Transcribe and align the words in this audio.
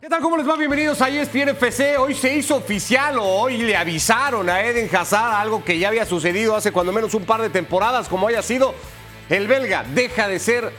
¿Qué 0.00 0.08
tal? 0.08 0.22
¿Cómo 0.22 0.38
les 0.38 0.48
va? 0.48 0.56
Bienvenidos 0.56 1.02
a 1.02 1.10
ESPN 1.10 1.50
FC. 1.50 1.98
Hoy 1.98 2.14
se 2.14 2.34
hizo 2.34 2.56
oficial 2.56 3.18
o 3.18 3.22
hoy 3.22 3.58
le 3.58 3.76
avisaron 3.76 4.48
a 4.48 4.64
Eden 4.64 4.88
Hazard 4.96 5.34
algo 5.34 5.62
que 5.62 5.78
ya 5.78 5.88
había 5.88 6.06
sucedido 6.06 6.56
hace 6.56 6.72
cuando 6.72 6.90
menos 6.90 7.12
un 7.12 7.26
par 7.26 7.42
de 7.42 7.50
temporadas, 7.50 8.08
como 8.08 8.26
haya 8.26 8.40
sido. 8.40 8.74
El 9.28 9.46
belga 9.46 9.84
deja 9.92 10.26
de 10.26 10.38
ser 10.38 10.72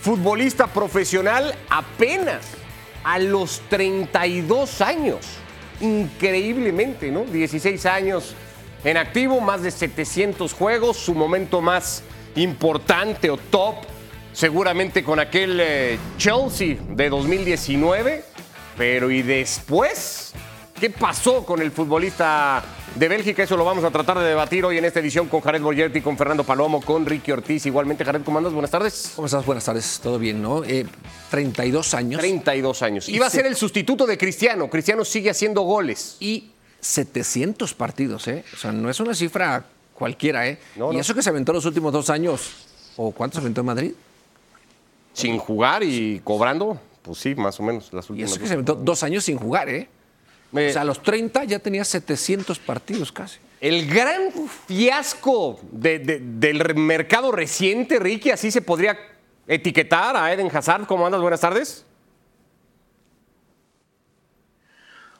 futbolista 0.00 0.68
profesional 0.68 1.56
apenas 1.68 2.46
a 3.02 3.18
los 3.18 3.62
32 3.68 4.80
años. 4.80 5.26
Increíblemente, 5.80 7.10
¿no? 7.10 7.24
16 7.24 7.84
años 7.84 8.36
en 8.84 8.96
activo, 8.96 9.40
más 9.40 9.62
de 9.62 9.72
700 9.72 10.52
juegos, 10.52 10.98
su 10.98 11.16
momento 11.16 11.60
más 11.60 12.04
importante 12.36 13.28
o 13.28 13.38
top, 13.38 13.74
seguramente 14.32 15.02
con 15.02 15.18
aquel 15.18 15.58
eh, 15.60 15.98
Chelsea 16.16 16.76
de 16.90 17.08
2019 17.08 18.27
pero 18.78 19.10
¿y 19.10 19.22
después? 19.22 20.32
¿Qué 20.78 20.88
pasó 20.88 21.44
con 21.44 21.60
el 21.60 21.72
futbolista 21.72 22.62
de 22.94 23.08
Bélgica? 23.08 23.42
Eso 23.42 23.56
lo 23.56 23.64
vamos 23.64 23.82
a 23.82 23.90
tratar 23.90 24.20
de 24.20 24.24
debatir 24.24 24.64
hoy 24.64 24.78
en 24.78 24.84
esta 24.84 25.00
edición 25.00 25.26
con 25.26 25.40
Jared 25.40 25.60
Borgetti, 25.60 26.00
con 26.00 26.16
Fernando 26.16 26.44
Palomo, 26.44 26.80
con 26.80 27.04
Ricky 27.04 27.32
Ortiz. 27.32 27.66
Igualmente, 27.66 28.04
Jared, 28.04 28.22
¿cómo 28.22 28.38
andas? 28.38 28.52
Buenas 28.52 28.70
tardes. 28.70 29.12
¿Cómo 29.16 29.26
estás? 29.26 29.44
Buenas 29.44 29.64
tardes. 29.64 29.98
Todo 30.00 30.20
bien, 30.20 30.40
¿no? 30.40 30.62
32 31.30 31.92
eh, 31.92 31.96
años. 31.96 32.20
32 32.20 32.82
años. 32.82 33.08
Iba 33.08 33.26
a 33.26 33.30
ser 33.30 33.46
el 33.46 33.56
sustituto 33.56 34.06
de 34.06 34.16
Cristiano. 34.16 34.70
Cristiano 34.70 35.04
sigue 35.04 35.30
haciendo 35.30 35.62
goles. 35.62 36.16
Y 36.20 36.52
700 36.80 37.74
partidos, 37.74 38.28
¿eh? 38.28 38.44
O 38.54 38.56
sea, 38.56 38.70
no 38.70 38.88
es 38.88 39.00
una 39.00 39.14
cifra 39.14 39.64
cualquiera, 39.92 40.46
¿eh? 40.46 40.60
y 40.92 40.98
eso 40.98 41.12
que 41.12 41.24
se 41.24 41.30
aventó 41.30 41.52
los 41.52 41.64
últimos 41.64 41.92
dos 41.92 42.08
años. 42.10 42.52
¿O 42.96 43.10
cuántos 43.10 43.40
aventó 43.40 43.62
en 43.62 43.66
Madrid? 43.66 43.92
Sin 45.12 45.36
jugar 45.38 45.82
y 45.82 46.20
cobrando. 46.22 46.80
Pues 47.08 47.20
sí, 47.20 47.34
más 47.34 47.58
o 47.58 47.62
menos. 47.62 47.90
Las 47.90 48.10
últimas 48.10 48.30
y 48.30 48.32
eso 48.34 48.38
que 48.38 48.46
se 48.46 48.52
aventó 48.52 48.74
dos 48.74 49.02
años 49.02 49.24
sin 49.24 49.38
jugar, 49.38 49.70
¿eh? 49.70 49.88
o 50.52 50.56
sea, 50.56 50.82
a 50.82 50.84
los 50.84 51.02
30 51.02 51.44
ya 51.44 51.58
tenía 51.58 51.82
700 51.82 52.58
partidos 52.58 53.10
casi. 53.12 53.38
El 53.62 53.86
gran 53.88 54.30
fiasco 54.66 55.58
del 55.72 56.74
mercado 56.74 57.32
reciente, 57.32 57.98
Ricky, 57.98 58.30
así 58.30 58.50
se 58.50 58.60
podría 58.60 58.98
etiquetar 59.46 60.18
a 60.18 60.30
Eden 60.30 60.54
Hazard. 60.54 60.84
¿Cómo 60.86 61.06
andas? 61.06 61.22
Buenas 61.22 61.40
tardes. 61.40 61.86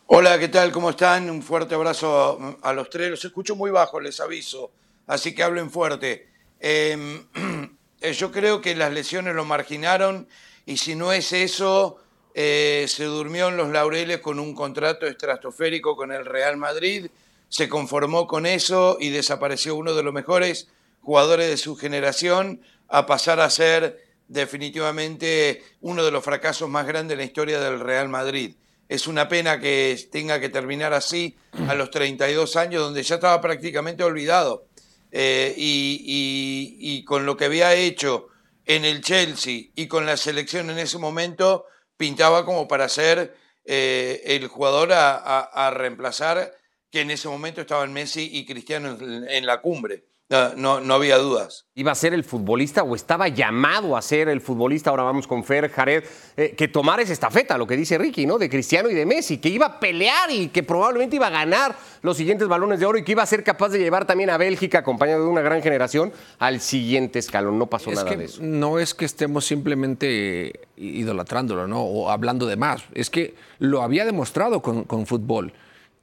Hola, 0.08 0.38
¿qué 0.38 0.48
tal? 0.48 0.70
¿Cómo 0.70 0.90
están? 0.90 1.30
Un 1.30 1.42
fuerte 1.42 1.74
abrazo 1.74 2.58
a 2.60 2.72
los 2.74 2.90
tres. 2.90 3.08
Los 3.08 3.24
escucho 3.24 3.56
muy 3.56 3.70
bajo, 3.70 3.98
les 3.98 4.20
aviso, 4.20 4.72
así 5.06 5.34
que 5.34 5.42
hablen 5.42 5.70
fuerte. 5.70 6.28
Em, 6.60 7.24
eh, 8.02 8.12
yo 8.12 8.30
creo 8.30 8.60
que 8.60 8.76
las 8.76 8.92
lesiones 8.92 9.34
lo 9.34 9.46
marginaron 9.46 10.28
y 10.68 10.76
si 10.76 10.94
no 10.94 11.14
es 11.14 11.32
eso, 11.32 11.96
eh, 12.34 12.84
se 12.88 13.04
durmió 13.04 13.48
en 13.48 13.56
los 13.56 13.70
laureles 13.70 14.18
con 14.18 14.38
un 14.38 14.54
contrato 14.54 15.06
estratosférico 15.06 15.96
con 15.96 16.12
el 16.12 16.26
Real 16.26 16.58
Madrid, 16.58 17.06
se 17.48 17.70
conformó 17.70 18.26
con 18.26 18.44
eso 18.44 18.98
y 19.00 19.08
desapareció 19.08 19.76
uno 19.76 19.94
de 19.94 20.02
los 20.02 20.12
mejores 20.12 20.68
jugadores 21.00 21.48
de 21.48 21.56
su 21.56 21.74
generación 21.74 22.60
a 22.86 23.06
pasar 23.06 23.40
a 23.40 23.48
ser 23.48 24.04
definitivamente 24.28 25.64
uno 25.80 26.04
de 26.04 26.10
los 26.10 26.22
fracasos 26.22 26.68
más 26.68 26.86
grandes 26.86 27.14
en 27.14 27.20
la 27.20 27.24
historia 27.24 27.60
del 27.60 27.80
Real 27.80 28.10
Madrid. 28.10 28.54
Es 28.90 29.06
una 29.06 29.26
pena 29.26 29.60
que 29.60 29.98
tenga 30.12 30.38
que 30.38 30.50
terminar 30.50 30.92
así 30.92 31.34
a 31.66 31.74
los 31.74 31.90
32 31.90 32.56
años, 32.56 32.82
donde 32.82 33.02
ya 33.02 33.14
estaba 33.14 33.40
prácticamente 33.40 34.04
olvidado. 34.04 34.66
Eh, 35.12 35.54
y 35.56 37.02
con 37.06 37.24
lo 37.24 37.38
que 37.38 37.46
había 37.46 37.72
hecho 37.72 38.28
en 38.68 38.84
el 38.84 39.00
Chelsea 39.00 39.70
y 39.74 39.88
con 39.88 40.06
la 40.06 40.16
selección 40.16 40.70
en 40.70 40.78
ese 40.78 40.98
momento 40.98 41.64
pintaba 41.96 42.44
como 42.44 42.68
para 42.68 42.88
ser 42.88 43.34
eh, 43.64 44.22
el 44.26 44.46
jugador 44.46 44.90
a, 44.92 45.70
reemplazar 45.74 46.54
que 46.90 47.00
en 47.00 47.10
ese 47.10 47.28
momento 47.28 47.62
estaban 47.62 47.92
Messi 47.92 48.28
y 48.30 48.44
Cristiano 48.44 48.96
en 49.00 49.46
la 49.46 49.60
cumbre. 49.62 50.07
No, 50.30 50.80
no, 50.80 50.94
había 50.94 51.16
dudas. 51.16 51.64
¿Iba 51.74 51.92
a 51.92 51.94
ser 51.94 52.12
el 52.12 52.22
futbolista 52.22 52.82
o 52.82 52.94
estaba 52.94 53.28
llamado 53.28 53.96
a 53.96 54.02
ser 54.02 54.28
el 54.28 54.42
futbolista? 54.42 54.90
Ahora 54.90 55.04
vamos 55.04 55.26
con 55.26 55.42
Fer, 55.42 55.70
Jared, 55.70 56.04
eh, 56.36 56.54
que 56.54 56.68
tomara 56.68 57.00
esa 57.00 57.14
estafeta, 57.14 57.56
lo 57.56 57.66
que 57.66 57.78
dice 57.78 57.96
Ricky, 57.96 58.26
¿no? 58.26 58.36
De 58.36 58.50
Cristiano 58.50 58.90
y 58.90 58.94
de 58.94 59.06
Messi, 59.06 59.38
que 59.38 59.48
iba 59.48 59.64
a 59.64 59.80
pelear 59.80 60.30
y 60.30 60.48
que 60.48 60.62
probablemente 60.62 61.16
iba 61.16 61.28
a 61.28 61.30
ganar 61.30 61.74
los 62.02 62.18
siguientes 62.18 62.46
balones 62.46 62.78
de 62.78 62.84
oro 62.84 62.98
y 62.98 63.04
que 63.04 63.12
iba 63.12 63.22
a 63.22 63.26
ser 63.26 63.42
capaz 63.42 63.70
de 63.70 63.78
llevar 63.78 64.04
también 64.04 64.28
a 64.28 64.36
Bélgica, 64.36 64.80
acompañado 64.80 65.24
de 65.24 65.30
una 65.30 65.40
gran 65.40 65.62
generación, 65.62 66.12
al 66.38 66.60
siguiente 66.60 67.18
escalón. 67.18 67.58
No 67.58 67.68
pasó 67.68 67.90
nada 67.90 68.14
de 68.14 68.26
eso. 68.26 68.42
No 68.42 68.78
es 68.78 68.92
que 68.92 69.06
estemos 69.06 69.46
simplemente 69.46 70.60
idolatrándolo, 70.76 71.66
¿no? 71.66 71.80
O 71.80 72.10
hablando 72.10 72.44
de 72.44 72.56
más. 72.56 72.82
Es 72.92 73.08
que 73.08 73.34
lo 73.60 73.80
había 73.80 74.04
demostrado 74.04 74.60
con, 74.60 75.06
fútbol, 75.06 75.54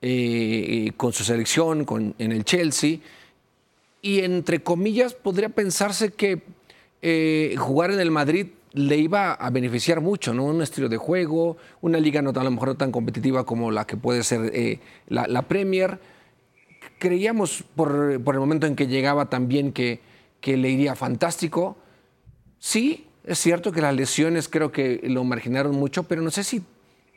eh, 0.02 0.92
con 0.98 1.14
su 1.14 1.24
selección, 1.24 1.86
con, 1.86 2.16
en 2.18 2.32
el 2.32 2.44
Chelsea 2.44 2.98
y 4.06 4.20
entre 4.20 4.62
comillas 4.62 5.16
podría 5.16 5.50
pensarse 5.50 6.14
que 6.14 6.44
eh, 7.02 7.56
jugar 7.58 7.90
en 7.90 8.00
el 8.00 8.12
Madrid 8.12 8.50
le 8.72 8.98
iba 8.98 9.34
a 9.34 9.50
beneficiar 9.50 10.00
mucho, 10.00 10.32
¿no? 10.32 10.46
Un 10.46 10.62
estilo 10.62 10.90
de 10.90 10.98
juego, 10.98 11.58
una 11.82 11.98
liga 11.98 12.22
no 12.22 12.30
a 12.30 12.44
lo 12.44 12.52
mejor 12.52 12.76
tan 12.76 12.92
competitiva 12.92 13.48
como 13.48 13.72
la 13.72 13.88
que 13.88 13.98
puede 13.98 14.22
ser 14.22 14.52
eh, 14.54 14.80
la, 15.08 15.42
Premier. 15.48 16.00
Creíamos 17.00 17.64
por, 17.76 18.12
el 18.12 18.40
momento 18.40 18.68
en 18.68 18.76
que 18.76 18.86
llegaba 18.86 19.28
también 19.28 19.74
que, 19.74 20.02
que 20.40 20.56
le 20.56 20.70
iría 20.70 20.94
fantástico. 20.94 21.76
Sí, 22.60 23.08
es 23.24 23.40
cierto 23.40 23.72
que 23.72 23.82
las 23.82 23.96
lesiones 23.96 24.48
creo 24.48 24.72
que 24.72 25.02
lo 25.06 25.24
marginaron 25.24 25.76
mucho, 25.76 26.04
pero 26.04 26.22
no 26.22 26.30
sé 26.30 26.44
si 26.44 26.62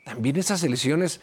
también 0.07 0.37
esas 0.37 0.63
lesiones 0.63 1.21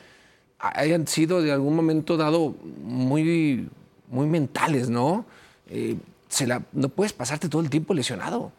hayan 0.60 1.08
sido 1.08 1.42
de 1.42 1.52
algún 1.52 1.76
momento 1.76 2.18
dado 2.18 2.54
muy, 2.84 3.68
muy 4.10 4.28
mentales, 4.28 4.92
¿no? 4.92 5.26
Eh, 5.70 5.96
se 6.28 6.48
la, 6.48 6.62
no 6.74 6.90
puedes 6.90 7.14
pasarte 7.14 7.50
todo 7.50 7.62
el 7.62 7.70
tiempo 7.70 7.94
lesionado. 7.94 8.52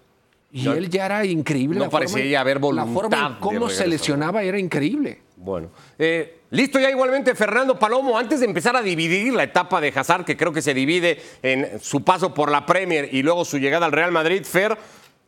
Y 0.52 0.66
él 0.68 0.88
ya 0.88 1.06
era 1.06 1.24
increíble. 1.24 1.78
No 1.78 1.90
parecía 1.90 2.40
haber 2.40 2.58
voluntad. 2.58 2.86
La 2.86 2.92
forma 2.92 3.26
en 3.26 3.34
cómo 3.40 3.68
se 3.68 3.86
lesionaba 3.86 4.42
era 4.42 4.58
increíble. 4.58 5.20
Bueno, 5.36 5.68
eh, 5.98 6.40
listo 6.50 6.80
ya 6.80 6.90
igualmente 6.90 7.34
Fernando 7.34 7.78
Palomo, 7.78 8.16
antes 8.16 8.40
de 8.40 8.46
empezar 8.46 8.74
a 8.74 8.80
dividir 8.80 9.34
la 9.34 9.42
etapa 9.42 9.82
de 9.82 9.92
Hazard, 9.94 10.24
que 10.24 10.36
creo 10.36 10.52
que 10.52 10.62
se 10.62 10.72
divide 10.72 11.20
en 11.42 11.78
su 11.80 12.02
paso 12.02 12.32
por 12.32 12.50
la 12.50 12.64
Premier 12.64 13.10
y 13.12 13.22
luego 13.22 13.44
su 13.44 13.58
llegada 13.58 13.84
al 13.84 13.92
Real 13.92 14.12
Madrid, 14.12 14.44
Fer, 14.44 14.78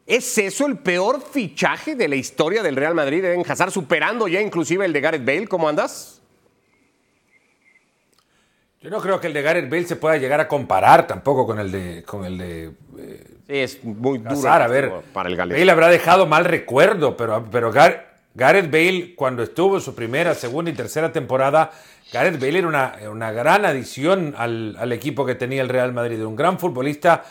¿es 0.06 0.38
eso 0.38 0.66
el 0.66 0.78
peor 0.78 1.22
fichaje 1.30 1.94
de 1.94 2.08
la 2.08 2.16
historia 2.16 2.62
del 2.62 2.76
Real 2.76 2.94
Madrid 2.94 3.22
en 3.26 3.44
Hazard, 3.48 3.70
superando 3.70 4.28
ya 4.28 4.40
inclusive 4.40 4.86
el 4.86 4.94
de 4.94 5.00
Gareth 5.02 5.26
Bale? 5.26 5.46
¿Cómo 5.46 5.68
andas? 5.68 6.17
Yo 8.80 8.90
no 8.90 9.00
creo 9.00 9.18
que 9.20 9.26
el 9.26 9.32
de 9.32 9.42
Gareth 9.42 9.68
Bale 9.68 9.86
se 9.86 9.96
pueda 9.96 10.18
llegar 10.18 10.40
a 10.40 10.46
comparar 10.46 11.06
tampoco 11.06 11.44
con 11.44 11.58
el 11.58 11.72
de. 11.72 12.04
Con 12.04 12.24
el 12.24 12.38
de 12.38 12.64
eh, 12.96 13.24
sí, 13.46 13.58
es 13.58 13.84
muy 13.84 14.18
duro 14.18 14.48
a 14.48 14.66
ver, 14.68 14.92
para 15.12 15.28
el 15.28 15.34
Gales. 15.34 15.58
Bale 15.58 15.72
habrá 15.72 15.88
dejado 15.88 16.26
mal 16.26 16.44
recuerdo, 16.44 17.16
pero, 17.16 17.44
pero 17.50 17.72
Gareth 17.72 18.70
Bale, 18.70 19.14
cuando 19.16 19.42
estuvo 19.42 19.76
en 19.76 19.80
su 19.80 19.96
primera, 19.96 20.32
segunda 20.34 20.70
y 20.70 20.74
tercera 20.74 21.10
temporada, 21.10 21.72
Gareth 22.12 22.40
Bale 22.40 22.58
era 22.58 22.68
una, 22.68 22.94
una 23.10 23.32
gran 23.32 23.64
adición 23.64 24.34
al, 24.38 24.76
al, 24.78 24.92
equipo 24.92 25.26
que 25.26 25.34
tenía 25.34 25.60
el 25.60 25.68
Real 25.68 25.92
Madrid. 25.92 26.24
Un 26.24 26.36
gran 26.36 26.60
futbolista, 26.60 27.24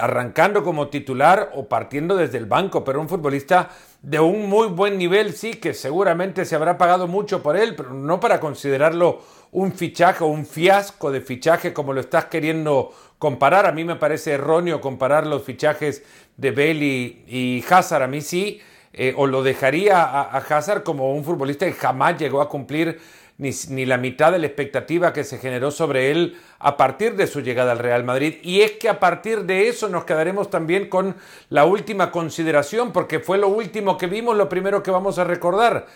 arrancando 0.00 0.64
como 0.64 0.88
titular 0.88 1.52
o 1.54 1.68
partiendo 1.68 2.16
desde 2.16 2.38
el 2.38 2.46
banco, 2.46 2.82
pero 2.82 3.00
un 3.00 3.08
futbolista 3.08 3.70
de 4.02 4.18
un 4.18 4.48
muy 4.48 4.66
buen 4.68 4.98
nivel, 4.98 5.34
sí, 5.34 5.54
que 5.54 5.72
seguramente 5.72 6.44
se 6.44 6.56
habrá 6.56 6.76
pagado 6.76 7.06
mucho 7.06 7.44
por 7.44 7.56
él, 7.56 7.76
pero 7.76 7.94
no 7.94 8.18
para 8.18 8.40
considerarlo 8.40 9.22
un 9.54 9.72
fichaje 9.72 10.24
o 10.24 10.26
un 10.26 10.46
fiasco 10.46 11.12
de 11.12 11.20
fichaje 11.20 11.72
como 11.72 11.92
lo 11.92 12.00
estás 12.00 12.26
queriendo 12.26 12.92
comparar. 13.18 13.66
A 13.66 13.72
mí 13.72 13.84
me 13.84 13.96
parece 13.96 14.32
erróneo 14.32 14.80
comparar 14.80 15.26
los 15.26 15.44
fichajes 15.44 16.02
de 16.36 16.50
Bale 16.50 16.84
y, 17.28 17.64
Hazard. 17.70 18.02
A 18.02 18.08
mí 18.08 18.20
sí, 18.20 18.60
eh, 18.92 19.14
o 19.16 19.26
lo 19.28 19.44
dejaría 19.44 20.02
a, 20.02 20.38
Hazard 20.38 20.82
como 20.82 21.14
un 21.14 21.24
futbolista 21.24 21.66
que 21.66 21.72
jamás 21.72 22.18
llegó 22.18 22.40
a 22.40 22.48
cumplir 22.48 23.00
ni, 23.38 23.50
ni, 23.68 23.86
la 23.86 23.96
mitad 23.96 24.32
de 24.32 24.40
la 24.40 24.46
expectativa 24.46 25.12
que 25.12 25.22
se 25.22 25.38
generó 25.38 25.70
sobre 25.70 26.10
él 26.10 26.36
a 26.58 26.76
partir 26.76 27.14
de 27.14 27.28
su 27.28 27.40
llegada 27.40 27.72
al 27.72 27.78
Real 27.78 28.02
Madrid. 28.02 28.38
Y 28.42 28.62
es 28.62 28.72
que 28.72 28.88
a 28.88 28.98
partir 28.98 29.44
de 29.44 29.68
eso 29.68 29.88
nos 29.88 30.04
quedaremos 30.04 30.50
también 30.50 30.88
con 30.88 31.14
la 31.48 31.64
última 31.64 32.10
consideración, 32.10 32.92
porque 32.92 33.20
fue 33.20 33.38
lo 33.38 33.48
último 33.48 33.98
que 33.98 34.08
vimos, 34.08 34.36
lo 34.36 34.48
primero 34.48 34.82
que 34.82 34.90
vamos 34.90 35.20
a 35.20 35.24
recordar 35.24 35.86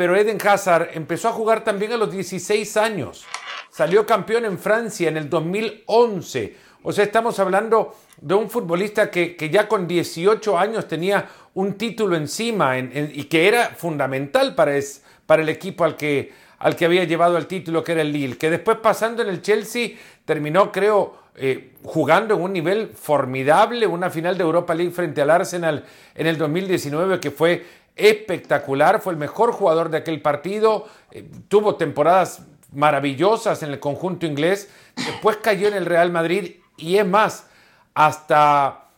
pero 0.00 0.16
Eden 0.16 0.38
Hazard 0.42 0.92
empezó 0.94 1.28
a 1.28 1.32
jugar 1.32 1.62
también 1.62 1.92
a 1.92 1.98
los 1.98 2.10
16 2.10 2.78
años. 2.78 3.26
Salió 3.70 4.06
campeón 4.06 4.46
en 4.46 4.58
Francia 4.58 5.10
en 5.10 5.18
el 5.18 5.28
2011. 5.28 6.56
O 6.82 6.90
sea, 6.90 7.04
estamos 7.04 7.38
hablando 7.38 7.94
de 8.18 8.32
un 8.32 8.48
futbolista 8.48 9.10
que, 9.10 9.36
ya 9.52 9.68
con 9.68 9.86
18 9.86 10.58
años 10.58 10.88
tenía 10.88 11.28
un 11.52 11.74
título 11.74 12.16
encima 12.16 12.78
y 12.78 13.24
que 13.24 13.46
era 13.46 13.74
fundamental 13.76 14.54
para, 14.54 14.72
para 15.26 15.42
el 15.42 15.50
equipo 15.50 15.84
al 15.84 15.98
que, 15.98 16.32
al 16.60 16.76
que 16.76 16.86
había 16.86 17.04
llevado 17.04 17.36
el 17.36 17.46
título, 17.46 17.84
que 17.84 17.92
era 17.92 18.00
el 18.00 18.10
Lille. 18.10 18.38
Que 18.38 18.48
después 18.48 18.78
pasando 18.78 19.20
en 19.20 19.28
el 19.28 19.42
Chelsea 19.42 19.98
terminó, 20.24 20.72
creo, 20.72 21.20
eh, 21.36 21.72
jugando 21.84 22.34
en 22.36 22.40
un 22.40 22.52
nivel 22.52 22.88
formidable, 22.88 23.86
una 23.86 24.10
final 24.10 24.36
de 24.36 24.44
Europa 24.44 24.74
League 24.74 24.92
frente 24.92 25.22
al 25.22 25.30
Arsenal 25.30 25.84
en 26.14 26.26
el 26.26 26.36
2019 26.36 27.20
que 27.20 27.30
fue 27.30 27.64
espectacular, 28.00 29.00
fue 29.00 29.12
el 29.12 29.18
mejor 29.18 29.52
jugador 29.52 29.90
de 29.90 29.98
aquel 29.98 30.20
partido, 30.22 30.86
eh, 31.10 31.28
tuvo 31.48 31.76
temporadas 31.76 32.42
maravillosas 32.72 33.62
en 33.62 33.70
el 33.70 33.80
conjunto 33.80 34.26
inglés, 34.26 34.70
después 34.96 35.38
cayó 35.38 35.68
en 35.68 35.74
el 35.74 35.86
Real 35.86 36.10
Madrid 36.10 36.56
y 36.76 36.96
es 36.96 37.06
más, 37.06 37.46
hasta 37.94 38.88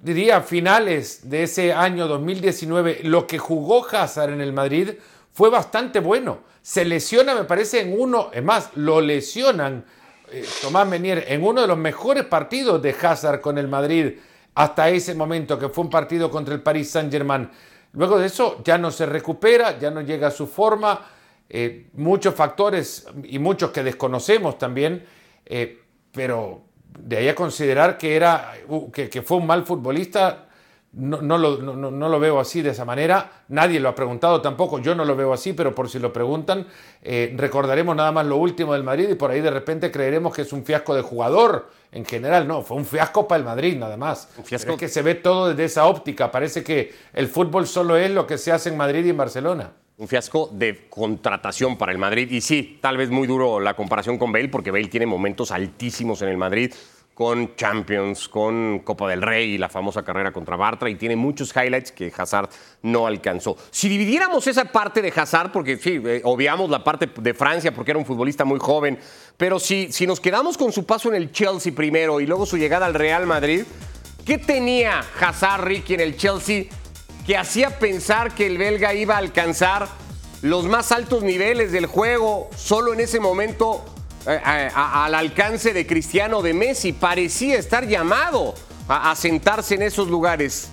diría 0.00 0.40
finales 0.40 1.28
de 1.28 1.44
ese 1.44 1.72
año 1.72 2.06
2019, 2.06 3.00
lo 3.04 3.26
que 3.26 3.38
jugó 3.38 3.86
Hazard 3.86 4.32
en 4.32 4.40
el 4.40 4.52
Madrid 4.52 4.90
fue 5.32 5.50
bastante 5.50 6.00
bueno. 6.00 6.40
Se 6.62 6.84
lesiona, 6.84 7.34
me 7.34 7.44
parece, 7.44 7.80
en 7.80 8.00
uno, 8.00 8.30
es 8.32 8.42
más, 8.42 8.70
lo 8.74 9.00
lesionan 9.00 9.84
eh, 10.32 10.44
Tomás 10.60 10.86
Menier 10.86 11.24
en 11.28 11.44
uno 11.44 11.60
de 11.60 11.66
los 11.66 11.78
mejores 11.78 12.24
partidos 12.24 12.82
de 12.82 12.94
Hazard 13.00 13.40
con 13.40 13.58
el 13.58 13.68
Madrid 13.68 14.14
hasta 14.56 14.88
ese 14.88 15.14
momento, 15.14 15.58
que 15.58 15.68
fue 15.68 15.84
un 15.84 15.90
partido 15.90 16.30
contra 16.30 16.54
el 16.54 16.62
Paris 16.62 16.90
Saint-Germain. 16.90 17.48
Luego 17.92 18.18
de 18.18 18.26
eso 18.26 18.62
ya 18.64 18.78
no 18.78 18.90
se 18.90 19.04
recupera, 19.04 19.78
ya 19.78 19.90
no 19.90 20.00
llega 20.00 20.28
a 20.28 20.30
su 20.30 20.46
forma, 20.46 20.98
eh, 21.48 21.88
muchos 21.92 22.34
factores 22.34 23.06
y 23.24 23.38
muchos 23.38 23.70
que 23.70 23.82
desconocemos 23.82 24.56
también, 24.56 25.04
eh, 25.44 25.82
pero 26.10 26.62
de 26.98 27.18
ahí 27.18 27.28
a 27.28 27.34
considerar 27.34 27.98
que, 27.98 28.16
era, 28.16 28.54
que, 28.94 29.10
que 29.10 29.20
fue 29.20 29.36
un 29.36 29.46
mal 29.46 29.64
futbolista, 29.66 30.45
no, 30.92 31.20
no, 31.20 31.36
lo, 31.36 31.58
no, 31.58 31.90
no, 31.90 32.08
lo, 32.08 32.18
veo 32.18 32.40
así 32.40 32.62
de 32.62 32.70
esa 32.70 32.84
manera. 32.84 33.44
Nadie 33.48 33.80
lo 33.80 33.88
ha 33.88 33.94
preguntado 33.94 34.40
tampoco. 34.40 34.78
Yo 34.78 34.94
no 34.94 35.04
lo 35.04 35.14
veo 35.14 35.32
así, 35.32 35.52
pero 35.52 35.74
por 35.74 35.90
si 35.90 35.98
lo 35.98 36.12
preguntan, 36.12 36.66
eh, 37.02 37.34
recordaremos 37.36 37.94
nada 37.94 38.12
más 38.12 38.24
lo 38.26 38.36
último 38.36 38.72
del 38.72 38.82
Madrid 38.82 39.08
y 39.10 39.14
por 39.14 39.30
ahí 39.30 39.40
de 39.40 39.50
repente 39.50 39.90
creeremos 39.90 40.34
que 40.34 40.42
es 40.42 40.52
un 40.52 40.64
fiasco 40.64 40.94
de 40.94 41.02
jugador. 41.02 41.70
En 41.92 42.04
general, 42.04 42.48
no, 42.48 42.62
fue 42.62 42.76
un 42.76 42.86
fiasco 42.86 43.28
para 43.28 43.38
el 43.38 43.44
Madrid 43.44 43.76
nada 43.76 43.96
más. 43.96 44.28
Un 44.38 44.44
fiasco. 44.44 44.72
Es 44.72 44.78
que 44.78 44.88
se 44.88 45.02
ve 45.02 45.14
todo 45.14 45.50
desde 45.50 45.64
esa 45.64 45.86
óptica. 45.86 46.30
Parece 46.30 46.64
que 46.64 46.94
el 47.12 47.28
fútbol 47.28 47.66
solo 47.66 47.96
es 47.96 48.10
lo 48.10 48.26
que 48.26 48.38
se 48.38 48.52
hace 48.52 48.70
en 48.70 48.76
Madrid 48.76 49.04
y 49.04 49.10
en 49.10 49.16
Barcelona. 49.16 49.72
Un 49.98 50.08
fiasco 50.08 50.50
de 50.52 50.88
contratación 50.88 51.76
para 51.76 51.92
el 51.92 51.98
Madrid. 51.98 52.30
Y 52.30 52.40
sí, 52.40 52.78
tal 52.80 52.96
vez 52.96 53.10
muy 53.10 53.26
duro 53.26 53.60
la 53.60 53.74
comparación 53.74 54.18
con 54.18 54.32
Bale, 54.32 54.48
porque 54.48 54.70
Bale 54.70 54.88
tiene 54.88 55.06
momentos 55.06 55.50
altísimos 55.50 56.22
en 56.22 56.28
el 56.28 56.36
Madrid 56.36 56.72
con 57.16 57.56
Champions, 57.56 58.28
con 58.28 58.80
Copa 58.80 59.08
del 59.08 59.22
Rey 59.22 59.54
y 59.54 59.58
la 59.58 59.70
famosa 59.70 60.04
carrera 60.04 60.32
contra 60.32 60.54
Bartra 60.54 60.90
y 60.90 60.96
tiene 60.96 61.16
muchos 61.16 61.50
highlights 61.56 61.90
que 61.90 62.12
Hazard 62.14 62.50
no 62.82 63.06
alcanzó. 63.06 63.56
Si 63.70 63.88
dividiéramos 63.88 64.46
esa 64.46 64.66
parte 64.66 65.00
de 65.00 65.10
Hazard, 65.16 65.50
porque 65.50 65.78
sí, 65.78 65.98
eh, 66.04 66.20
obviamos 66.24 66.68
la 66.68 66.84
parte 66.84 67.08
de 67.16 67.32
Francia 67.32 67.72
porque 67.74 67.92
era 67.92 67.98
un 67.98 68.04
futbolista 68.04 68.44
muy 68.44 68.58
joven, 68.58 68.98
pero 69.38 69.58
si, 69.58 69.90
si 69.92 70.06
nos 70.06 70.20
quedamos 70.20 70.58
con 70.58 70.72
su 70.72 70.84
paso 70.84 71.08
en 71.08 71.14
el 71.14 71.32
Chelsea 71.32 71.74
primero 71.74 72.20
y 72.20 72.26
luego 72.26 72.44
su 72.44 72.58
llegada 72.58 72.84
al 72.84 72.92
Real 72.92 73.24
Madrid, 73.26 73.64
¿qué 74.26 74.36
tenía 74.36 75.02
Hazard 75.18 75.64
Ricky 75.64 75.94
en 75.94 76.00
el 76.00 76.18
Chelsea 76.18 76.64
que 77.26 77.38
hacía 77.38 77.78
pensar 77.78 78.34
que 78.34 78.46
el 78.46 78.58
belga 78.58 78.92
iba 78.92 79.14
a 79.14 79.18
alcanzar 79.18 79.88
los 80.42 80.66
más 80.66 80.92
altos 80.92 81.22
niveles 81.22 81.72
del 81.72 81.86
juego 81.86 82.50
solo 82.54 82.92
en 82.92 83.00
ese 83.00 83.20
momento 83.20 83.86
eh, 84.26 84.40
eh, 84.44 84.70
al 84.74 85.14
alcance 85.14 85.72
de 85.72 85.86
Cristiano 85.86 86.42
de 86.42 86.52
Messi. 86.52 86.92
Parecía 86.92 87.58
estar 87.58 87.86
llamado 87.86 88.54
a, 88.88 89.14
sentarse 89.14 89.76
en 89.76 89.82
esos 89.82 90.08
lugares. 90.08 90.68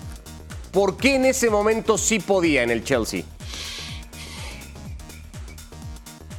¿Por 0.72 0.96
qué 0.96 1.14
en 1.14 1.26
ese 1.26 1.50
momento 1.50 1.96
sí 1.96 2.18
podía 2.18 2.64
en 2.64 2.70
el 2.70 2.82
Chelsea? 2.82 3.22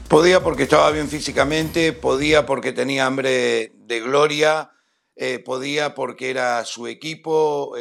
Podía 0.10 0.44
porque 0.44 0.64
estaba 0.64 0.92
bien 0.92 1.08
físicamente, 1.08 1.94
podía 1.94 2.46
porque 2.46 2.74
tenía 2.74 3.06
hambre 3.06 3.72
de 3.76 4.02
gloria, 4.02 4.72
eh, 5.16 5.40
podía 5.40 5.96
porque 5.96 6.30
era 6.30 6.66
su 6.66 6.88
equipo, 6.88 7.76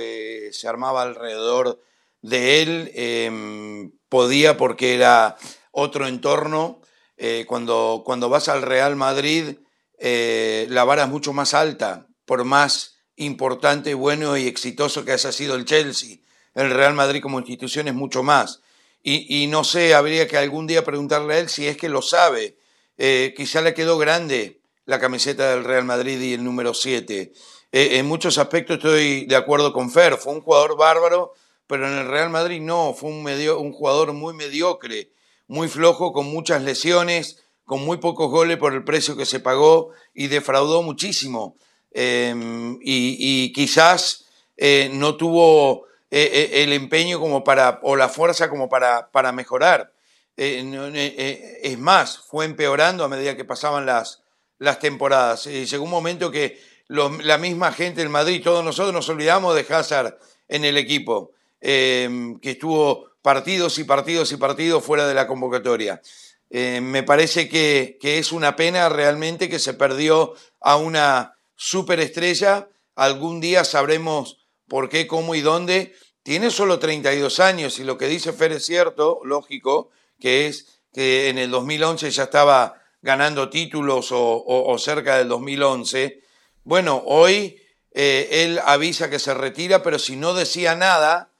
se 0.52 0.68
armaba 0.68 1.02
alrededor 1.02 1.80
de 2.22 2.62
él, 2.62 2.92
em, 2.94 3.92
podía 4.08 4.56
porque 4.56 4.94
era 4.94 5.36
otro 5.72 6.06
entorno 6.06 6.83
eh, 7.16 7.44
cuando, 7.46 8.02
cuando 8.04 8.28
vas 8.28 8.48
al 8.48 8.62
Real 8.62 8.96
Madrid, 8.96 9.56
eh, 9.98 10.66
la 10.70 10.84
vara 10.84 11.04
es 11.04 11.08
mucho 11.08 11.32
más 11.32 11.54
alta, 11.54 12.08
por 12.24 12.44
más 12.44 12.96
importante, 13.16 13.94
bueno 13.94 14.36
y 14.36 14.46
exitoso 14.48 15.04
que 15.04 15.12
haya 15.12 15.30
sido 15.30 15.54
el 15.54 15.64
Chelsea. 15.64 16.18
El 16.54 16.70
Real 16.70 16.94
Madrid 16.94 17.22
como 17.22 17.38
institución 17.38 17.88
es 17.88 17.94
mucho 17.94 18.22
más. 18.22 18.60
Y, 19.06 19.48
no 19.48 19.64
sé, 19.64 19.92
habría 19.92 20.26
que 20.26 20.38
algún 20.38 20.66
día 20.66 20.82
preguntarle 20.82 21.34
a 21.34 21.38
él 21.38 21.50
si 21.50 21.66
es 21.66 21.76
que 21.76 21.90
lo 21.90 22.00
sabe. 22.00 22.56
Eh, 22.96 23.34
quizá 23.36 23.60
le 23.60 23.74
quedó 23.74 23.98
grande 23.98 24.62
la 24.86 24.98
camiseta 24.98 25.50
del 25.50 25.64
Real 25.64 25.84
Madrid 25.84 26.18
y 26.20 26.32
el 26.32 26.42
número 26.42 26.72
7. 26.72 27.30
en 27.70 28.06
muchos 28.06 28.38
aspectos 28.38 28.78
estoy 28.78 29.26
de 29.26 29.36
acuerdo 29.36 29.74
con 29.74 29.90
Fer. 29.90 30.16
Fue 30.16 30.32
un 30.32 30.40
jugador 30.40 30.78
bárbaro, 30.78 31.34
pero 31.66 31.86
en 31.86 31.98
el 31.98 32.08
Real 32.08 32.30
Madrid 32.30 32.62
no. 32.62 32.94
Fue 32.94 33.10
un, 33.10 33.22
medio, 33.22 33.60
un 33.60 33.72
jugador 33.72 34.14
muy 34.14 34.32
mediocre 34.32 35.10
muy 35.46 35.68
flojo, 35.68 36.12
con 36.12 36.26
muchas 36.26 36.62
lesiones, 36.62 37.44
con 37.64 37.84
muy 37.84 37.98
pocos 37.98 38.30
goles 38.30 38.58
por 38.58 38.74
el 38.74 38.84
precio 38.84 39.16
que 39.16 39.26
se 39.26 39.40
pagó 39.40 39.90
y 40.12 40.28
defraudó 40.28 40.82
muchísimo. 40.82 41.56
Em, 41.90 42.78
y, 42.82 43.52
quizás 43.52 44.26
eh, 44.56 44.90
no 44.92 45.16
tuvo 45.16 45.86
eh, 46.10 46.30
eh, 46.32 46.62
el 46.64 46.72
empeño 46.72 47.20
como 47.20 47.44
para, 47.44 47.80
o 47.82 47.96
la 47.96 48.08
fuerza 48.08 48.50
como 48.50 48.68
para, 48.68 49.10
para 49.10 49.32
mejorar. 49.32 49.92
es 50.36 51.78
más, 51.78 52.18
fue 52.18 52.44
empeorando 52.44 53.04
a 53.04 53.08
medida 53.08 53.36
que 53.36 53.44
pasaban 53.44 53.86
las, 53.86 54.24
las 54.58 54.80
temporadas. 54.80 55.44
llegó 55.44 55.84
un 55.84 55.90
momento 55.90 56.30
que 56.32 56.58
la 56.88 57.38
misma 57.38 57.72
gente 57.72 58.00
del 58.00 58.10
Madrid, 58.10 58.42
todos 58.42 58.64
nosotros 58.64 58.92
nos 58.92 59.08
olvidamos 59.08 59.54
de 59.54 59.66
Hazard 59.72 60.18
en 60.48 60.64
el 60.64 60.76
equipo, 60.76 61.30
em, 61.60 62.38
que 62.40 62.52
estuvo 62.52 63.13
partidos 63.24 63.78
y 63.78 63.84
partidos 63.84 64.32
y 64.32 64.36
partidos 64.36 64.84
fuera 64.84 65.08
de 65.08 65.14
la 65.14 65.26
convocatoria. 65.26 66.02
Eh, 66.50 66.82
me 66.82 67.02
parece 67.02 67.48
que, 67.48 67.96
es 68.02 68.32
una 68.32 68.54
pena 68.54 68.90
realmente 68.90 69.48
que 69.48 69.58
se 69.58 69.72
perdió 69.72 70.34
a 70.60 70.76
una 70.76 71.38
superestrella. 71.56 72.68
Algún 72.94 73.40
día 73.40 73.64
sabremos 73.64 74.44
por 74.68 74.90
qué, 74.90 75.06
cómo 75.06 75.34
y 75.34 75.40
dónde. 75.40 75.94
Tiene 76.22 76.50
solo 76.50 76.78
32 76.78 77.40
años 77.40 77.78
y 77.78 77.84
lo 77.84 77.96
que 77.96 78.08
dice 78.08 78.34
Fer 78.34 78.52
es 78.52 78.66
cierto, 78.66 79.20
lógico, 79.24 79.88
que 80.20 80.46
es 80.46 80.82
que 80.92 81.30
en 81.30 81.38
el 81.38 81.50
2011 81.50 82.10
ya 82.10 82.24
estaba 82.24 82.82
ganando 83.00 83.48
títulos 83.48 84.08
o, 84.10 84.76
cerca 84.78 85.16
del 85.16 85.28
2011. 85.28 86.20
Bueno, 86.62 87.02
hoy 87.06 87.58
eh, 87.92 88.28
él 88.44 88.60
avisa 88.66 89.08
que 89.08 89.18
se 89.18 89.32
retira, 89.32 89.82
pero 89.82 89.98
si 89.98 90.14
no 90.14 90.34
decía 90.34 90.74
nada, 90.74 91.30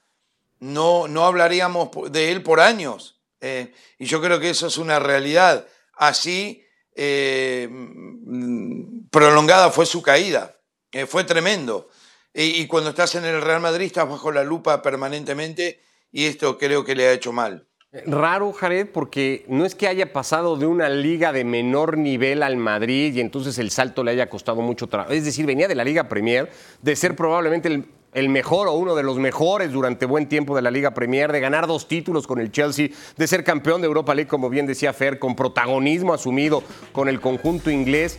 no, 0.59 1.07
no 1.07 1.25
hablaríamos 1.25 1.89
de 2.11 2.31
él 2.31 2.43
por 2.43 2.59
años. 2.59 3.21
Eh, 3.41 3.73
y 3.99 4.05
yo 4.05 4.21
creo 4.21 4.39
que 4.39 4.49
eso 4.49 4.67
es 4.67 4.77
una 4.77 4.99
realidad. 4.99 5.67
Así 5.93 6.63
eh, 6.95 7.67
mm, 7.69 9.07
prolongada 9.09 9.69
fue 9.69 9.85
su 9.85 10.01
caída. 10.01 10.55
Eh, 10.91 11.05
fue 11.05 11.23
tremendo. 11.23 11.89
Y, 12.37 12.67
cuando 12.67 12.89
estás 12.89 13.15
en 13.15 13.23
el 13.23 13.41
Real 13.41 13.61
Madrid 13.61 13.85
estás 13.85 14.09
bajo 14.09 14.29
la 14.29 14.43
lupa 14.43 14.81
permanentemente 14.81 15.79
y 16.11 16.25
esto 16.25 16.57
creo 16.57 16.83
que 16.83 16.93
le 16.93 17.07
ha 17.07 17.13
hecho 17.13 17.31
mal. 17.31 17.65
Raro, 18.05 18.51
Jared, 18.51 18.89
porque 18.91 19.45
no 19.47 19.65
es 19.65 19.73
que 19.73 19.87
haya 19.87 20.11
pasado 20.11 20.57
de 20.57 20.65
una 20.65 20.89
liga 20.89 21.31
de 21.31 21.45
menor 21.45 21.97
nivel 21.97 22.43
al 22.43 22.57
Madrid 22.57 23.15
y 23.15 23.21
entonces 23.21 23.57
el 23.57 23.71
salto 23.71 24.03
le 24.03 24.11
haya 24.11 24.29
costado 24.29 24.61
mucho 24.61 24.87
trabajo. 24.87 25.13
Es 25.13 25.23
decir, 25.23 25.45
venía 25.45 25.69
de 25.69 25.75
la 25.75 25.85
Liga 25.85 26.09
Premier, 26.09 26.51
de 26.81 26.95
ser 26.97 27.15
probablemente 27.15 27.69
el 27.69 27.85
el 28.15 28.29
mejor 28.29 28.69
o 28.69 28.73
uno 28.73 28.95
de 28.95 29.03
los 29.03 29.19
mejores 29.19 29.73
durante 29.73 30.05
buen 30.05 30.27
tiempo 30.27 30.55
de 30.55 30.61
la 30.61 30.71
Liga 30.71 30.93
Premier, 30.93 31.33
de 31.33 31.41
ganar 31.41 31.67
dos 31.67 31.87
títulos 31.87 32.25
con 32.25 32.39
el 32.39 32.49
Chelsea, 32.49 32.87
de 33.17 33.27
ser 33.27 33.43
campeón 33.43 33.81
de 33.81 33.87
Europa 33.87 34.15
League, 34.15 34.29
como 34.29 34.49
bien 34.49 34.65
decía 34.65 34.93
Fer, 34.93 35.19
con 35.19 35.35
protagonismo 35.35 36.13
asumido 36.13 36.63
con 36.93 37.09
el 37.09 37.19
conjunto 37.19 37.69
inglés. 37.69 38.17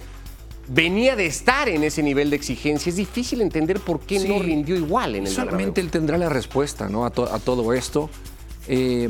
Venía 0.69 1.17
de 1.17 1.25
estar 1.25 1.71
en 1.71 1.83
ese 1.83 2.03
nivel 2.03 2.29
de 2.29 2.37
exigencia. 2.37 2.91
Es 2.91 2.97
difícil 2.97 3.41
entender 3.41 3.81
por 3.81 4.00
qué 4.00 4.19
no 4.29 4.38
rindió 4.38 4.76
igual 4.76 5.15
en 5.15 5.26
el 5.26 5.33
Solamente 5.33 5.81
él 5.81 5.91
tendrá 5.91 6.19
la 6.19 6.29
respuesta 6.29 6.91
¿no? 6.91 7.07
a, 7.07 7.11
todo 7.11 7.73
esto. 7.73 8.11
Eh, 8.69 9.09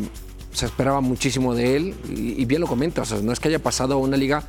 se 0.52 0.66
esperaba 0.66 1.00
muchísimo 1.00 1.54
de 1.54 1.76
él 1.76 1.94
y, 2.08 2.44
bien 2.44 2.60
lo 2.60 2.68
comenta. 2.68 3.02
no 3.22 3.32
es 3.32 3.40
que 3.40 3.48
haya 3.48 3.58
pasado 3.58 3.94
a 3.94 3.96
una 3.96 4.16
liga 4.16 4.44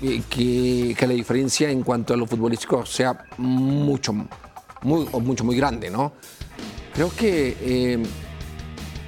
eh, 0.00 0.22
que, 0.30 0.94
que, 0.96 1.06
la 1.06 1.12
diferencia 1.12 1.70
en 1.70 1.82
cuanto 1.82 2.14
a 2.14 2.16
lo 2.16 2.26
futbolístico 2.26 2.86
sea 2.86 3.26
mucho, 3.36 4.14
muy, 4.82 5.06
mucho, 5.20 5.44
muy 5.44 5.56
grande, 5.56 5.90
¿no? 5.90 6.12
Creo 6.94 7.10
que 7.14 7.56
eh, 7.60 8.02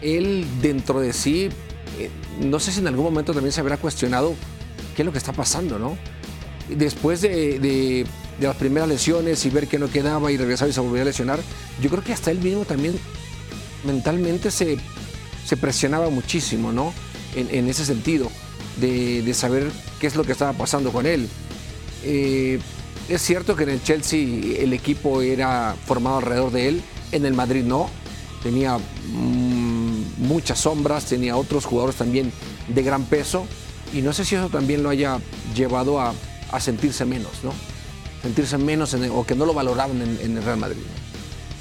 él 0.00 0.46
dentro 0.60 1.00
de 1.00 1.12
sí, 1.12 1.48
eh, 1.98 2.10
no 2.40 2.58
sé 2.60 2.72
si 2.72 2.80
en 2.80 2.86
algún 2.86 3.04
momento 3.04 3.32
también 3.32 3.52
se 3.52 3.60
habrá 3.60 3.76
cuestionado 3.76 4.34
qué 4.94 5.02
es 5.02 5.06
lo 5.06 5.12
que 5.12 5.18
está 5.18 5.32
pasando, 5.32 5.78
¿no? 5.78 5.96
Después 6.68 7.20
de, 7.20 8.06
las 8.40 8.56
primeras 8.56 8.88
lesiones 8.88 9.44
y 9.46 9.50
ver 9.50 9.68
que 9.68 9.78
no 9.78 9.88
quedaba 9.88 10.32
y 10.32 10.36
regresaba 10.36 10.68
y 10.68 10.72
se 10.72 10.80
volvía 10.80 11.02
a 11.02 11.04
lesionar, 11.04 11.40
yo 11.80 11.90
creo 11.90 12.02
que 12.02 12.12
hasta 12.12 12.30
él 12.30 12.38
mismo 12.38 12.64
también 12.64 12.98
mentalmente 13.84 14.50
se, 14.50 14.78
se 15.46 15.56
presionaba 15.56 16.10
muchísimo, 16.10 16.72
¿no? 16.72 16.92
En, 17.36 17.68
ese 17.68 17.84
sentido, 17.84 18.30
de, 18.80 19.34
saber 19.34 19.70
qué 20.00 20.06
es 20.06 20.16
lo 20.16 20.24
que 20.24 20.32
estaba 20.32 20.52
pasando 20.52 20.92
con 20.92 21.04
él. 21.04 21.28
Eh, 22.04 22.60
es 23.08 23.22
cierto 23.22 23.56
que 23.56 23.64
en 23.64 23.70
el 23.70 23.82
Chelsea 23.82 24.20
el 24.58 24.72
equipo 24.72 25.20
era 25.22 25.74
formado 25.86 26.18
alrededor 26.18 26.52
de 26.52 26.68
él, 26.68 26.82
en 27.12 27.26
el 27.26 27.34
Madrid 27.34 27.64
no. 27.64 27.90
tenía 28.42 28.76
mm, 28.78 30.02
muchas 30.18 30.58
sombras, 30.60 31.06
tenía 31.06 31.36
otros 31.36 31.64
jugadores 31.64 31.96
también 31.96 32.30
de 32.68 32.82
gran 32.82 33.04
peso 33.04 33.46
y 33.92 34.02
no 34.02 34.12
sé 34.12 34.24
si 34.24 34.34
eso 34.34 34.48
también 34.48 34.82
lo 34.82 34.90
haya 34.90 35.18
llevado 35.54 36.00
a, 36.00 36.12
sentirse 36.60 37.04
menos, 37.04 37.42
¿no? 37.42 37.52
Sentirse 38.22 38.58
menos 38.58 38.94
en- 38.94 39.10
o 39.10 39.26
que 39.26 39.34
no 39.34 39.44
lo 39.44 39.54
valoraban 39.54 40.00
en, 40.00 40.18
en 40.22 40.36
el 40.36 40.44
Real 40.44 40.58
Madrid. 40.58 40.82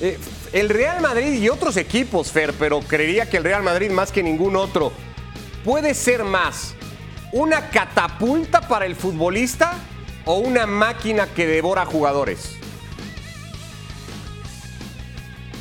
Eh, 0.02 0.20
el 0.52 0.70
Real 0.70 1.02
Madrid 1.02 1.34
y 1.42 1.50
otros 1.50 1.78
equipos, 1.78 2.32
Fer, 2.32 2.54
pero 2.54 2.80
creería 2.82 3.28
que 3.30 3.38
el 3.38 3.44
Real 3.44 3.64
Madrid 3.64 3.90
más 3.90 4.12
que 4.12 4.22
ningún 4.22 4.56
otro 4.56 4.92
puede 5.64 5.94
ser 5.96 6.24
más 6.24 6.76
una 7.32 7.70
catapulta 7.70 8.68
para 8.68 8.86
el 8.86 8.96
futbolista 8.96 9.80
o 10.26 10.38
una 10.38 10.66
máquina 10.66 11.28
que 11.28 11.48
devora 11.48 11.86
jugadores. 11.86 12.58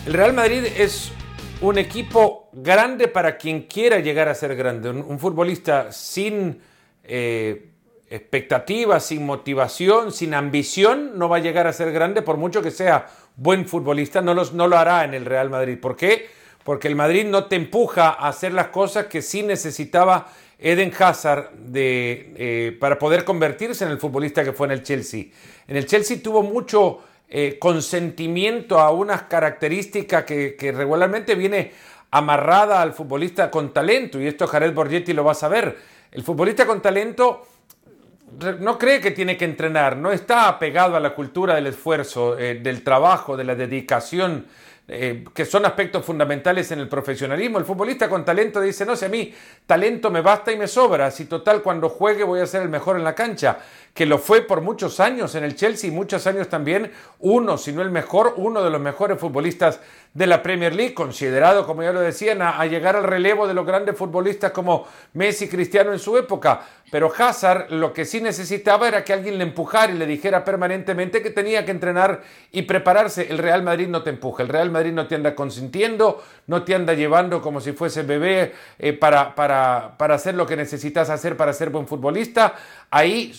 El 0.06 0.14
Real 0.14 0.32
Madrid 0.32 0.64
es 0.76 1.12
un 1.60 1.78
equipo 1.78 2.48
grande 2.52 3.06
para 3.08 3.36
quien 3.36 3.62
quiera 3.62 4.00
llegar 4.00 4.28
a 4.28 4.34
ser 4.34 4.56
grande. 4.56 4.90
Un, 4.90 5.18
futbolista 5.18 5.92
sin 5.92 6.60
eh, 7.04 7.70
expectativas, 8.10 9.04
sin 9.04 9.24
motivación, 9.24 10.10
sin 10.10 10.34
ambición, 10.34 11.16
no 11.18 11.28
va 11.28 11.36
a 11.36 11.40
llegar 11.40 11.68
a 11.68 11.72
ser 11.72 11.92
grande 11.92 12.20
por 12.22 12.36
mucho 12.36 12.62
que 12.62 12.72
sea 12.72 13.06
buen 13.36 13.66
futbolista. 13.66 14.20
No, 14.20 14.34
no 14.34 14.66
lo 14.66 14.76
hará 14.76 15.04
en 15.04 15.14
el 15.14 15.24
Real 15.24 15.50
Madrid. 15.50 15.78
¿Por 15.80 15.96
qué? 15.96 16.28
Porque 16.64 16.88
el 16.88 16.96
Madrid 16.96 17.24
no 17.24 17.46
te 17.46 17.56
empuja 17.56 18.08
a 18.08 18.28
hacer 18.28 18.52
las 18.52 18.68
cosas 18.68 19.06
que 19.06 19.22
sí 19.22 19.42
necesitaba 19.42 20.32
Eden 20.62 20.92
Hazard 20.98 21.50
de, 21.52 22.32
eh, 22.36 22.76
para 22.78 22.98
poder 22.98 23.24
convertirse 23.24 23.84
en 23.84 23.90
el 23.90 23.98
futbolista 23.98 24.44
que 24.44 24.52
fue 24.52 24.68
en 24.68 24.72
el 24.72 24.82
Chelsea. 24.82 25.24
En 25.66 25.76
el 25.76 25.86
Chelsea 25.86 26.22
tuvo 26.22 26.42
mucho 26.42 27.00
eh, 27.28 27.58
consentimiento 27.58 28.78
a 28.78 28.90
unas 28.90 29.22
características 29.22 30.24
que, 30.24 30.74
regularmente 30.76 31.34
viene 31.34 31.72
amarrada 32.10 32.82
al 32.82 32.92
futbolista 32.92 33.50
con 33.50 33.72
talento, 33.72 34.20
y 34.20 34.26
esto 34.26 34.46
Jared 34.46 34.74
Borgetti 34.74 35.12
lo 35.14 35.24
va 35.24 35.32
a 35.32 35.34
saber. 35.34 35.78
El 36.10 36.22
futbolista 36.22 36.66
con 36.66 36.82
talento 36.82 37.46
no 38.60 38.78
cree 38.78 39.00
que 39.00 39.10
tiene 39.10 39.36
que 39.36 39.46
entrenar, 39.46 39.96
no 39.96 40.12
está 40.12 40.46
apegado 40.46 40.94
a 40.94 41.00
la 41.00 41.14
cultura 41.14 41.54
del 41.54 41.68
esfuerzo, 41.68 42.38
eh, 42.38 42.56
del 42.56 42.84
trabajo, 42.84 43.36
de 43.36 43.44
la 43.44 43.54
dedicación, 43.54 44.46
eh, 44.88 45.24
que 45.32 45.44
son 45.44 45.64
aspectos 45.64 46.04
fundamentales 46.04 46.72
en 46.72 46.80
el 46.80 46.88
profesionalismo. 46.88 47.58
El 47.58 47.64
futbolista 47.64 48.08
con 48.08 48.24
talento 48.24 48.60
dice, 48.60 48.84
no 48.84 48.96
sé, 48.96 49.06
a 49.06 49.08
mí 49.08 49.32
talento 49.64 50.10
me 50.10 50.20
basta 50.20 50.50
y 50.50 50.56
me 50.56 50.66
sobra, 50.66 51.10
si 51.12 51.26
total 51.26 51.62
cuando 51.62 51.88
juegue 51.88 52.24
voy 52.24 52.40
a 52.40 52.46
ser 52.46 52.62
el 52.62 52.68
mejor 52.68 52.96
en 52.96 53.04
la 53.04 53.14
cancha, 53.14 53.58
que 53.94 54.06
lo 54.06 54.18
fue 54.18 54.42
por 54.42 54.60
muchos 54.60 54.98
años 54.98 55.34
en 55.36 55.44
el 55.44 55.54
Chelsea 55.54 55.88
y 55.88 55.92
muchos 55.92 56.26
años 56.26 56.48
también, 56.48 56.90
uno, 57.20 57.58
si 57.58 57.72
no 57.72 57.80
el 57.80 57.90
mejor, 57.90 58.34
uno 58.36 58.62
de 58.62 58.70
los 58.70 58.80
mejores 58.80 59.18
futbolistas 59.18 59.78
de 60.14 60.26
la 60.26 60.42
Premier 60.42 60.74
League, 60.74 60.94
considerado, 60.94 61.64
como 61.64 61.82
ya 61.82 61.92
lo 61.92 62.00
decían, 62.00 62.42
a 62.42 62.64
llegar 62.66 62.96
al 62.96 63.04
relevo 63.04 63.46
de 63.46 63.54
los 63.54 63.64
grandes 63.64 63.96
futbolistas 63.96 64.50
como 64.50 64.86
Messi, 65.12 65.48
Cristiano 65.48 65.92
en 65.92 65.98
su 65.98 66.18
época. 66.18 66.66
Pero 66.92 67.10
Hazard 67.16 67.70
lo 67.70 67.94
que 67.94 68.04
sí 68.04 68.20
necesitaba 68.20 68.86
era 68.86 69.02
que 69.02 69.14
alguien 69.14 69.38
le 69.38 69.44
empujara 69.44 69.90
y 69.90 69.96
le 69.96 70.04
dijera 70.04 70.44
permanentemente 70.44 71.22
que 71.22 71.30
tenía 71.30 71.64
que 71.64 71.70
entrenar 71.70 72.22
y 72.50 72.62
prepararse. 72.62 73.28
El 73.30 73.38
Real 73.38 73.62
Madrid 73.62 73.88
no 73.88 74.02
te 74.02 74.10
empuja, 74.10 74.42
el 74.42 74.50
Real 74.50 74.70
Madrid 74.70 74.92
no 74.92 75.06
te 75.06 75.14
anda 75.14 75.34
consintiendo, 75.34 76.22
no 76.48 76.64
te 76.64 76.74
anda 76.74 76.92
llevando 76.92 77.40
como 77.40 77.62
si 77.62 77.72
fuese 77.72 78.02
bebé 78.02 78.52
eh, 78.78 78.92
para, 78.92 79.34
para, 79.34 79.96
para 79.96 80.16
hacer 80.16 80.34
lo 80.34 80.44
que 80.44 80.54
necesitas 80.54 81.08
hacer 81.08 81.34
para 81.34 81.54
ser 81.54 81.70
buen 81.70 81.88
futbolista. 81.88 82.56
Ahí 82.90 83.32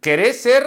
querés 0.00 0.40
ser, 0.40 0.64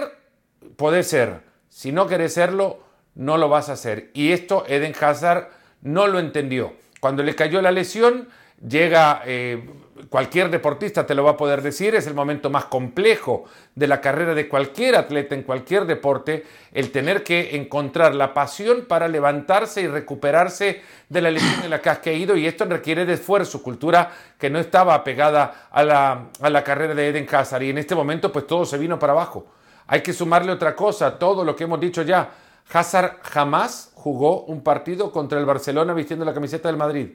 podés 0.76 1.06
ser. 1.06 1.40
Si 1.70 1.92
no 1.92 2.06
querés 2.06 2.34
serlo, 2.34 2.80
no 3.14 3.38
lo 3.38 3.48
vas 3.48 3.70
a 3.70 3.72
hacer. 3.72 4.10
Y 4.12 4.32
esto 4.32 4.66
Eden 4.68 4.92
Hazard 5.00 5.48
no 5.80 6.08
lo 6.08 6.18
entendió. 6.18 6.74
Cuando 7.00 7.22
le 7.22 7.34
cayó 7.34 7.62
la 7.62 7.72
lesión, 7.72 8.28
llega, 8.68 9.22
eh, 9.24 9.66
cualquier 10.08 10.50
deportista 10.50 11.06
te 11.06 11.14
lo 11.14 11.24
va 11.24 11.32
a 11.32 11.36
poder 11.36 11.62
decir, 11.62 11.94
es 11.94 12.06
el 12.06 12.14
momento 12.14 12.50
más 12.50 12.66
complejo 12.66 13.44
de 13.74 13.86
la 13.86 14.00
carrera 14.00 14.34
de 14.34 14.48
cualquier 14.48 14.96
atleta 14.96 15.34
en 15.34 15.42
cualquier 15.42 15.86
deporte, 15.86 16.44
el 16.72 16.90
tener 16.90 17.22
que 17.22 17.56
encontrar 17.56 18.14
la 18.14 18.34
pasión 18.34 18.86
para 18.86 19.08
levantarse 19.08 19.82
y 19.82 19.86
recuperarse 19.86 20.82
de 21.08 21.20
la 21.20 21.30
lesión 21.30 21.64
en 21.64 21.70
la 21.70 21.80
que 21.80 21.90
has 21.90 21.98
caído 21.98 22.36
y 22.36 22.46
esto 22.46 22.64
requiere 22.64 23.06
de 23.06 23.14
esfuerzo, 23.14 23.62
cultura 23.62 24.10
que 24.38 24.50
no 24.50 24.58
estaba 24.58 24.94
apegada 24.94 25.68
a 25.70 25.82
la, 25.84 26.26
a 26.40 26.50
la 26.50 26.64
carrera 26.64 26.94
de 26.94 27.08
Eden 27.08 27.28
Hazard 27.30 27.62
y 27.62 27.70
en 27.70 27.78
este 27.78 27.94
momento 27.94 28.32
pues 28.32 28.46
todo 28.46 28.64
se 28.64 28.78
vino 28.78 28.98
para 28.98 29.12
abajo. 29.12 29.46
Hay 29.86 30.02
que 30.02 30.12
sumarle 30.12 30.50
otra 30.50 30.74
cosa, 30.74 31.18
todo 31.18 31.44
lo 31.44 31.54
que 31.54 31.64
hemos 31.64 31.78
dicho 31.78 32.02
ya. 32.02 32.30
Hazard 32.72 33.18
jamás 33.22 33.92
jugó 33.94 34.44
un 34.44 34.62
partido 34.62 35.12
contra 35.12 35.38
el 35.38 35.44
Barcelona 35.44 35.92
vistiendo 35.92 36.24
la 36.24 36.32
camiseta 36.32 36.68
del 36.68 36.78
Madrid. 36.78 37.10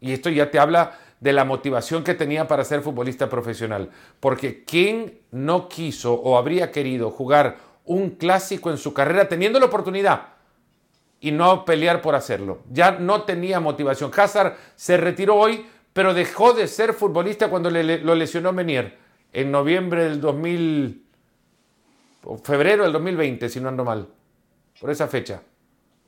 Y 0.00 0.12
esto 0.12 0.28
ya 0.28 0.50
te 0.50 0.58
habla 0.58 0.92
de 1.20 1.32
la 1.32 1.44
motivación 1.44 2.04
que 2.04 2.14
tenía 2.14 2.46
para 2.46 2.64
ser 2.64 2.82
futbolista 2.82 3.28
profesional. 3.28 3.90
Porque 4.20 4.64
¿quién 4.64 5.20
no 5.30 5.68
quiso 5.68 6.14
o 6.14 6.36
habría 6.38 6.70
querido 6.70 7.10
jugar 7.10 7.56
un 7.84 8.10
clásico 8.10 8.70
en 8.70 8.78
su 8.78 8.92
carrera 8.92 9.28
teniendo 9.28 9.58
la 9.58 9.66
oportunidad 9.66 10.28
y 11.20 11.32
no 11.32 11.64
pelear 11.64 12.02
por 12.02 12.14
hacerlo? 12.14 12.60
Ya 12.70 12.92
no 12.92 13.22
tenía 13.22 13.60
motivación. 13.60 14.10
Hazard 14.16 14.56
se 14.74 14.96
retiró 14.98 15.36
hoy, 15.36 15.66
pero 15.92 16.12
dejó 16.12 16.52
de 16.52 16.68
ser 16.68 16.92
futbolista 16.92 17.48
cuando 17.48 17.70
le- 17.70 17.82
le- 17.84 17.98
lo 17.98 18.14
lesionó 18.14 18.52
Menier 18.52 18.98
en 19.32 19.50
noviembre 19.50 20.04
del 20.04 20.20
2000, 20.20 21.02
o 22.24 22.36
febrero 22.38 22.82
del 22.82 22.92
2020, 22.92 23.48
si 23.48 23.60
no 23.60 23.68
ando 23.68 23.84
mal, 23.84 24.08
por 24.80 24.90
esa 24.90 25.06
fecha. 25.08 25.42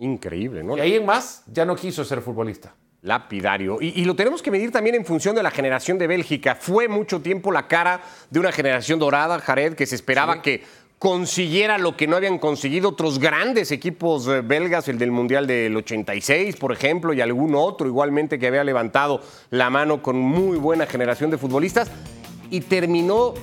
Increíble, 0.00 0.62
¿no? 0.62 0.76
Y 0.76 0.80
ahí 0.80 0.94
en 0.94 1.06
más 1.06 1.42
ya 1.46 1.64
no 1.64 1.74
quiso 1.76 2.04
ser 2.04 2.20
futbolista. 2.20 2.74
Lapidario. 3.02 3.78
Y, 3.80 4.00
y 4.00 4.04
lo 4.04 4.16
tenemos 4.16 4.42
que 4.42 4.50
medir 4.50 4.72
también 4.72 4.96
en 4.96 5.04
función 5.04 5.34
de 5.36 5.42
la 5.42 5.50
generación 5.50 5.98
de 5.98 6.06
Bélgica. 6.06 6.56
Fue 6.56 6.88
mucho 6.88 7.20
tiempo 7.20 7.52
la 7.52 7.68
cara 7.68 8.00
de 8.30 8.40
una 8.40 8.50
generación 8.52 8.98
dorada, 8.98 9.38
Jared, 9.38 9.74
que 9.74 9.86
se 9.86 9.94
esperaba 9.94 10.42
que 10.42 10.62
consiguiera 10.98 11.78
lo 11.78 11.96
que 11.96 12.08
no 12.08 12.16
habían 12.16 12.38
conseguido 12.38 12.88
otros 12.88 13.20
grandes 13.20 13.70
equipos 13.70 14.26
eh, 14.26 14.40
belgas, 14.40 14.88
el 14.88 14.98
del 14.98 15.12
Mundial 15.12 15.46
del 15.46 15.76
86, 15.76 16.56
por 16.56 16.72
ejemplo, 16.72 17.12
y 17.12 17.20
algún 17.20 17.54
otro 17.54 17.86
igualmente 17.86 18.36
que 18.40 18.48
había 18.48 18.64
levantado 18.64 19.22
la 19.50 19.70
mano 19.70 20.02
con 20.02 20.18
muy 20.18 20.56
buena 20.58 20.86
generación 20.86 21.30
de 21.30 21.38
futbolistas, 21.38 21.88
y 22.50 22.62
terminó 22.62 23.34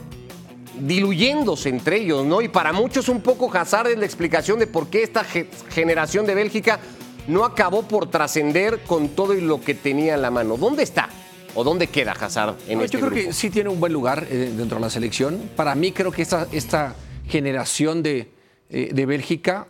diluyéndose 0.79 1.69
entre 1.69 1.97
ellos, 2.01 2.25
¿no? 2.25 2.41
Y 2.41 2.49
para 2.49 2.73
muchos 2.73 3.07
un 3.07 3.21
poco 3.21 3.49
Hazard 3.55 3.87
es 3.87 3.97
la 3.97 4.05
explicación 4.05 4.59
de 4.59 4.67
por 4.67 4.87
qué 4.89 5.03
esta 5.03 5.23
ge- 5.23 5.47
generación 5.69 6.25
de 6.25 6.35
Bélgica 6.35 6.79
no 7.27 7.43
acabó 7.45 7.83
por 7.83 8.09
trascender 8.09 8.81
con 8.83 9.09
todo 9.09 9.33
y 9.33 9.41
lo 9.41 9.61
que 9.61 9.73
tenía 9.73 10.15
en 10.15 10.21
la 10.21 10.31
mano. 10.31 10.57
¿Dónde 10.57 10.83
está? 10.83 11.09
¿O 11.55 11.63
dónde 11.63 11.87
queda 11.87 12.11
Hazard 12.11 12.55
en 12.67 12.79
No, 12.79 12.83
este 12.83 12.97
yo 12.97 12.99
creo 13.05 13.11
grupo? 13.11 13.27
que 13.27 13.33
sí 13.33 13.49
tiene 13.49 13.69
un 13.69 13.79
buen 13.79 13.93
lugar 13.93 14.27
eh, 14.29 14.53
dentro 14.55 14.77
de 14.77 14.81
la 14.81 14.89
selección. 14.89 15.49
Para 15.55 15.73
mí 15.75 15.91
creo 15.91 16.11
que 16.11 16.21
esta, 16.21 16.47
esta 16.51 16.95
generación 17.27 18.03
de, 18.03 18.29
eh, 18.69 18.89
de 18.93 19.05
Bélgica, 19.05 19.67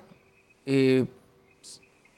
eh, 0.65 1.05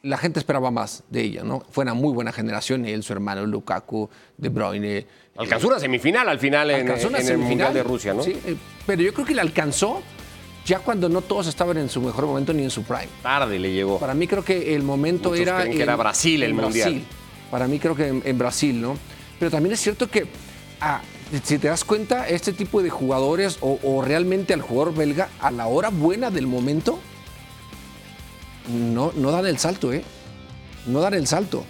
la 0.04 0.18
gente 0.18 0.40
esperaba 0.40 0.72
más 0.72 1.04
de 1.10 1.22
ella, 1.22 1.44
¿no? 1.44 1.66
Fue 1.70 1.84
una 1.84 1.94
muy 1.94 2.14
buena 2.14 2.32
generación, 2.32 2.86
él, 2.86 3.04
su 3.04 3.12
hermano 3.12 3.46
Lukaku, 3.46 4.10
De 4.38 4.48
Bruyne. 4.48 5.06
Alcanzó 5.36 5.68
una 5.68 5.80
semifinal 5.80 6.30
al 6.30 6.40
final 6.40 6.72
en, 6.72 6.90
una 6.90 7.20
en 7.20 7.28
el 7.28 7.38
Mundial 7.38 7.74
de 7.74 7.84
Rusia, 7.84 8.14
¿no? 8.14 8.24
Sí, 8.24 8.36
pero 8.86 9.02
yo 9.02 9.14
creo 9.14 9.26
que 9.26 9.36
la 9.36 9.42
alcanzó 9.42 10.02
ya 10.68 10.80
cuando 10.80 11.08
no 11.08 11.22
todos 11.22 11.48
estaban 11.48 11.78
en 11.78 11.90
su 11.90 12.02
mejor 12.02 12.26
momento 12.26 12.54
ni 12.54 12.62
en 12.64 12.70
su 12.70 12.84
prime. 12.84 13.08
Tarde 13.24 13.58
le 13.58 13.72
llegó. 13.72 13.98
Para 14.00 14.14
mí 14.14 14.28
creo 14.28 14.44
que 14.44 14.76
el 14.76 14.84
momento 14.84 15.30
Muchos 15.30 15.42
era... 15.42 15.62
creen 15.62 15.78
que 15.78 15.84
era 15.84 15.96
Brasil 15.96 16.44
el 16.44 16.50
en 16.52 16.56
Mundial. 16.58 16.90
Brasil. 16.92 17.08
Para 17.50 17.68
mí 17.68 17.80
creo 17.80 17.96
que 17.96 18.08
en, 18.08 18.22
en 18.26 18.38
Brasil, 18.38 18.80
¿no? 18.80 18.98
Pero 19.40 19.50
también 19.50 19.74
es 19.74 19.80
cierto 19.80 20.10
que, 20.10 20.28
ah, 20.82 21.00
si 21.44 21.58
te 21.58 21.70
das 21.70 21.86
cuenta, 21.86 22.28
este 22.28 22.52
tipo 22.52 22.84
de 22.84 22.90
jugadores 22.90 23.58
o, 23.62 23.80
o 23.82 24.02
realmente 24.02 24.54
al 24.54 24.62
jugador 24.62 24.94
belga, 24.94 25.30
a 25.40 25.52
la 25.52 25.68
hora 25.68 25.90
buena 25.90 26.30
del 26.32 26.48
momento, 26.48 27.00
no, 28.68 29.14
no 29.16 29.32
dan 29.32 29.46
el 29.46 29.58
salto, 29.58 29.94
¿eh? 29.94 30.04
No 30.86 31.00
dan 31.00 31.14
el 31.14 31.28
salto. 31.28 31.64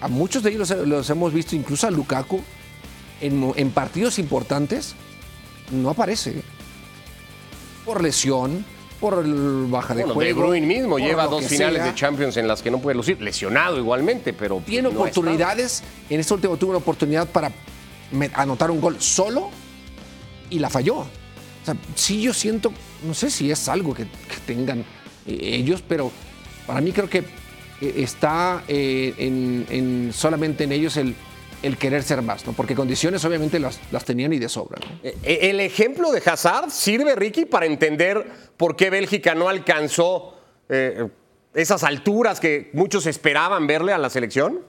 A 0.00 0.08
muchos 0.08 0.42
de 0.42 0.50
ellos 0.50 0.70
los, 0.70 0.88
los 0.88 1.10
hemos 1.10 1.34
visto, 1.34 1.54
incluso 1.54 1.86
a 1.86 1.90
Lukaku, 1.90 2.40
en, 3.20 3.52
en 3.56 3.70
partidos 3.70 4.18
importantes, 4.18 4.94
no 5.70 5.90
aparece. 5.90 6.42
Por 7.90 8.04
lesión, 8.04 8.64
por 9.00 9.18
el 9.24 9.66
baja 9.68 9.94
de 9.96 10.02
Bueno, 10.04 10.14
juego. 10.14 10.28
De 10.28 10.32
Bruyne 10.32 10.64
mismo 10.64 10.96
lleva 11.00 11.26
dos 11.26 11.44
finales 11.44 11.82
sea. 11.82 11.86
de 11.86 11.94
Champions 11.96 12.36
en 12.36 12.46
las 12.46 12.62
que 12.62 12.70
no 12.70 12.78
puede 12.80 12.94
lucir, 12.96 13.20
lesionado 13.20 13.78
igualmente, 13.78 14.32
pero 14.32 14.62
Tiene 14.64 14.82
no 14.92 15.00
oportunidades. 15.00 15.82
En 16.08 16.20
este 16.20 16.32
último 16.34 16.56
tuvo 16.56 16.70
una 16.70 16.78
oportunidad 16.78 17.28
para 17.28 17.50
anotar 18.34 18.70
un 18.70 18.80
gol 18.80 19.00
solo 19.00 19.50
y 20.50 20.60
la 20.60 20.70
falló. 20.70 20.98
O 20.98 21.06
sea, 21.64 21.74
sí 21.96 22.22
yo 22.22 22.32
siento, 22.32 22.72
no 23.04 23.12
sé 23.12 23.28
si 23.28 23.50
es 23.50 23.68
algo 23.68 23.92
que, 23.92 24.04
que 24.04 24.36
tengan 24.46 24.84
eh, 25.26 25.38
ellos, 25.42 25.82
pero 25.86 26.12
para 26.64 26.80
mí 26.80 26.92
creo 26.92 27.10
que 27.10 27.18
eh, 27.80 27.94
está 27.96 28.62
eh, 28.68 29.14
en, 29.18 29.66
en- 29.68 30.12
solamente 30.12 30.62
en 30.62 30.70
ellos 30.70 30.96
el, 30.96 31.16
el 31.62 31.76
querer 31.76 32.02
ser 32.02 32.22
más, 32.22 32.46
¿no? 32.46 32.52
Porque 32.52 32.74
condiciones 32.74 33.24
obviamente 33.24 33.58
las, 33.58 33.80
las 33.92 34.04
tenían 34.04 34.32
y 34.32 34.38
de 34.38 34.48
sobra. 34.48 34.78
Eh, 35.02 35.16
eh, 35.22 35.38
el 35.42 35.60
ejemplo 35.60 36.10
de 36.10 36.22
Hazard 36.24 36.70
sirve, 36.70 37.14
Ricky, 37.14 37.44
para 37.44 37.66
entender 37.66 38.26
por 38.56 38.76
qué 38.76 38.90
Bélgica 38.90 39.34
no 39.34 39.48
alcanzó 39.48 40.38
eh, 40.68 41.08
esas 41.54 41.82
alturas 41.84 42.40
que 42.40 42.70
muchos 42.72 43.06
esperaban 43.06 43.66
verle 43.66 43.92
a 43.92 43.98
la 43.98 44.10
selección. 44.10 44.64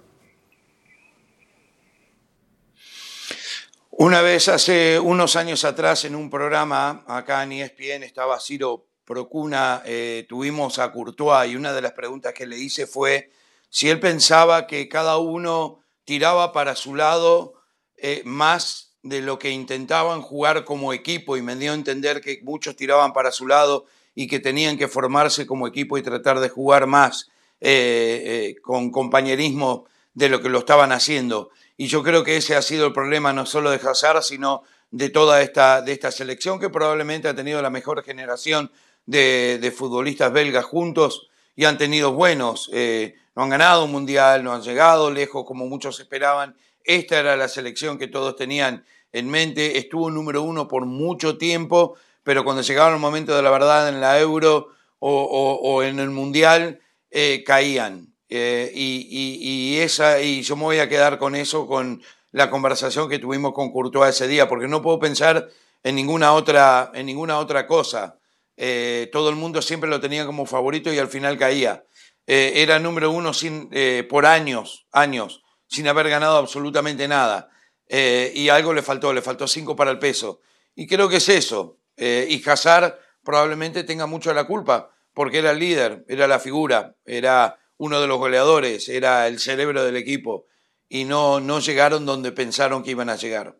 Una 3.91 4.21
vez 4.21 4.47
hace 4.47 4.99
unos 4.99 5.35
años 5.35 5.63
atrás 5.63 6.05
en 6.05 6.15
un 6.15 6.29
programa 6.29 7.03
acá 7.07 7.43
en 7.43 7.51
ESPN 7.51 8.03
estaba 8.03 8.39
Ciro 8.39 8.87
Procuna, 9.05 9.83
tuvimos 10.27 10.79
a 10.79 10.91
Courtois 10.91 11.51
y 11.51 11.55
una 11.55 11.73
de 11.73 11.81
las 11.81 11.91
preguntas 11.91 12.33
que 12.33 12.47
le 12.47 12.57
hice 12.57 12.87
fue 12.87 13.31
si 13.69 13.89
él 13.89 13.99
pensaba 13.99 14.65
que 14.65 14.87
cada 14.87 15.17
uno 15.17 15.80
tiraba 16.11 16.51
para 16.51 16.75
su 16.75 16.93
lado 16.93 17.53
eh, 17.95 18.21
más 18.25 18.97
de 19.01 19.21
lo 19.21 19.39
que 19.39 19.49
intentaban 19.49 20.21
jugar 20.21 20.65
como 20.65 20.91
equipo 20.91 21.37
y 21.37 21.41
me 21.41 21.55
dio 21.55 21.71
a 21.71 21.73
entender 21.73 22.19
que 22.19 22.41
muchos 22.43 22.75
tiraban 22.75 23.13
para 23.13 23.31
su 23.31 23.47
lado 23.47 23.85
y 24.13 24.27
que 24.27 24.41
tenían 24.41 24.77
que 24.77 24.89
formarse 24.89 25.47
como 25.47 25.67
equipo 25.67 25.97
y 25.97 26.01
tratar 26.01 26.41
de 26.41 26.49
jugar 26.49 26.85
más 26.85 27.29
eh, 27.61 28.55
con 28.61 28.91
compañerismo 28.91 29.85
de 30.13 30.27
lo 30.27 30.41
que 30.41 30.49
lo 30.49 30.59
estaban 30.59 30.91
haciendo. 30.91 31.51
Y 31.77 31.87
yo 31.87 32.03
creo 32.03 32.25
que 32.25 32.35
ese 32.35 32.57
ha 32.57 32.61
sido 32.61 32.87
el 32.87 32.91
problema 32.91 33.31
no 33.31 33.45
solo 33.45 33.71
de 33.71 33.77
Hazard, 33.77 34.21
sino 34.21 34.63
de 34.89 35.09
toda 35.11 35.41
esta, 35.41 35.81
de 35.81 35.93
esta 35.93 36.11
selección 36.11 36.59
que 36.59 36.69
probablemente 36.69 37.29
ha 37.29 37.35
tenido 37.37 37.61
la 37.61 37.69
mejor 37.69 38.03
generación 38.03 38.69
de, 39.05 39.73
futbolistas 39.73 40.33
belgas 40.33 40.65
juntos 40.65 41.29
y 41.55 41.63
han 41.63 41.77
tenido 41.77 42.11
buenos. 42.11 42.69
Eh, 42.73 43.15
no 43.35 43.43
han 43.43 43.49
ganado 43.49 43.85
un 43.85 43.91
mundial, 43.91 44.43
no 44.43 44.53
han 44.53 44.61
llegado 44.61 45.11
lejos 45.11 45.45
como 45.45 45.65
muchos 45.67 45.99
esperaban. 45.99 46.55
Esta 46.83 47.19
era 47.19 47.37
la 47.37 47.47
selección 47.47 47.97
que 47.97 48.07
todos 48.07 48.35
tenían 48.35 48.85
en 49.11 49.29
mente. 49.29 49.77
Estuvo 49.77 50.09
número 50.09 50.41
uno 50.41 50.67
por 50.67 50.85
mucho 50.85 51.37
tiempo, 51.37 51.95
pero 52.23 52.43
cuando 52.43 52.61
llegaba 52.61 52.93
el 52.93 52.99
momento 52.99 53.35
de 53.35 53.41
la 53.41 53.51
verdad 53.51 53.89
en 53.89 54.01
la 54.01 54.19
Euro 54.19 54.69
o, 54.99 55.81
en 55.83 55.99
el 55.99 56.09
Mundial, 56.09 56.79
eh, 57.09 57.43
caían. 57.45 58.13
Eh, 58.29 58.71
y, 58.73 59.77
esa, 59.79 60.21
y 60.21 60.41
yo 60.43 60.55
me 60.55 60.63
voy 60.63 60.79
a 60.79 60.87
quedar 60.87 61.17
con 61.17 61.35
eso, 61.35 61.67
con 61.67 62.01
la 62.31 62.49
conversación 62.49 63.09
que 63.09 63.19
tuvimos 63.19 63.53
con 63.53 63.71
Courtois 63.71 64.15
ese 64.15 64.27
día, 64.27 64.47
porque 64.47 64.67
no 64.67 64.81
puedo 64.81 64.99
pensar 64.99 65.49
en 65.83 65.95
ninguna 65.95 66.33
otra, 66.33 66.91
en 66.93 67.05
ninguna 67.05 67.39
otra 67.39 67.67
cosa. 67.67 68.17
Eh, 68.57 69.09
todo 69.11 69.29
el 69.29 69.35
mundo 69.35 69.61
siempre 69.61 69.89
lo 69.89 69.99
tenía 69.99 70.25
como 70.25 70.45
favorito 70.45 70.93
y 70.93 70.99
al 70.99 71.07
final 71.07 71.37
caía. 71.37 71.83
Eh, 72.27 72.53
era 72.55 72.79
número 72.79 73.11
uno 73.11 73.33
sin, 73.33 73.69
por 74.09 74.25
años, 74.25 74.87
años, 74.91 75.43
sin 75.67 75.87
haber 75.87 76.09
ganado 76.09 76.37
absolutamente 76.37 77.07
nada. 77.07 77.49
y 77.87 78.49
algo 78.49 78.73
le 78.73 78.81
faltó, 78.81 79.13
le 79.13 79.21
faltó 79.21 79.47
cinco 79.47 79.75
para 79.75 79.91
el 79.91 79.99
peso. 79.99 80.41
Y 80.75 80.87
creo 80.87 81.09
que 81.09 81.17
es 81.17 81.29
eso. 81.29 81.77
y 81.97 82.41
Hazard 82.47 82.97
probablemente 83.23 83.83
tenga 83.83 84.05
mucho 84.05 84.33
la 84.33 84.45
culpa, 84.45 84.91
porque 85.13 85.39
era 85.39 85.51
el 85.51 85.59
líder, 85.59 86.05
era 86.07 86.27
la 86.27 86.39
figura, 86.39 86.95
era 87.05 87.59
uno 87.77 87.99
de 87.99 88.07
los 88.07 88.17
goleadores, 88.17 88.87
era 88.89 89.27
el 89.27 89.39
cerebro 89.39 89.83
del 89.83 89.97
equipo 89.97 90.45
y 90.93 91.05
no, 91.05 91.39
no 91.39 91.59
llegaron 91.61 92.05
donde 92.05 92.33
pensaron 92.33 92.83
que 92.83 92.91
iban 92.91 93.09
a 93.09 93.15
llegar. 93.15 93.57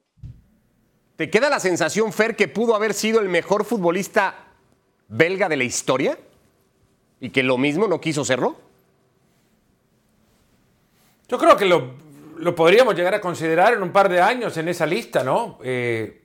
¿Te 1.16 1.30
queda 1.30 1.50
la 1.50 1.62
sensación, 1.62 2.12
Fer, 2.12 2.36
que 2.36 2.50
pudo 2.50 2.76
haber 2.76 2.94
sido 2.94 3.22
el 3.22 3.30
mejor 3.30 3.64
futbolista 3.64 4.50
belga 5.08 5.48
de 5.48 5.56
la 5.56 5.64
historia? 5.64 6.20
¿Y 7.22 7.30
que 7.30 7.44
lo 7.44 7.58
mismo 7.58 7.88
no 7.88 8.02
quiso 8.02 8.26
serlo? 8.26 8.58
Yo 11.30 11.38
creo 11.38 11.56
que 11.56 11.66
lo, 11.66 12.56
podríamos 12.56 12.94
llegar 12.94 13.14
a 13.14 13.22
considerar 13.22 13.74
en 13.74 13.84
un 13.84 13.92
par 13.92 14.10
de 14.10 14.20
años 14.20 14.58
en 14.58 14.68
esa 14.68 14.86
lista, 14.86 15.24
¿no? 15.24 15.60
Eh, 15.64 16.24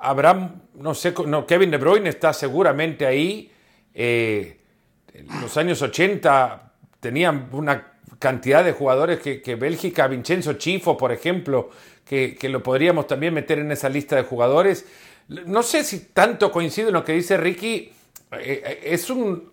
habrá, 0.00 0.54
no 0.74 0.94
sé, 0.94 1.12
no, 1.26 1.46
Kevin 1.46 1.70
De 1.70 1.76
Bruyne 1.76 2.08
está 2.08 2.32
seguramente 2.32 3.04
ahí. 3.04 3.52
Eh, 3.92 4.60
en 5.12 5.42
los 5.42 5.54
años 5.58 5.82
80 5.82 6.72
tenían 7.00 7.50
una 7.52 7.92
cantidad 8.18 8.64
de 8.64 8.72
jugadores 8.72 9.18
que, 9.18 9.54
Bélgica, 9.56 10.06
Vincenzo 10.06 10.54
Chifo, 10.54 10.96
por 10.96 11.12
ejemplo, 11.12 11.68
que, 12.06 12.38
lo 12.48 12.62
podríamos 12.62 13.06
también 13.06 13.34
meter 13.34 13.58
en 13.58 13.72
esa 13.72 13.90
lista 13.90 14.16
de 14.16 14.22
jugadores. 14.22 14.86
No 15.28 15.62
sé 15.62 15.84
si 15.84 15.98
tanto 16.14 16.50
coincido 16.50 16.88
en 16.88 16.94
lo 16.94 17.04
que 17.04 17.12
dice 17.12 17.36
Ricky. 17.36 17.92
Eh, 18.38 18.80
es 18.84 19.10
un. 19.10 19.51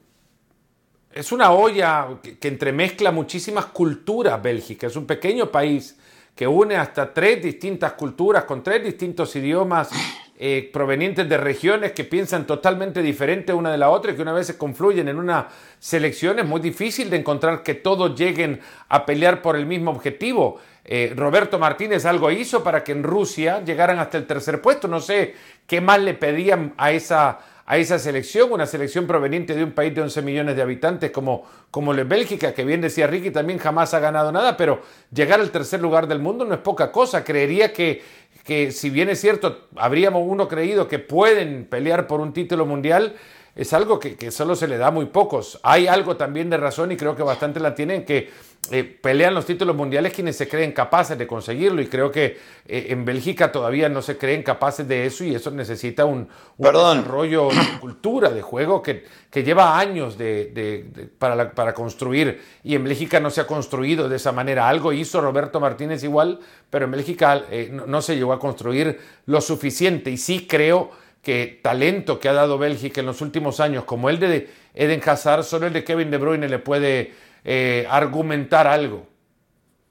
Es 1.12 1.32
una 1.32 1.52
olla 1.52 2.08
que, 2.22 2.48
entremezcla 2.48 3.12
muchísimas 3.12 3.65
culturas 3.65 4.41
Bélgica. 4.41 4.88
Es 4.88 4.95
un 4.95 5.08
pequeño 5.08 5.52
país 5.52 5.98
que 6.36 6.48
une 6.48 6.76
hasta 6.76 7.12
tres 7.12 7.41
distintas 7.41 7.93
culturas, 7.93 8.43
con 8.43 8.62
tres 8.62 8.84
distintos 8.84 9.36
idiomas, 9.36 9.89
eh, 10.38 10.69
provenientes 10.72 11.28
de 11.28 11.38
regiones 11.38 11.91
que 11.93 12.04
piensan 12.04 12.45
totalmente 12.45 13.02
diferente 13.02 13.52
una 13.52 13.72
de 13.72 13.78
la 13.78 13.89
otra 13.89 14.12
y 14.12 14.15
que 14.15 14.22
una 14.22 14.32
vez 14.32 14.48
se 14.48 14.58
confluyen 14.58 15.10
en 15.10 15.17
una 15.17 15.50
selección 15.80 16.39
es 16.39 16.45
muy 16.45 16.62
difícil 16.62 17.10
de 17.10 17.17
encontrar 17.17 17.62
que 17.62 17.74
todos 17.74 18.17
lleguen 18.17 18.62
a 18.88 19.06
pelear 19.06 19.41
por 19.41 19.58
el 19.58 19.65
mismo 19.65 19.91
objetivo. 19.91 20.60
Eh, 20.86 21.13
Roberto 21.15 21.60
Martínez 21.60 22.06
algo 22.06 22.32
hizo 22.32 22.63
para 22.63 22.84
que 22.84 22.93
en 22.93 23.04
Rusia 23.04 23.62
llegaran 23.65 24.00
hasta 24.00 24.17
el 24.17 24.28
tercer 24.28 24.62
puesto. 24.62 24.88
No 24.88 25.02
sé 25.02 25.36
qué 25.67 25.82
más 25.82 26.00
le 26.00 26.13
pedían 26.13 26.74
a 26.78 26.91
esa, 26.91 27.39
a 27.70 27.78
esa 27.78 28.00
selección, 28.00 28.52
una 28.52 28.66
selección 28.66 29.06
proveniente 29.06 29.54
de 29.54 29.64
un 29.64 29.74
país 29.74 29.94
de 29.94 30.02
11 30.02 30.24
millones 30.24 30.56
de 30.56 30.64
habitantes 30.64 31.12
como, 31.12 31.46
como 31.70 31.94
la 31.94 32.04
Bélgica, 32.04 32.52
que 32.52 32.64
bien 32.64 32.82
decía 32.82 33.06
Ricky, 33.06 33.30
también 33.30 33.60
jamás 33.60 33.94
ha 33.94 34.00
ganado 34.00 34.32
nada, 34.32 34.58
pero 34.58 34.82
llegar 35.14 35.40
al 35.40 35.52
tercer 35.52 35.80
lugar 35.80 36.08
del 36.08 36.18
mundo 36.18 36.46
no 36.46 36.56
es 36.56 36.62
poca 36.62 36.92
cosa. 36.92 37.24
Creería 37.24 37.72
que, 37.72 38.02
que 38.44 38.72
si 38.72 38.90
bien 38.90 39.08
es 39.10 39.22
cierto, 39.22 39.68
habríamos 39.76 40.24
uno 40.26 40.48
creído 40.48 40.88
que 40.88 40.98
pueden 40.98 41.66
pelear 41.66 42.08
por 42.08 42.22
un 42.22 42.34
título 42.34 42.66
mundial, 42.66 43.14
es 43.60 43.74
algo 43.74 44.00
que, 44.00 44.15
que, 44.15 44.32
solo 44.32 44.56
se 44.56 44.69
le 44.69 44.78
da 44.78 44.88
a 44.88 44.91
muy 44.91 45.08
pocos. 45.08 45.60
Hay 45.63 45.86
algo 45.86 46.15
también 46.15 46.50
de 46.50 46.56
razón 46.56 46.93
y 46.93 46.95
creo 46.95 47.13
que 47.13 47.24
bastante 47.24 47.60
la 47.60 47.76
tienen 47.76 48.06
que 48.06 48.30
eh, 48.72 48.84
pelean 48.84 49.34
los 49.34 49.45
títulos 49.45 49.76
mundiales 49.76 50.13
quienes 50.13 50.38
se 50.38 50.48
creen 50.48 50.72
capaces 50.72 51.17
de 51.17 51.28
conseguirlo 51.28 51.82
y 51.82 51.88
creo 51.88 52.10
que 52.10 52.38
eh, 52.65 52.88
en 52.89 53.04
Bélgica 53.04 53.52
todavía 53.52 53.89
no 53.89 54.02
se 54.02 54.17
creen 54.17 54.43
capaces 54.43 54.88
de 54.88 55.06
eso 55.06 55.26
y 55.26 55.36
eso 55.36 55.52
necesita 55.52 56.06
un, 56.06 56.30
desarrollo 56.58 57.50
de 57.50 57.80
cultura 57.82 58.30
de 58.30 58.41
juego 58.41 58.82
que, 58.82 59.04
que 59.30 59.43
lleva 59.43 59.78
años 59.78 60.17
de, 60.17 61.10
para, 61.17 61.52
para, 61.52 61.74
construir 61.74 62.41
y 62.63 62.76
en 62.76 62.86
Bélgica 62.86 63.19
no 63.19 63.30
se 63.30 63.41
ha 63.41 63.48
construido 63.48 64.08
de 64.08 64.15
esa 64.15 64.32
manera. 64.32 64.69
Algo 64.69 64.93
hizo 64.93 65.19
Roberto 65.19 65.60
Martínez 65.60 66.02
igual, 66.04 66.39
pero 66.69 66.86
en 66.86 66.91
Bélgica 66.91 67.43
eh, 67.52 67.69
no, 67.74 67.88
no 67.88 68.02
se 68.02 68.15
llegó 68.15 68.32
a 68.32 68.39
construir 68.39 69.00
lo 69.26 69.41
suficiente 69.41 70.12
y 70.12 70.17
sí 70.17 70.48
creo 70.48 70.91
que 71.30 71.60
talento 71.62 72.20
que 72.20 72.28
ha 72.28 72.34
dado 72.34 72.58
Bélgica 72.58 73.02
en 73.02 73.06
los 73.06 73.22
últimos 73.22 73.60
años, 73.60 73.84
como 73.84 74.10
el 74.10 74.18
de 74.18 74.50
Eden 74.74 75.00
Hazard, 75.06 75.44
solo 75.44 75.68
el 75.68 75.74
de 75.74 75.84
Kevin 75.84 76.10
De 76.10 76.18
Bruyne 76.18 76.50
le 76.50 76.58
puede 76.58 77.13
eh, 77.46 77.86
argumentar 77.88 78.65
algo. 78.65 79.06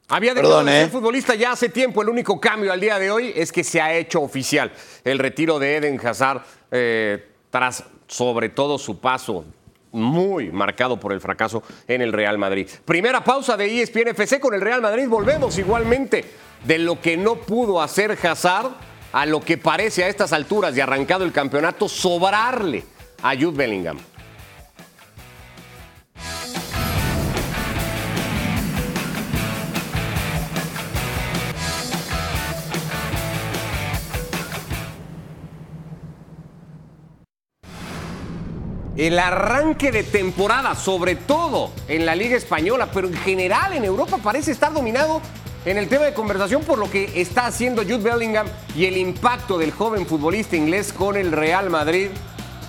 Había 0.08 0.34
dejado 0.34 0.64
de 0.64 0.72
ser 0.72 0.86
¿eh? 0.88 0.90
futbolista 0.90 1.36
ya 1.36 1.52
hace 1.52 1.68
tiempo. 1.68 2.02
El 2.02 2.08
único 2.08 2.40
cambio 2.40 2.72
al 2.72 2.80
día 2.80 2.98
de 2.98 3.12
hoy 3.12 3.32
es 3.36 3.52
que 3.52 3.62
se 3.62 3.80
ha 3.80 3.94
hecho 3.94 4.20
oficial 4.20 4.72
el 5.04 5.20
retiro 5.20 5.60
de 5.60 5.76
Eden 5.76 6.04
Hazard 6.04 6.42
eh, 6.72 7.24
tras 7.50 7.84
sobre 8.08 8.48
todo 8.48 8.76
su 8.76 8.98
paso 8.98 9.44
muy 9.92 10.50
marcado 10.50 10.98
por 10.98 11.12
el 11.12 11.20
fracaso 11.20 11.62
en 11.86 12.02
el 12.02 12.12
Real 12.12 12.36
Madrid. 12.36 12.68
Primera 12.84 13.22
pausa 13.22 13.56
de 13.56 13.80
ESPN 13.80 14.08
FC 14.08 14.40
con 14.40 14.54
el 14.54 14.60
Real 14.60 14.82
Madrid. 14.82 15.06
Volvemos 15.06 15.56
igualmente 15.56 16.24
de 16.64 16.78
lo 16.80 17.00
que 17.00 17.16
no 17.16 17.36
pudo 17.36 17.80
hacer 17.80 18.18
Hazard 18.20 18.87
a 19.12 19.26
lo 19.26 19.40
que 19.40 19.58
parece 19.58 20.04
a 20.04 20.08
estas 20.08 20.32
alturas 20.32 20.74
de 20.74 20.82
arrancado 20.82 21.24
el 21.24 21.32
campeonato 21.32 21.88
sobrarle 21.88 22.84
a 23.22 23.34
Jude 23.34 23.56
Bellingham. 23.56 23.98
el 38.98 39.16
arranque 39.20 39.92
de 39.92 40.02
temporada, 40.02 40.74
sobre 40.74 41.14
todo 41.14 41.70
en 41.86 42.04
la 42.04 42.16
Liga 42.16 42.36
Española, 42.36 42.88
pero 42.92 43.06
en 43.06 43.14
general 43.14 43.72
en 43.72 43.84
Europa 43.84 44.18
parece 44.20 44.50
estar 44.50 44.72
dominado 44.72 45.22
en 45.70 45.76
el 45.76 45.88
tema 45.88 46.06
de 46.06 46.14
conversación 46.14 46.62
por 46.62 46.78
lo 46.78 46.90
que 46.90 47.20
está 47.20 47.44
haciendo 47.44 47.82
Jude 47.82 47.98
Bellingham 47.98 48.46
y 48.74 48.86
el 48.86 48.96
impacto 48.96 49.58
del 49.58 49.70
joven 49.70 50.06
futbolista 50.06 50.56
inglés 50.56 50.94
con 50.94 51.14
el 51.14 51.30
Real 51.30 51.68
Madrid. 51.68 52.08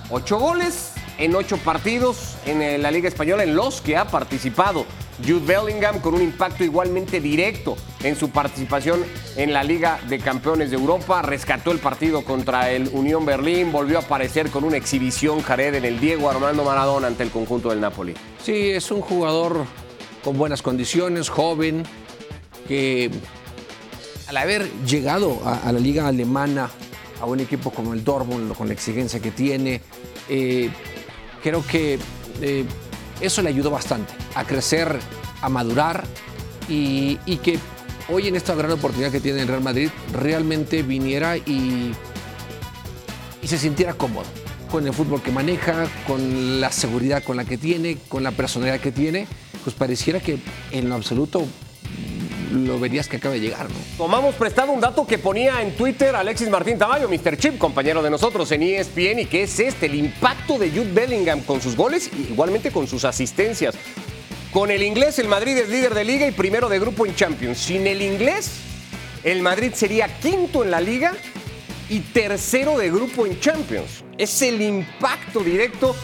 Ocho 0.09 0.38
goles 0.38 0.91
en 1.17 1.33
ocho 1.33 1.55
partidos 1.57 2.35
en 2.45 2.81
la 2.81 2.91
Liga 2.91 3.07
Española 3.07 3.43
en 3.43 3.55
los 3.55 3.79
que 3.79 3.95
ha 3.95 4.05
participado. 4.05 4.85
Jude 5.25 5.45
Bellingham 5.45 5.99
con 5.99 6.13
un 6.13 6.21
impacto 6.21 6.65
igualmente 6.65 7.21
directo 7.21 7.77
en 8.03 8.17
su 8.17 8.31
participación 8.31 9.05
en 9.38 9.53
la 9.53 9.63
Liga 9.63 10.01
de 10.09 10.19
Campeones 10.19 10.69
de 10.69 10.75
Europa. 10.75 11.21
Rescató 11.21 11.71
el 11.71 11.79
partido 11.79 12.25
contra 12.25 12.69
el 12.69 12.89
Unión 12.91 13.25
Berlín, 13.25 13.71
volvió 13.71 13.99
a 13.99 14.01
aparecer 14.01 14.49
con 14.49 14.65
una 14.65 14.75
exhibición 14.75 15.41
Jared 15.41 15.75
en 15.75 15.85
el 15.85 16.01
Diego 16.01 16.29
Armando 16.29 16.65
Maradona 16.65 17.07
ante 17.07 17.23
el 17.23 17.29
conjunto 17.29 17.69
del 17.69 17.79
Napoli. 17.79 18.13
Sí, 18.43 18.71
es 18.71 18.91
un 18.91 18.99
jugador 18.99 19.63
con 20.21 20.38
buenas 20.38 20.62
condiciones, 20.62 21.29
joven, 21.29 21.83
que 22.69 23.10
al 24.27 24.38
haber 24.38 24.71
llegado 24.86 25.41
a, 25.43 25.71
la 25.71 25.79
liga 25.79 26.08
alemana, 26.08 26.69
a 27.19 27.25
un 27.25 27.39
equipo 27.39 27.71
como 27.71 27.95
el 27.95 28.03
Dortmund, 28.03 28.53
con 28.53 28.67
la 28.67 28.75
exigencia 28.75 29.19
que 29.19 29.32
tiene, 29.32 29.82
eh, 30.29 30.69
creo 31.41 31.65
que 31.65 31.97
eh, 32.41 32.63
eso 33.21 33.41
le 33.41 33.49
ayudó 33.49 33.71
bastante 33.71 34.13
a 34.36 34.45
crecer, 34.45 34.99
a 35.41 35.49
madurar 35.49 36.03
y, 36.69 37.17
que 37.38 37.58
hoy 38.08 38.27
en 38.27 38.36
esta 38.36 38.53
gran 38.53 38.69
oportunidad 38.69 39.12
que 39.12 39.19
tiene 39.19 39.41
el 39.41 39.47
Real 39.47 39.63
Madrid 39.63 39.89
realmente 40.13 40.84
viniera 40.84 41.38
y, 41.38 41.91
y 43.41 43.47
se 43.47 43.58
sintiera 43.58 43.95
cómodo 43.95 44.27
con 44.69 44.86
el 44.86 44.93
fútbol 44.93 45.23
que 45.23 45.32
maneja, 45.32 45.88
con 46.05 46.62
la 46.62 46.71
seguridad 46.71 47.23
con 47.23 47.36
la 47.36 47.45
que 47.45 47.58
tiene, 47.58 47.97
con 48.08 48.21
la 48.21 48.29
personalidad 48.29 48.79
que 48.79 48.91
tiene, 48.91 49.25
pues 49.63 49.75
pareciera 49.75 50.19
que 50.19 50.38
en 50.71 50.88
lo 50.88 50.93
absoluto 50.93 51.47
lo 52.51 52.79
verías 52.79 53.07
que 53.07 53.17
acaba 53.17 53.35
de 53.35 53.41
llegar, 53.41 53.69
¿no? 53.69 53.75
Tomamos 53.97 54.35
prestado 54.35 54.71
un 54.71 54.81
dato 54.81 55.05
que 55.05 55.17
ponía 55.17 55.62
en 55.62 55.75
Twitter 55.75 56.15
Alexis 56.15 56.49
Martín 56.49 56.77
Tamayo, 56.77 57.07
Mr. 57.09 57.38
Chip, 57.38 57.57
compañero 57.57 58.01
de 58.01 58.09
nosotros 58.09 58.51
en 58.51 58.63
ESPN, 58.63 59.19
y 59.19 59.25
que 59.25 59.43
es 59.43 59.59
este, 59.59 59.85
el 59.85 59.95
impacto 59.95 60.57
de 60.57 60.69
Jude 60.69 60.91
Bellingham 60.91 61.41
con 61.41 61.62
sus 61.62 61.75
goles 61.75 62.09
y 62.17 62.31
igualmente 62.31 62.71
con 62.71 62.88
sus 62.88 63.05
asistencias. 63.05 63.75
Con 64.51 64.71
el 64.71 64.81
inglés, 64.81 65.19
el 65.19 65.27
Madrid 65.27 65.57
es 65.57 65.69
líder 65.69 65.93
de 65.93 66.03
liga 66.03 66.27
y 66.27 66.31
primero 66.31 66.69
de 66.69 66.79
grupo 66.79 67.05
en 67.05 67.15
Champions. 67.15 67.59
Sin 67.59 67.85
el 67.85 68.01
inglés, 68.01 68.51
el 69.23 69.41
Madrid 69.41 69.73
sería 69.73 70.07
quinto 70.19 70.63
en 70.63 70.71
la 70.71 70.81
liga 70.81 71.13
y 71.88 71.99
tercero 71.99 72.77
de 72.77 72.89
grupo 72.89 73.25
en 73.27 73.39
Champions. 73.39 74.03
Es 74.17 74.41
el 74.41 74.62
impacto 74.62 75.41
directo 75.41 75.95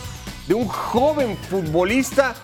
de 0.47 0.53
un 0.53 0.67
joven 0.67 1.38
futbolista 1.49 2.36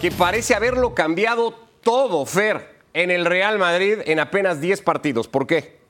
que 0.00 0.10
parece 0.10 0.54
haberlo 0.54 0.94
cambiado 0.94 1.54
todo, 1.82 2.24
Fer, 2.24 2.71
en 2.94 3.10
el 3.10 3.24
Real 3.24 3.58
Madrid 3.58 3.98
en 4.04 4.20
apenas 4.20 4.60
10 4.60 4.82
partidos. 4.82 5.28
¿Por 5.28 5.46
qué? 5.46 5.80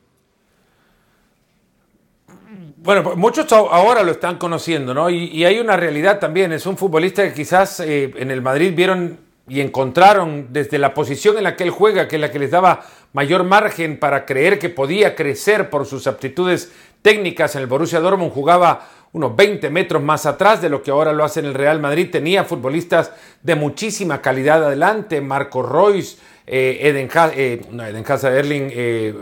Bueno, 2.77 3.05
pues 3.05 3.17
muchos 3.17 3.51
ahora 3.53 4.03
lo 4.03 4.11
están 4.11 4.39
conociendo, 4.39 4.93
¿no? 4.93 5.09
Y, 5.09 5.45
hay 5.45 5.61
una 5.61 5.77
realidad 5.77 6.19
también. 6.19 6.53
Es 6.53 6.67
un 6.67 6.77
futbolista 6.77 7.23
que 7.23 7.33
quizás 7.33 7.79
eh, 7.81 8.13
en 8.17 8.31
el 8.31 8.43
Madrid 8.43 8.73
vieron 8.75 9.21
y 9.49 9.61
encontraron 9.61 10.49
desde 10.51 10.79
la 10.79 10.95
posición 10.95 11.37
en 11.37 11.45
la 11.45 11.57
que 11.57 11.65
él 11.65 11.71
juega, 11.71 12.09
que 12.09 12.17
es 12.17 12.21
la 12.21 12.31
que 12.31 12.39
les 12.39 12.51
daba 12.51 12.85
mayor 13.13 13.45
margen 13.45 13.99
para 13.99 14.25
creer 14.25 14.59
que 14.59 14.69
podía 14.69 15.15
crecer 15.15 15.71
por 15.71 15.87
sus 15.87 16.07
aptitudes 16.07 16.73
técnicas. 17.03 17.55
En 17.55 17.63
el 17.63 17.67
Borussia 17.69 18.01
Dortmund 18.01 18.33
jugaba 18.33 18.89
unos 19.13 19.37
20 19.37 19.69
metros 19.71 20.03
más 20.03 20.27
atrás 20.27 20.63
de 20.63 20.69
lo 20.69 20.83
que 20.83 20.91
ahora 20.91 21.13
lo 21.13 21.25
hace 21.25 21.41
en 21.41 21.47
el 21.47 21.55
Real 21.55 21.81
Madrid. 21.81 22.11
Tenía 22.11 22.45
futbolistas 22.45 23.13
de 23.43 23.55
muchísima 23.55 24.23
calidad 24.23 24.65
adelante, 24.65 25.21
Marco 25.21 25.63
Royce, 25.63 26.17
eh, 26.47 26.81
Eden, 26.83 27.09
eh, 27.37 27.61
Eden 27.71 28.05
Hazard, 28.07 28.35
Erling 28.35 28.71
eh, 28.73 29.15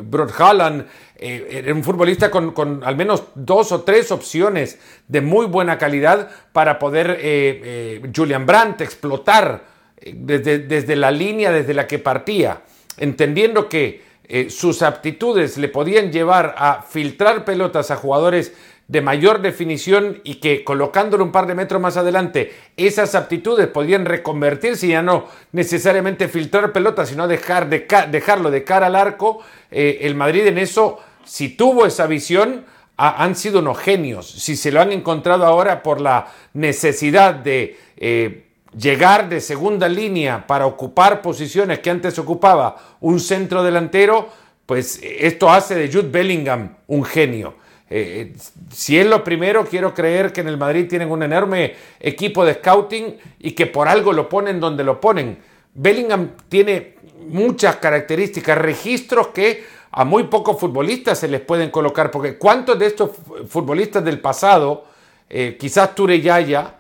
eh, 1.19 1.49
era 1.53 1.75
un 1.75 1.85
futbolista 1.85 2.31
con, 2.31 2.83
al 2.83 2.97
menos 2.97 3.25
dos 3.35 3.73
o 3.73 3.83
tres 3.83 4.11
opciones 4.11 4.79
de 5.07 5.21
muy 5.21 5.47
buena 5.47 5.77
calidad 5.77 6.31
para 6.53 6.79
poder 6.79 8.11
Julian 8.17 8.47
Brandt 8.47 8.81
explotar 8.81 9.65
desde, 10.13 10.61
desde, 10.61 10.97
la 10.97 11.11
línea 11.11 11.53
desde 11.53 11.75
la 11.75 11.87
que 11.87 11.99
partía, 11.99 12.63
entendiendo 12.97 13.69
que 13.69 14.09
sus 14.49 14.81
aptitudes 14.81 15.59
le 15.59 15.69
podían 15.69 16.11
llevar 16.11 16.55
a 16.57 16.83
filtrar 16.83 17.45
pelotas 17.45 17.91
a 17.91 17.97
jugadores 17.97 18.55
de 18.91 19.01
mayor 19.03 19.41
definición 19.41 20.21
y 20.25 20.41
que 20.41 20.65
colocándolo 20.65 21.23
un 21.23 21.31
par 21.31 21.47
de 21.47 21.55
metros 21.55 21.81
más 21.81 21.97
adelante, 21.97 22.53
esas 22.77 23.15
aptitudes 23.15 23.69
podían 23.69 24.05
reconvertirse 24.05 24.89
y 24.89 24.91
ya 24.91 25.01
no 25.01 25.27
necesariamente 25.53 26.27
filtrar 26.27 26.73
pelotas, 26.73 27.11
sino 27.11 27.29
dejar 27.29 27.69
de 27.69 27.87
dejarlo 28.11 28.51
de 28.51 28.65
cara 28.65 28.89
al 28.89 28.97
arco. 28.97 29.43
Eh, 29.71 30.01
el 30.03 30.17
Madrid 30.17 30.45
en 30.45 30.59
eso, 30.59 30.99
si 31.25 31.51
tuvo 31.51 31.87
esa 31.87 32.09
visión, 32.09 32.65
han 32.97 33.37
sido 33.37 33.61
unos 33.61 33.79
genios. 33.79 34.29
Si 34.29 34.57
se 34.57 34.73
lo 34.73 34.81
han 34.81 34.91
encontrado 34.91 35.47
ahora 35.47 35.85
por 35.85 36.01
la 36.01 36.27
necesidad 36.55 37.35
de 37.35 37.79
eh, 37.97 38.47
llegar 38.77 39.29
de 39.29 39.41
segunda 39.41 39.89
línea 39.89 40.49
para 40.49 40.67
ocupar 40.67 41.23
posiciones 41.23 41.79
que 41.79 41.91
antes 41.91 42.19
ocupaba 42.19 42.97
un 42.99 43.21
centro 43.21 43.63
delantero, 43.63 44.29
pues 44.67 45.01
esto 45.03 45.49
hace 45.49 45.77
de 45.77 45.87
Jude 45.87 46.11
Bellingham 46.11 46.77
un 46.89 47.05
genio. 47.05 47.60
Eh, 47.93 48.35
si 48.73 48.99
es 48.99 49.07
lo 49.07 49.25
primero, 49.25 49.67
quiero 49.67 49.93
creer 49.93 50.33
que 50.33 50.41
en 50.43 50.49
el 50.49 50.57
Madrid 50.57 50.87
tienen 50.89 51.11
un 51.11 51.25
enorme 51.25 51.75
equipo 51.99 52.45
de 52.45 52.55
scouting 52.55 53.19
y 53.41 53.51
que 53.51 53.67
por 53.67 53.89
algo 53.89 54.13
lo 54.13 54.29
ponen 54.29 54.61
donde 54.61 54.85
lo 54.85 55.01
ponen. 55.01 55.39
Bellingham 55.75 56.31
tiene 56.49 56.95
muchas 57.29 57.77
características, 57.77 58.57
registros 58.57 59.29
que 59.29 59.65
a 59.91 60.05
muy 60.05 60.25
pocos 60.25 60.59
futbolistas 60.59 61.19
se 61.19 61.27
les 61.27 61.41
pueden 61.41 61.71
colocar, 61.71 62.13
porque 62.13 62.39
¿cuántos 62.39 62.79
de 62.79 62.87
estos 62.87 63.11
futbolistas 63.49 64.05
del 64.05 64.21
pasado, 64.21 64.85
eh, 65.29 65.57
quizás 65.59 65.95
Ture 65.97 66.21
Yaya, 66.21 66.77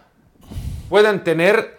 puedan 0.88 1.24
tener, 1.24 1.78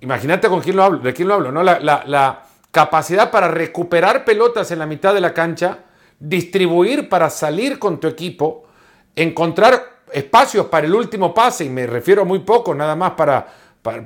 imagínate 0.00 0.48
con 0.48 0.62
quién 0.62 0.76
lo 0.76 0.84
hablo, 0.84 0.98
de 1.00 1.12
quién 1.12 1.28
lo 1.28 1.34
hablo, 1.34 1.52
¿no? 1.52 1.62
La 1.62 2.42
capacidad 2.70 3.30
para 3.30 3.48
recuperar 3.48 4.24
pelotas 4.24 4.70
en 4.70 4.78
la 4.78 4.86
mitad 4.86 5.12
de 5.12 5.20
la 5.20 5.34
cancha, 5.34 5.78
distribuir 6.22 7.08
para 7.08 7.28
salir 7.30 7.78
con 7.78 7.98
tu 7.98 8.06
equipo, 8.06 8.64
encontrar 9.16 10.02
espacios 10.12 10.66
para 10.66 10.86
el 10.86 10.94
último 10.94 11.34
pase, 11.34 11.64
y 11.64 11.68
me 11.68 11.86
refiero 11.86 12.22
a 12.22 12.24
muy 12.24 12.40
poco, 12.40 12.74
nada 12.74 12.94
más 12.94 13.12
para, 13.12 13.46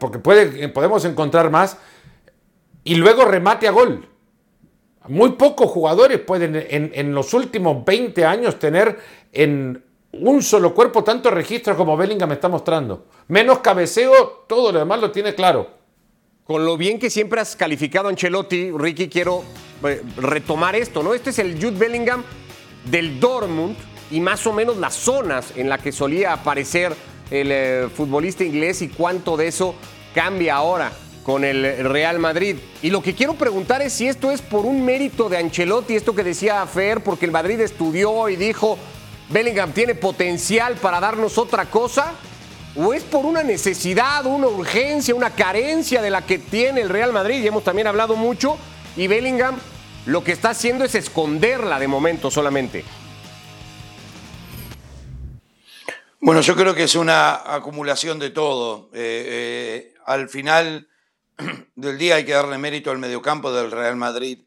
porque 0.01 0.19
puede, 0.19 0.69
podemos 0.69 1.05
encontrar 1.05 1.51
más, 1.51 1.77
y 2.85 2.95
luego 2.95 3.25
remate 3.25 3.69
a 3.69 3.73
gol. 3.73 4.09
Muy 5.09 5.33
pocos 5.33 5.71
jugadores 5.71 6.19
pueden 6.21 6.57
en, 6.69 7.15
los 7.15 7.33
últimos 7.35 7.85
20 7.85 8.25
años 8.25 8.59
tener 8.59 8.99
en 9.33 9.85
un 10.13 10.43
solo 10.43 10.75
cuerpo 10.75 11.05
tanto 11.05 11.31
registro 11.31 11.77
como 11.77 11.97
Bellingham 11.97 12.29
me 12.31 12.35
está 12.37 12.49
mostrando. 12.49 13.07
Menos 13.29 13.59
cabeceo, 13.59 14.45
todo 14.49 14.73
lo 14.73 14.81
demás 14.81 15.01
lo 15.01 15.13
tiene 15.13 15.35
claro. 15.35 15.76
Con 16.47 16.65
lo 16.65 16.77
bien 16.77 17.01
que 17.01 17.11
siempre 17.11 17.41
has 17.41 17.57
calificado 17.57 18.07
a 18.07 18.11
Ancelotti, 18.11 18.71
Ricky, 18.71 19.09
quiero 19.09 19.43
eh, 19.83 20.01
retomar 20.17 20.77
esto, 20.77 21.03
¿no? 21.03 21.13
Este 21.13 21.31
es 21.31 21.41
el 21.41 21.57
Jude 21.57 21.77
Bellingham 21.77 22.23
del 22.85 23.19
Dortmund 23.19 23.77
y 24.13 24.21
más 24.21 24.47
o 24.47 24.53
menos 24.53 24.77
las 24.77 24.95
zonas 24.95 25.53
en 25.57 25.69
las 25.69 25.83
que 25.83 25.91
solía 25.91 26.33
aparecer 26.33 26.95
el 27.33 27.51
eh, 27.51 27.89
futbolista 27.93 28.45
inglés 28.45 28.81
y 28.83 28.89
cuánto 28.89 29.37
de 29.37 29.49
eso 29.49 29.75
cambia 30.15 30.55
ahora 30.55 30.93
con 31.25 31.43
el 31.43 31.85
Real 31.89 32.21
Madrid. 32.21 32.55
Y 32.81 32.91
lo 32.91 33.03
que 33.03 33.17
quiero 33.17 33.35
preguntar 33.35 33.83
es 33.83 33.95
si 33.95 34.07
esto 34.07 34.31
es 34.31 34.41
por 34.41 34.67
un 34.67 34.85
mérito 34.85 35.29
de 35.29 35.39
Ancelotti, 35.39 35.97
esto 35.97 36.15
que 36.15 36.23
decía 36.23 36.65
Fer, 36.67 37.03
porque 37.03 37.25
el 37.25 37.33
Madrid 37.33 37.59
estudió 37.59 38.29
y 38.29 38.37
dijo, 38.37 38.79
Bellingham 39.31 39.73
tiene 39.73 39.97
potencial 39.97 40.77
para 40.77 41.01
darnos 41.01 41.39
otra 41.39 41.65
cosa, 41.65 42.13
o 42.77 42.93
es 42.93 43.03
por 43.05 43.25
una 43.25 43.43
necesidad, 43.43 44.27
una 44.27 44.49
urgencia, 44.49 45.15
una 45.15 45.31
carencia 45.31 46.03
de 46.03 46.11
la 46.11 46.23
que 46.23 46.39
tiene 46.39 46.83
el 46.83 46.89
Real 46.89 47.13
Madrid, 47.13 47.43
y 47.43 47.47
hemos 47.47 47.65
también 47.65 47.87
hablado 47.87 48.17
mucho 48.17 48.59
y 48.97 49.07
Bellingham 49.07 49.57
lo 50.07 50.23
que 50.23 50.33
está 50.33 50.51
haciendo 50.51 50.85
es 50.85 50.95
esconderla 50.95 51.79
de 51.79 51.89
momento 51.89 52.31
solamente. 52.31 52.85
Bueno, 56.21 56.41
yo 56.41 56.57
creo 56.57 56.75
que 56.75 56.85
es 56.85 56.95
una 56.95 57.55
acumulación 57.55 58.19
de 58.19 58.31
todo. 58.31 58.89
Eh, 58.93 59.27
eh, 59.29 59.95
al 60.07 60.29
final 60.29 60.89
del 61.75 61.99
día 61.99 62.17
hay 62.17 62.25
que 62.25 62.33
darle 62.33 62.59
mérito 62.59 62.91
al 62.91 62.99
mediocampo 62.99 63.53
del 63.53 63.71
Real 63.71 63.97
Madrid. 63.97 64.41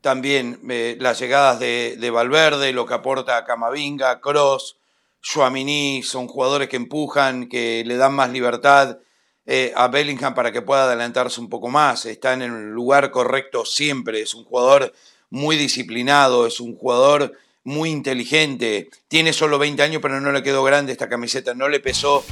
También 0.00 0.60
eh, 0.68 0.96
las 1.00 1.18
llegadas 1.18 1.58
de, 1.58 1.96
de, 1.98 2.10
Valverde, 2.10 2.72
lo 2.72 2.84
que 2.84 2.94
aporta 2.94 3.44
Camavinga, 3.44 4.20
Cross, 4.20 4.76
Chouamini, 5.24 6.02
son 6.02 6.28
jugadores 6.28 6.68
que 6.68 6.76
empujan, 6.76 7.48
que 7.48 7.82
le 7.86 7.96
dan 7.96 8.14
más 8.14 8.30
libertad 8.30 8.98
eh, 9.46 9.72
a 9.74 9.88
Bellingham 9.88 10.34
para 10.34 10.52
que 10.52 10.60
pueda 10.60 10.84
adelantarse 10.84 11.40
un 11.40 11.48
poco 11.48 11.68
más. 11.70 12.04
Está 12.04 12.34
en 12.34 12.42
el 12.42 12.70
lugar 12.70 13.10
correcto 13.10 13.64
siempre. 13.64 14.20
Es 14.20 14.34
un 14.34 14.44
jugador 14.44 14.92
muy 15.30 15.56
disciplinado, 15.56 16.46
es 16.46 16.60
un 16.60 16.76
jugador 16.76 17.32
muy 17.64 17.88
inteligente. 17.88 18.90
Tiene 19.08 19.32
solo 19.32 19.58
20 19.58 19.82
años, 19.82 20.02
pero 20.02 20.20
no 20.20 20.30
le 20.30 20.42
quedó 20.42 20.62
grande 20.62 20.92
esta 20.92 21.08
camiseta, 21.08 21.54
no 21.54 21.70
le 21.70 21.80
pesó 21.80 22.22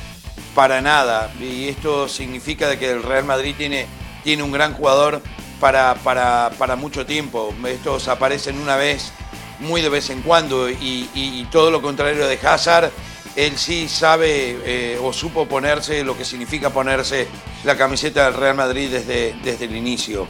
para 0.55 0.83
nada. 0.83 1.33
Y 1.41 1.69
esto 1.69 2.09
significa 2.09 2.69
de 2.69 2.79
que 2.79 2.91
el 2.91 3.03
Real 3.03 3.25
Madrid 3.25 3.55
tiene, 3.57 3.87
tiene 4.23 4.43
un 4.43 4.53
gran 4.53 4.75
jugador 4.75 5.23
para, 5.61 5.95
para, 6.05 6.51
para 6.59 6.77
mucho 6.77 7.07
tiempo. 7.07 7.55
Estos 7.67 8.09
aparecen 8.09 8.59
una 8.59 8.77
vez, 8.77 9.15
muy 9.63 9.81
de 9.81 9.89
vez 9.89 10.11
en 10.11 10.23
cuando, 10.23 10.69
y, 10.69 11.47
todo 11.51 11.71
lo 11.71 11.83
contrario 11.83 12.27
de 12.27 12.39
Hazard 12.43 12.91
él 13.37 13.57
sí 13.57 13.89
sabe 13.89 14.59
eh, 14.65 14.99
o 15.01 15.13
supo 15.13 15.47
ponerse 15.47 16.05
lo 16.05 16.17
que 16.17 16.25
significa 16.25 16.71
ponerse 16.71 17.27
la 17.65 17.77
camiseta 17.77 18.27
del 18.27 18.35
Real 18.35 18.55
Madrid 18.55 18.91
desde, 18.91 19.35
desde 19.43 19.65
el 19.65 19.75
inicio. 19.75 20.29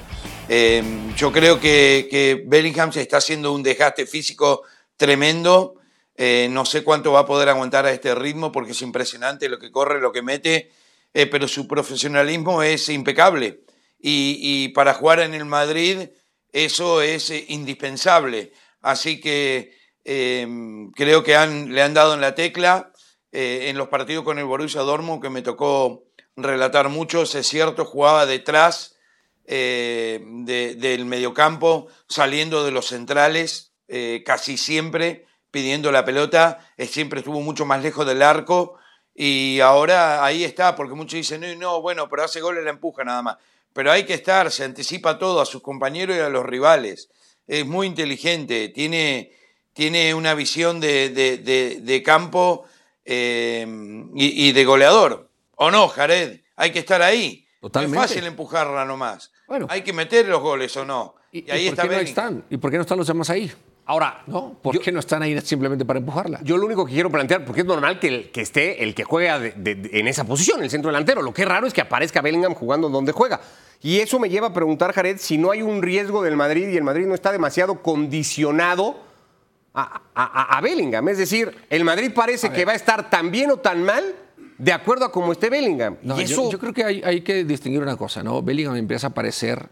Em, 0.48 1.14
yo 1.14 1.32
creo 1.32 1.58
que, 1.58 2.44
Bellingham 2.46 2.92
se 2.92 3.00
está 3.00 3.16
haciendo 3.16 3.52
un 3.52 3.62
desgaste 3.62 4.06
físico 4.06 4.62
tremendo. 4.96 5.76
Eh, 6.14 6.48
no 6.50 6.64
sé 6.64 6.84
cuánto 6.84 7.12
va 7.12 7.20
a 7.20 7.26
poder 7.26 7.48
aguantar 7.48 7.86
a 7.86 7.92
este 7.92 8.14
ritmo 8.14 8.52
porque 8.52 8.72
es 8.72 8.82
impresionante 8.82 9.48
lo 9.48 9.58
que 9.58 9.72
corre, 9.72 10.00
lo 10.00 10.12
que 10.12 10.22
mete, 10.22 10.70
eh, 11.14 11.26
pero 11.26 11.48
su 11.48 11.66
profesionalismo 11.66 12.62
es 12.62 12.88
impecable. 12.88 13.62
Y, 13.98 14.38
y, 14.40 14.68
para 14.68 14.94
jugar 14.94 15.20
en 15.20 15.34
el 15.34 15.44
Madrid 15.44 16.08
eso 16.52 17.00
es 17.00 17.32
indispensable. 17.48 18.52
Así 18.82 19.20
que 19.20 19.76
em, 20.04 20.90
creo 20.92 21.22
que 21.22 21.32
le 21.32 21.82
han 21.82 21.94
dado 21.94 22.14
en 22.14 22.20
la 22.20 22.34
tecla 22.34 22.92
eh, 23.30 23.70
en 23.70 23.78
los 23.78 23.88
partidos 23.88 24.24
con 24.24 24.38
el 24.38 24.44
Borussia 24.44 24.82
Dortmund 24.82 25.22
que 25.22 25.30
me 25.30 25.40
tocó 25.40 26.04
relatar 26.36 26.90
mucho, 26.90 27.22
es 27.22 27.46
cierto, 27.46 27.86
jugaba 27.86 28.26
detrás 28.26 28.96
eh, 29.46 30.20
del 30.22 31.04
mediocampo, 31.06 31.88
saliendo 32.08 32.64
de 32.64 32.72
los 32.72 32.88
centrales, 32.88 33.72
eh, 33.88 34.22
casi 34.26 34.58
siempre 34.58 35.26
pidiendo 35.50 35.92
la 35.92 36.04
pelota, 36.04 36.58
siempre 36.78 37.20
estuvo 37.20 37.40
mucho 37.40 37.64
más 37.64 37.82
lejos 37.82 38.06
del 38.06 38.22
arco 38.22 38.78
y 39.14 39.60
ahora 39.60 40.24
ahí 40.24 40.44
está, 40.44 40.74
porque 40.74 40.94
muchos 40.94 41.14
dicen, 41.14 41.42
no, 41.42 41.54
no, 41.56 41.82
bueno, 41.82 42.08
pero 42.08 42.24
hace 42.24 42.40
goles 42.40 42.64
la 42.64 42.70
empuja 42.70 43.04
nada 43.04 43.22
más. 43.22 43.36
Pero 43.72 43.90
hay 43.92 44.04
que 44.04 44.14
estar, 44.14 44.50
se 44.50 44.64
anticipa 44.64 45.18
todo 45.18 45.40
a 45.40 45.46
sus 45.46 45.62
compañeros 45.62 46.16
y 46.16 46.20
a 46.20 46.28
los 46.28 46.44
rivales. 46.44 47.10
Es 47.46 47.66
muy 47.66 47.86
inteligente, 47.86 48.68
tiene, 48.68 49.32
tiene 49.72 50.14
una 50.14 50.34
visión 50.34 50.80
de, 50.80 52.02
campo 52.04 52.64
eh, 53.04 53.66
y, 54.14 54.48
y, 54.48 54.52
de 54.52 54.64
goleador. 54.64 55.28
¿O 55.56 55.70
no, 55.70 55.88
Jared? 55.88 56.40
Hay 56.56 56.70
que 56.70 56.80
estar 56.80 57.02
ahí. 57.02 57.46
Totalmente. 57.60 57.96
es 57.96 58.02
fácil 58.02 58.26
empujarla 58.26 58.84
nomás. 58.84 59.30
Bueno. 59.46 59.66
Hay 59.70 59.82
que 59.82 59.92
meter 59.92 60.26
los 60.26 60.40
goles 60.40 60.76
o 60.76 60.84
no. 60.84 61.14
Y, 61.30 61.48
ahí 61.50 61.70
por 61.70 61.88
qué 61.88 61.94
no 61.94 62.00
están? 62.00 62.44
¿Y 62.50 62.56
por 62.56 62.70
qué 62.70 62.76
no 62.76 62.82
están 62.82 62.98
los 62.98 63.06
demás 63.06 63.30
ahí? 63.30 63.50
Ahora, 63.84 64.22
¿no? 64.28 64.54
¿Por 64.62 64.78
qué 64.78 64.92
no 64.92 65.00
están 65.00 65.22
ahí 65.22 65.40
simplemente 65.40 65.84
para 65.84 65.98
empujarla? 65.98 66.40
Yo 66.44 66.56
lo 66.56 66.66
único 66.66 66.86
que 66.86 66.92
quiero 66.92 67.10
plantear, 67.10 67.44
porque 67.44 67.62
es 67.62 67.66
normal 67.66 67.98
que, 67.98 68.30
que 68.30 68.40
esté 68.40 68.84
el 68.84 68.94
que 68.94 69.02
juega 69.02 69.40
en 69.44 70.08
esa 70.08 70.24
posición, 70.24 70.62
el 70.62 70.70
centro 70.70 70.90
delantero. 70.90 71.20
Lo 71.20 71.34
que 71.34 71.42
es 71.42 71.48
raro 71.48 71.66
es 71.66 71.72
que 71.72 71.80
aparezca 71.80 72.22
Bellingham 72.22 72.54
jugando 72.54 72.88
donde 72.88 73.10
juega. 73.10 73.40
Y 73.82 73.98
eso 73.98 74.20
me 74.20 74.28
lleva 74.28 74.48
a 74.48 74.52
preguntar, 74.52 74.92
Jared, 74.92 75.18
si 75.18 75.36
no 75.36 75.50
hay 75.50 75.62
un 75.62 75.82
riesgo 75.82 76.22
del 76.22 76.36
Madrid 76.36 76.68
y 76.68 76.76
el 76.76 76.84
Madrid 76.84 77.06
no 77.06 77.14
está 77.14 77.32
demasiado 77.32 77.82
condicionado 77.82 79.00
a, 79.74 80.60
Bellingham. 80.62 81.08
Es 81.08 81.18
decir, 81.18 81.52
el 81.68 81.82
Madrid 81.82 82.12
parece 82.14 82.50
que 82.50 82.64
va 82.64 82.72
a 82.72 82.76
estar 82.76 83.10
tan 83.10 83.32
bien 83.32 83.50
o 83.50 83.56
tan 83.56 83.82
mal 83.82 84.14
de 84.58 84.72
acuerdo 84.72 85.06
a 85.06 85.10
cómo 85.10 85.32
esté 85.32 85.50
Bellingham. 85.50 85.96
yo, 86.02 86.58
creo 86.58 86.72
que 86.72 86.84
hay, 86.84 87.02
hay 87.02 87.22
que 87.22 87.42
distinguir 87.42 87.82
una 87.82 87.96
cosa, 87.96 88.22
¿no? 88.22 88.42
Bellingham 88.42 88.76
empieza 88.76 89.08
a 89.08 89.10
aparecer 89.10 89.68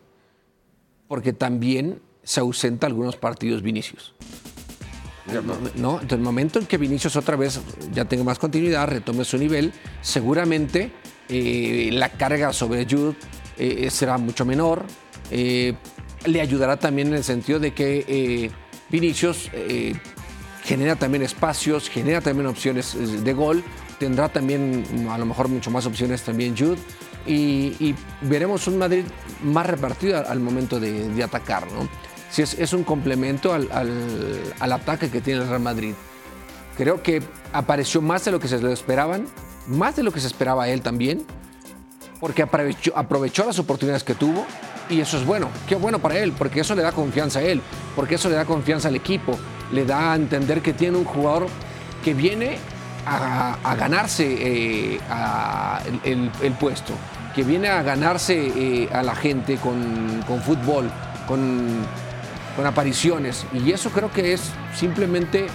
porque 1.07 1.33
también 1.33 2.01
se 2.31 2.39
ausenta 2.39 2.87
algunos 2.87 3.17
partidos 3.17 3.61
Vinicius. 3.61 4.15
¿No? 5.75 5.95
Entonces, 5.95 6.13
el 6.13 6.21
momento 6.21 6.61
en 6.61 6.67
que 6.67 6.79
Vinicius 6.79 7.17
otra 7.17 7.35
vez 7.35 7.61
ya 7.93 8.05
tenga 8.05 8.23
más 8.23 8.39
continuidad, 8.39 8.87
retome 8.87 9.25
su 9.25 9.37
nivel, 9.37 9.73
seguramente 10.01 10.93
eh, 11.29 11.91
la 11.93 12.11
carga 12.11 12.53
sobre 12.53 12.87
Jude 12.89 13.17
eh, 13.59 13.91
será 13.91 14.17
mucho 14.17 14.45
menor. 14.45 14.85
Eh, 15.33 15.75
le 16.25 16.41
ayudará 16.41 16.77
también 16.77 17.09
en 17.09 17.15
el 17.15 17.25
sentido 17.25 17.59
de 17.59 17.75
que 17.75 18.53
Vinicius 18.91 19.51
genera 20.63 20.95
también 20.95 21.25
espacios, 21.25 21.91
genera 21.91 22.21
también 22.21 22.47
opciones 22.47 23.25
de 23.25 23.33
gol, 23.33 23.65
tendrá 23.99 24.29
también 24.29 25.09
a 25.11 25.19
lo 25.19 25.27
mejor 25.27 25.49
mucho 25.49 25.73
más 25.73 25.85
opciones 25.85 26.23
también 26.23 26.57
Jude. 26.57 26.79
Y, 27.27 27.95
veremos 28.23 28.67
un 28.69 28.79
Madrid 28.79 29.05
más 29.43 29.67
repartido 29.67 30.25
al 30.27 30.39
momento 30.39 30.79
de, 30.79 31.09
de 31.09 31.25
atacar. 31.25 31.67
¿no? 31.73 31.89
Si 32.31 32.43
es, 32.43 32.73
un 32.73 32.85
complemento 32.85 33.53
al, 33.53 34.73
ataque 34.73 35.11
que 35.11 35.21
tiene 35.21 35.43
el 35.43 35.49
Real 35.49 35.61
Madrid. 35.61 35.95
Creo 36.77 37.03
que 37.03 37.23
apareció 37.53 38.01
más 38.01 38.25
de 38.25 38.31
lo 38.31 38.41
que 38.41 38.49
se 38.49 38.59
le 38.59 38.73
esperaban, 38.73 39.27
más 39.67 39.97
de 39.97 40.03
lo 40.03 40.13
que 40.13 40.21
se 40.21 40.29
esperaba 40.29 40.69
él 40.69 40.81
también, 40.81 41.27
porque 42.21 42.43
aprovechó, 42.43 42.97
aprovechó 42.97 43.45
las 43.45 43.59
oportunidades 43.59 44.05
que 44.05 44.15
tuvo 44.15 44.47
y 44.89 45.01
eso 45.01 45.17
es 45.17 45.27
bueno. 45.27 45.49
Qué 45.69 45.75
bueno 45.75 45.99
para 45.99 46.19
él, 46.19 46.33
porque 46.33 46.61
eso 46.61 46.75
le 46.75 46.83
da 46.83 46.93
confianza 46.93 47.41
a 47.41 47.43
él, 47.43 47.61
porque 47.97 48.15
eso 48.15 48.29
le 48.29 48.37
da 48.37 48.45
confianza 48.45 48.89
al 48.89 48.97
equipo, 48.97 49.39
le 49.73 49.85
da 49.85 50.13
a 50.13 50.17
entender 50.17 50.63
que 50.63 50.73
tiene 50.73 50.99
un 50.99 51.05
jugador 51.05 51.49
que 52.05 52.15
viene 52.15 52.59
a, 53.07 53.75
ganarse 53.77 54.25
eh, 54.39 55.01
el, 56.05 56.53
puesto, 56.61 56.95
que 57.35 57.43
viene 57.43 57.69
a 57.69 57.83
ganarse 57.83 58.53
eh, 58.55 58.89
a 58.93 59.03
la 59.03 59.15
gente 59.15 59.57
con, 59.57 60.23
con 60.27 60.41
fútbol, 60.43 60.91
con 61.27 61.85
con 62.57 62.67
apariciones. 62.67 63.47
Y 63.53 63.73
eso 63.73 63.91
creo 63.91 64.11
que 64.11 64.33
es 64.33 64.51
simplemente 64.75 65.47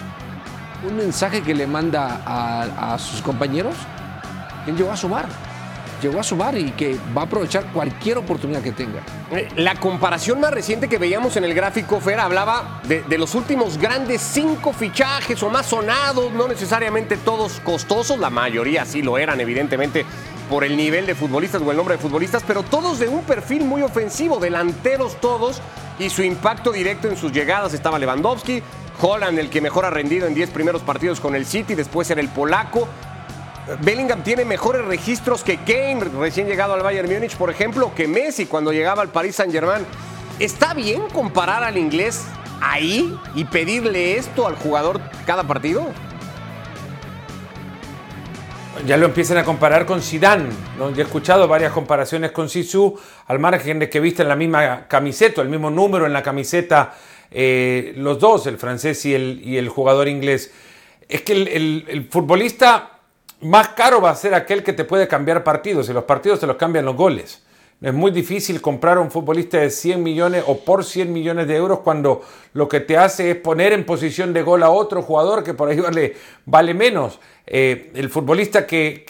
un 0.88 0.98
mensaje 0.98 1.42
que 1.42 1.54
le 1.54 1.68
manda 1.68 2.22
a, 2.26 2.98
sus 3.00 3.22
compañeros 3.22 3.76
que 4.66 4.72
llegó 4.72 4.92
a 4.92 4.98
sumar. 4.98 5.26
Llegó 6.02 6.20
a 6.20 6.24
sumar 6.24 6.58
y 6.58 6.72
que 6.72 7.00
va 7.18 7.22
a 7.22 7.26
aprovechar 7.26 7.72
cualquier 7.72 8.18
oportunidad 8.18 8.62
que 8.62 8.74
tenga. 8.74 9.02
Eh, 9.32 9.48
la 9.56 9.76
comparación 9.76 10.40
más 10.40 10.52
reciente 10.52 10.90
que 10.90 10.98
veíamos 10.98 11.38
en 11.38 11.46
el 11.46 11.54
gráfico, 11.54 12.00
Fer, 12.02 12.20
hablaba 12.20 12.82
de, 12.84 13.02
de 13.04 13.18
los 13.18 13.34
últimos 13.34 13.78
grandes 13.78 14.22
cinco 14.22 14.74
fichajes 14.74 15.42
o 15.42 15.50
más 15.50 15.68
sonados, 15.68 16.32
no 16.34 16.48
necesariamente 16.48 17.16
todos 17.18 17.62
costosos, 17.64 18.20
la 18.20 18.30
mayoría 18.30 18.86
sí 18.86 19.02
lo 19.02 19.18
eran, 19.18 19.40
evidentemente, 19.40 20.06
por 20.50 20.64
el 20.64 20.78
nivel 20.78 21.06
de 21.06 21.16
futbolistas 21.16 21.62
o 21.62 21.72
el 21.72 21.78
nombre 21.78 21.96
de 21.96 22.02
futbolistas, 22.02 22.44
pero 22.46 22.64
todos 22.64 23.00
de 23.00 23.08
un 23.08 23.24
perfil 23.24 23.64
muy 23.64 23.82
ofensivo, 23.82 24.40
delanteros 24.40 25.20
todos, 25.20 25.62
y 26.00 26.10
su 26.10 26.24
impacto 26.24 26.72
directo 26.72 27.08
en 27.08 27.18
sus 27.18 27.32
llegadas 27.32 27.74
estaba 27.74 28.00
Lewandowski, 28.00 28.62
Holland, 29.02 29.40
el 29.40 29.50
que 29.50 29.62
mejor 29.62 29.86
ha 29.86 29.90
rendido 29.90 30.28
en 30.28 30.34
10 30.34 30.50
primeros 30.52 30.82
partidos 30.82 31.20
con 31.20 31.36
el 31.36 31.46
City, 31.46 31.76
después 31.76 32.10
era 32.10 32.22
el 32.22 32.30
polaco. 32.30 32.88
Bellingham 33.82 34.24
tiene 34.24 34.46
mejores 34.46 34.86
registros 34.86 35.44
que 35.44 35.58
Kane, 35.58 36.02
recién 36.20 36.48
llegado 36.48 36.74
al 36.74 36.84
Bayern 36.84 37.12
Múnich, 37.12 37.36
por 37.36 37.50
ejemplo, 37.50 37.92
que 37.96 38.08
Messi 38.08 38.46
cuando 38.46 38.72
llegaba 38.72 39.02
al 39.02 39.10
Paris 39.10 39.36
Saint-Germain. 39.38 39.86
¿Está 40.40 40.74
bien 40.74 41.04
comparar 41.14 41.64
al 41.64 41.78
inglés 41.78 42.26
ahí 42.62 43.18
y 43.34 43.46
pedirle 43.46 44.18
esto 44.18 44.48
al 44.48 44.56
jugador 44.56 45.02
cada 45.26 45.44
partido? 45.44 45.88
Ya 48.86 48.98
lo 48.98 49.06
empiezan 49.06 49.38
a 49.38 49.44
comparar 49.44 49.86
con 49.86 50.02
Zidane. 50.02 50.50
¿no? 50.78 50.92
Yo 50.92 51.02
he 51.02 51.06
escuchado 51.06 51.48
varias 51.48 51.72
comparaciones 51.72 52.32
con 52.32 52.50
Sisu, 52.50 52.98
al 53.28 53.40
margen 53.40 53.80
de 53.80 53.90
que 53.90 54.00
visten 54.00 54.28
la 54.28 54.36
misma 54.36 54.88
camiseta, 54.88 55.42
el 55.42 55.50
mismo 55.50 55.70
número 55.70 56.06
en 56.06 56.14
la 56.14 56.22
camiseta, 56.22 56.94
eh, 57.32 57.94
los 57.98 58.20
dos, 58.20 58.48
el 58.48 58.58
francés 58.58 59.06
y 59.06 59.14
el, 59.14 59.70
jugador 59.70 60.08
inglés. 60.08 60.52
Es 61.08 61.22
que 61.22 61.34
el, 61.34 62.08
futbolista 62.10 63.00
más 63.42 63.70
caro 63.70 64.02
va 64.02 64.12
a 64.12 64.16
ser 64.16 64.34
aquel 64.34 64.64
que 64.64 64.74
te 64.74 64.86
puede 64.86 65.08
cambiar 65.08 65.44
partidos, 65.44 65.90
y 65.90 65.94
los 65.94 66.04
partidos 66.04 66.40
te 66.40 66.48
los 66.48 66.56
cambian 66.56 66.86
los 66.86 66.96
goles. 66.96 67.42
Es 67.82 67.94
muy 67.94 68.10
difícil 68.12 68.62
comprar 68.62 68.98
a 68.98 69.02
un 69.02 69.12
futbolista 69.12 69.60
de 69.60 69.70
100 69.70 70.02
millones 70.02 70.44
o 70.48 70.60
por 70.60 70.86
100 70.86 71.12
millones 71.12 71.48
de 71.48 71.58
euros 71.58 71.80
cuando 71.82 72.22
lo 72.54 72.70
que 72.70 72.80
te 72.80 72.98
hace 72.98 73.32
es 73.32 73.36
poner 73.36 73.74
en 73.74 73.86
posición 73.86 74.34
de 74.34 74.42
gol 74.44 74.64
a 74.64 74.70
otro 74.70 75.02
jugador 75.02 75.44
que 75.44 75.54
por 75.54 75.70
ahí 75.70 75.80
vale, 75.80 76.16
vale 76.46 76.74
menos. 76.74 77.20
Eh, 77.48 77.92
el 77.94 78.10
futbolista 78.10 78.66
que, 78.66 79.06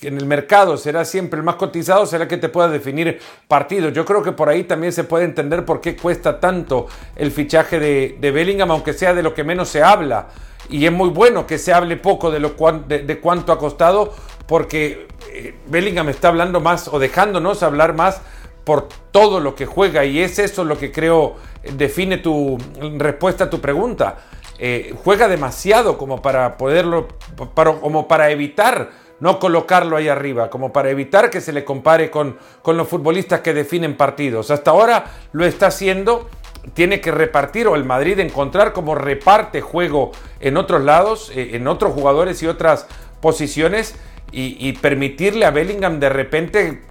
en 0.00 0.16
el 0.16 0.24
mercado 0.24 0.78
será 0.78 1.04
siempre 1.04 1.38
el 1.38 1.44
más 1.44 1.56
cotizado 1.56 2.06
será 2.06 2.24
el 2.24 2.28
que 2.28 2.38
te 2.38 2.48
pueda 2.48 2.68
definir 2.68 3.20
partidos. 3.48 3.92
Yo 3.92 4.04
creo 4.04 4.22
que 4.22 4.32
por 4.32 4.48
ahí 4.48 4.64
también 4.64 4.92
se 4.92 5.04
puede 5.04 5.24
entender 5.24 5.64
por 5.64 5.80
qué 5.80 5.96
cuesta 5.96 6.40
tanto 6.40 6.86
el 7.16 7.30
fichaje 7.30 7.78
de, 7.78 8.30
Bellingham, 8.30 8.70
aunque 8.70 8.92
sea 8.92 9.12
de 9.12 9.22
lo 9.22 9.34
que 9.34 9.44
menos 9.44 9.68
se 9.68 9.82
habla. 9.82 10.28
Y 10.70 10.86
es 10.86 10.92
muy 10.92 11.10
bueno 11.10 11.46
que 11.46 11.58
se 11.58 11.72
hable 11.72 11.96
poco 11.96 12.30
de, 12.30 12.40
lo, 12.40 12.54
de, 12.86 13.18
cuánto 13.20 13.52
ha 13.52 13.58
costado, 13.58 14.14
porque 14.46 15.08
eh, 15.32 15.54
Bellingham 15.66 16.08
está 16.08 16.28
hablando 16.28 16.60
más 16.60 16.88
o 16.88 16.98
dejándonos 16.98 17.62
hablar 17.62 17.94
más 17.94 18.22
por 18.64 18.88
todo 19.10 19.40
lo 19.40 19.54
que 19.54 19.66
juega 19.66 20.04
y 20.04 20.20
es 20.20 20.38
eso 20.38 20.64
lo 20.64 20.78
que 20.78 20.92
creo 20.92 21.36
define 21.76 22.18
tu 22.18 22.56
respuesta 22.98 23.44
a 23.44 23.50
tu 23.50 23.60
pregunta. 23.60 24.18
Eh, 24.62 24.94
juega 25.04 25.26
demasiado 25.26 25.96
como 25.96 26.20
para 26.20 26.58
poderlo, 26.58 27.08
como 27.80 28.06
para 28.06 28.28
evitar 28.28 28.90
no 29.18 29.38
colocarlo 29.38 29.96
ahí 29.96 30.08
arriba, 30.08 30.50
como 30.50 30.70
para 30.70 30.90
evitar 30.90 31.30
que 31.30 31.40
se 31.40 31.54
le 31.54 31.64
compare 31.64 32.10
con, 32.10 32.36
con 32.60 32.76
los 32.76 32.86
futbolistas 32.86 33.40
que 33.40 33.54
definen 33.54 33.96
partidos. 33.96 34.50
Hasta 34.50 34.70
ahora 34.70 35.06
lo 35.32 35.46
está 35.46 35.68
haciendo, 35.68 36.28
tiene 36.74 37.00
que 37.00 37.10
repartir 37.10 37.68
o 37.68 37.74
el 37.74 37.84
Madrid 37.84 38.18
encontrar 38.18 38.74
como 38.74 38.94
reparte 38.94 39.62
juego 39.62 40.12
en 40.40 40.58
otros 40.58 40.82
lados, 40.82 41.32
eh, 41.34 41.52
en 41.54 41.66
otros 41.66 41.94
jugadores 41.94 42.42
y 42.42 42.46
otras 42.46 42.86
posiciones 43.22 43.94
y 44.32 44.74
permitirle 44.74 45.44
a 45.44 45.50
Bellingham 45.50 45.98
de 45.98 46.08
repente 46.08 46.82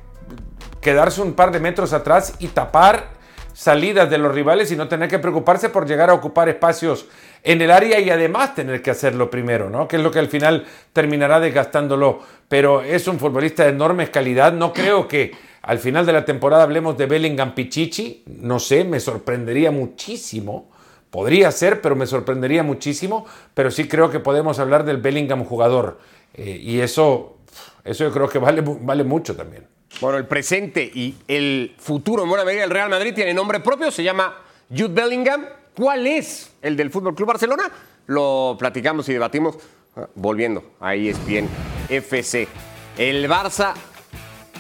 quedarse 0.82 1.22
un 1.22 1.34
par 1.34 1.52
de 1.52 1.62
metros 1.62 1.94
atrás 1.94 2.34
y 2.40 2.48
tapar 2.48 3.12
salidas 3.54 4.10
de 4.10 4.18
los 4.18 4.34
rivales 4.34 4.72
y 4.72 4.76
no 4.78 4.88
tener 4.88 5.10
que 5.10 5.20
preocuparse 5.20 5.70
por 5.70 5.86
llegar 5.86 6.10
a 6.10 6.14
ocupar 6.14 6.48
espacios 6.48 7.08
en 7.44 7.62
el 7.62 7.72
área 7.72 8.00
y 8.00 8.10
además 8.10 8.56
tener 8.56 8.82
que 8.82 8.92
hacerlo 8.92 9.30
primero, 9.30 9.70
¿no? 9.70 9.88
Que 9.88 9.96
es 9.98 10.04
lo 10.04 10.12
que 10.12 10.20
al 10.20 10.28
final 10.28 10.66
terminará 10.94 11.40
desgastándolo. 11.40 12.20
Pero 12.48 12.82
es 12.82 13.08
un 13.08 13.20
futbolista 13.20 13.64
de 13.64 13.70
enorme 13.70 14.10
calidad. 14.12 14.54
No 14.54 14.74
creo 14.74 15.08
que 15.08 15.32
al 15.62 15.80
final 15.80 16.06
de 16.06 16.14
la 16.14 16.26
temporada 16.26 16.64
hablemos 16.64 16.98
de 16.98 17.06
Bellingham 17.06 17.54
Pichichi. 17.54 18.24
No 18.28 18.60
sé, 18.60 18.84
me 18.84 19.00
sorprendería 19.00 19.72
muchísimo. 19.72 20.70
Podría 21.10 21.52
ser, 21.52 21.82
pero 21.82 21.96
me 21.96 22.06
sorprendería 22.06 22.64
muchísimo. 22.64 23.26
Pero 23.54 23.72
sí 23.72 23.88
creo 23.88 24.10
que 24.10 24.20
podemos 24.20 24.60
hablar 24.60 24.84
del 24.84 24.98
Bellingham 24.98 25.46
jugador. 25.46 26.00
Eh, 26.34 26.60
y 26.62 26.80
eso, 26.80 27.38
eso 27.84 28.04
yo 28.04 28.12
creo 28.12 28.30
que 28.30 28.40
vale, 28.40 28.64
vale 28.64 29.04
mucho 29.04 29.36
también. 29.36 29.66
Bueno, 30.02 30.18
el 30.18 30.28
presente 30.28 30.84
y 30.84 31.16
el 31.28 31.76
futuro 31.78 32.24
en 32.24 32.30
buena 32.30 32.46
medida 32.46 32.62
del 32.62 32.70
Real 32.70 32.90
Madrid 32.90 33.14
tiene 33.14 33.34
nombre 33.34 33.60
propio, 33.60 33.92
se 33.92 34.04
llama 34.04 34.34
Jude 34.70 34.94
Bellingham 34.94 35.46
¿Cuál 35.80 36.08
es 36.08 36.52
el 36.62 36.76
del 36.76 36.92
Fútbol 36.92 37.16
Club 37.16 37.30
Barcelona? 37.30 37.72
Lo 38.08 38.58
platicamos 38.60 39.08
y 39.08 39.14
debatimos 39.14 39.56
ah, 39.96 40.08
volviendo. 40.14 40.74
Ahí 40.82 41.08
es 41.08 41.26
bien 41.26 41.48
FC. 41.88 42.50
El 42.98 43.30
Barça 43.30 43.74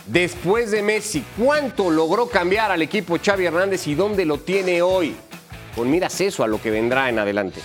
después 0.05 0.71
de 0.71 0.81
Messi, 0.81 1.21
¿cuánto 1.37 1.91
logró 1.91 2.27
cambiar 2.29 2.71
al 2.71 2.81
equipo 2.81 3.17
Xavi 3.21 3.47
Hernández 3.47 3.85
y 3.87 3.95
dónde 3.95 4.25
lo 4.25 4.37
tiene 4.37 4.81
hoy? 4.81 5.13
Con 5.75 5.91
miras 5.91 6.21
eso 6.21 6.41
a 6.41 6.47
lo 6.47 6.61
que 6.61 6.71
vendrá 6.71 7.09
en 7.09 7.19
adelante. 7.19 7.59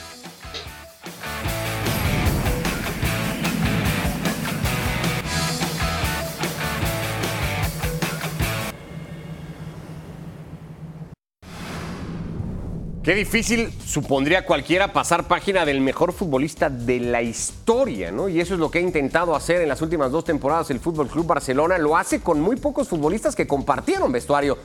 Qué 13.04 13.14
difícil 13.14 13.70
supondría 13.84 14.46
cualquiera 14.46 14.94
pasar 14.94 15.28
página 15.28 15.66
del 15.66 15.82
mejor 15.82 16.14
futbolista 16.14 16.70
de 16.70 17.00
la 17.00 17.20
historia, 17.20 18.10
¿no? 18.10 18.30
Y 18.30 18.40
eso 18.40 18.54
es 18.54 18.60
lo 18.60 18.70
que 18.70 18.78
ha 18.78 18.80
intentado 18.80 19.36
hacer 19.36 19.60
en 19.60 19.68
las 19.68 19.82
últimas 19.82 20.10
dos 20.10 20.24
temporadas 20.24 20.70
el 20.70 20.80
Fútbol 20.80 21.08
Club 21.08 21.26
Barcelona. 21.26 21.76
Lo 21.76 21.98
hace 21.98 22.20
con 22.20 22.40
muy 22.40 22.56
pocos 22.56 22.88
futbolistas 22.88 23.36
que 23.36 23.46
compartieron 23.46 24.10
vestuario 24.10 24.56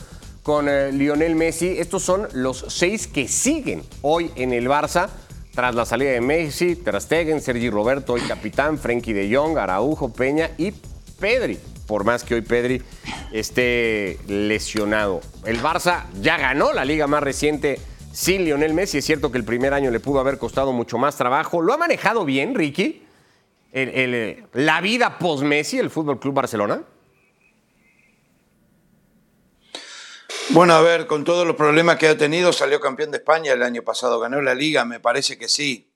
con 0.42 0.70
eh, 0.70 0.90
Lionel 0.94 1.36
Messi. 1.36 1.68
Estos 1.80 2.02
son 2.02 2.30
los 2.32 2.64
seis 2.70 3.08
que 3.08 3.28
siguen 3.28 3.84
hoy 4.04 4.32
en 4.38 4.54
el 4.54 4.70
Barça 4.70 5.10
tras 5.54 5.76
la 5.76 5.86
salida 5.86 6.12
de 6.12 6.22
Messi, 6.22 6.78
Ter 6.78 7.02
Stegen, 7.02 7.42
Sergi 7.42 7.70
Roberto, 7.70 8.14
hoy 8.14 8.22
capitán, 8.22 8.78
Frenkie 8.78 9.12
de 9.12 9.36
Jong, 9.36 9.58
Araujo, 9.58 10.14
Peña 10.14 10.52
y 10.58 10.72
Pedri. 11.20 11.60
Por 11.86 12.06
más 12.06 12.24
que 12.24 12.36
hoy 12.36 12.42
Pedri 12.42 12.82
esté 13.34 14.18
lesionado. 14.30 15.20
El 15.44 15.62
Barça 15.62 16.06
ya 16.22 16.38
ganó 16.38 16.72
la 16.72 16.86
liga 16.86 17.06
más 17.06 17.22
reciente 17.22 17.80
sin 18.12 18.46
Lionel 18.46 18.74
Messi. 18.74 19.00
Es 19.00 19.06
cierto 19.06 19.32
que 19.32 19.38
el 19.38 19.46
primer 19.46 19.74
año 19.74 19.92
le 19.92 20.00
pudo 20.00 20.20
haber 20.20 20.38
costado 20.38 20.72
mucho 20.74 20.98
más 20.98 21.16
trabajo. 21.16 21.62
¿Lo 21.62 21.74
ha 21.74 21.78
manejado 21.78 22.26
bien, 22.26 22.56
Ricky? 22.56 23.04
la 23.72 24.82
vida 24.82 25.20
post-Messi, 25.20 25.78
el 25.78 25.92
Fútbol 25.92 26.20
Club 26.20 26.34
Barcelona. 26.34 26.82
Bueno, 30.52 30.74
a 30.74 30.82
ver, 30.82 31.06
con 31.06 31.24
todos 31.24 31.46
los 31.46 31.56
problemas 31.56 31.98
que 31.98 32.08
ha 32.08 32.18
tenido, 32.18 32.52
salió 32.52 32.80
campeón 32.80 33.12
de 33.12 33.18
España 33.18 33.54
el 33.54 33.62
año 33.62 33.84
pasado, 33.84 34.20
ganó 34.20 34.42
la 34.42 34.56
liga, 34.56 34.84
me 34.86 35.00
parece 35.00 35.38
que 35.38 35.48
sí. 35.48 35.92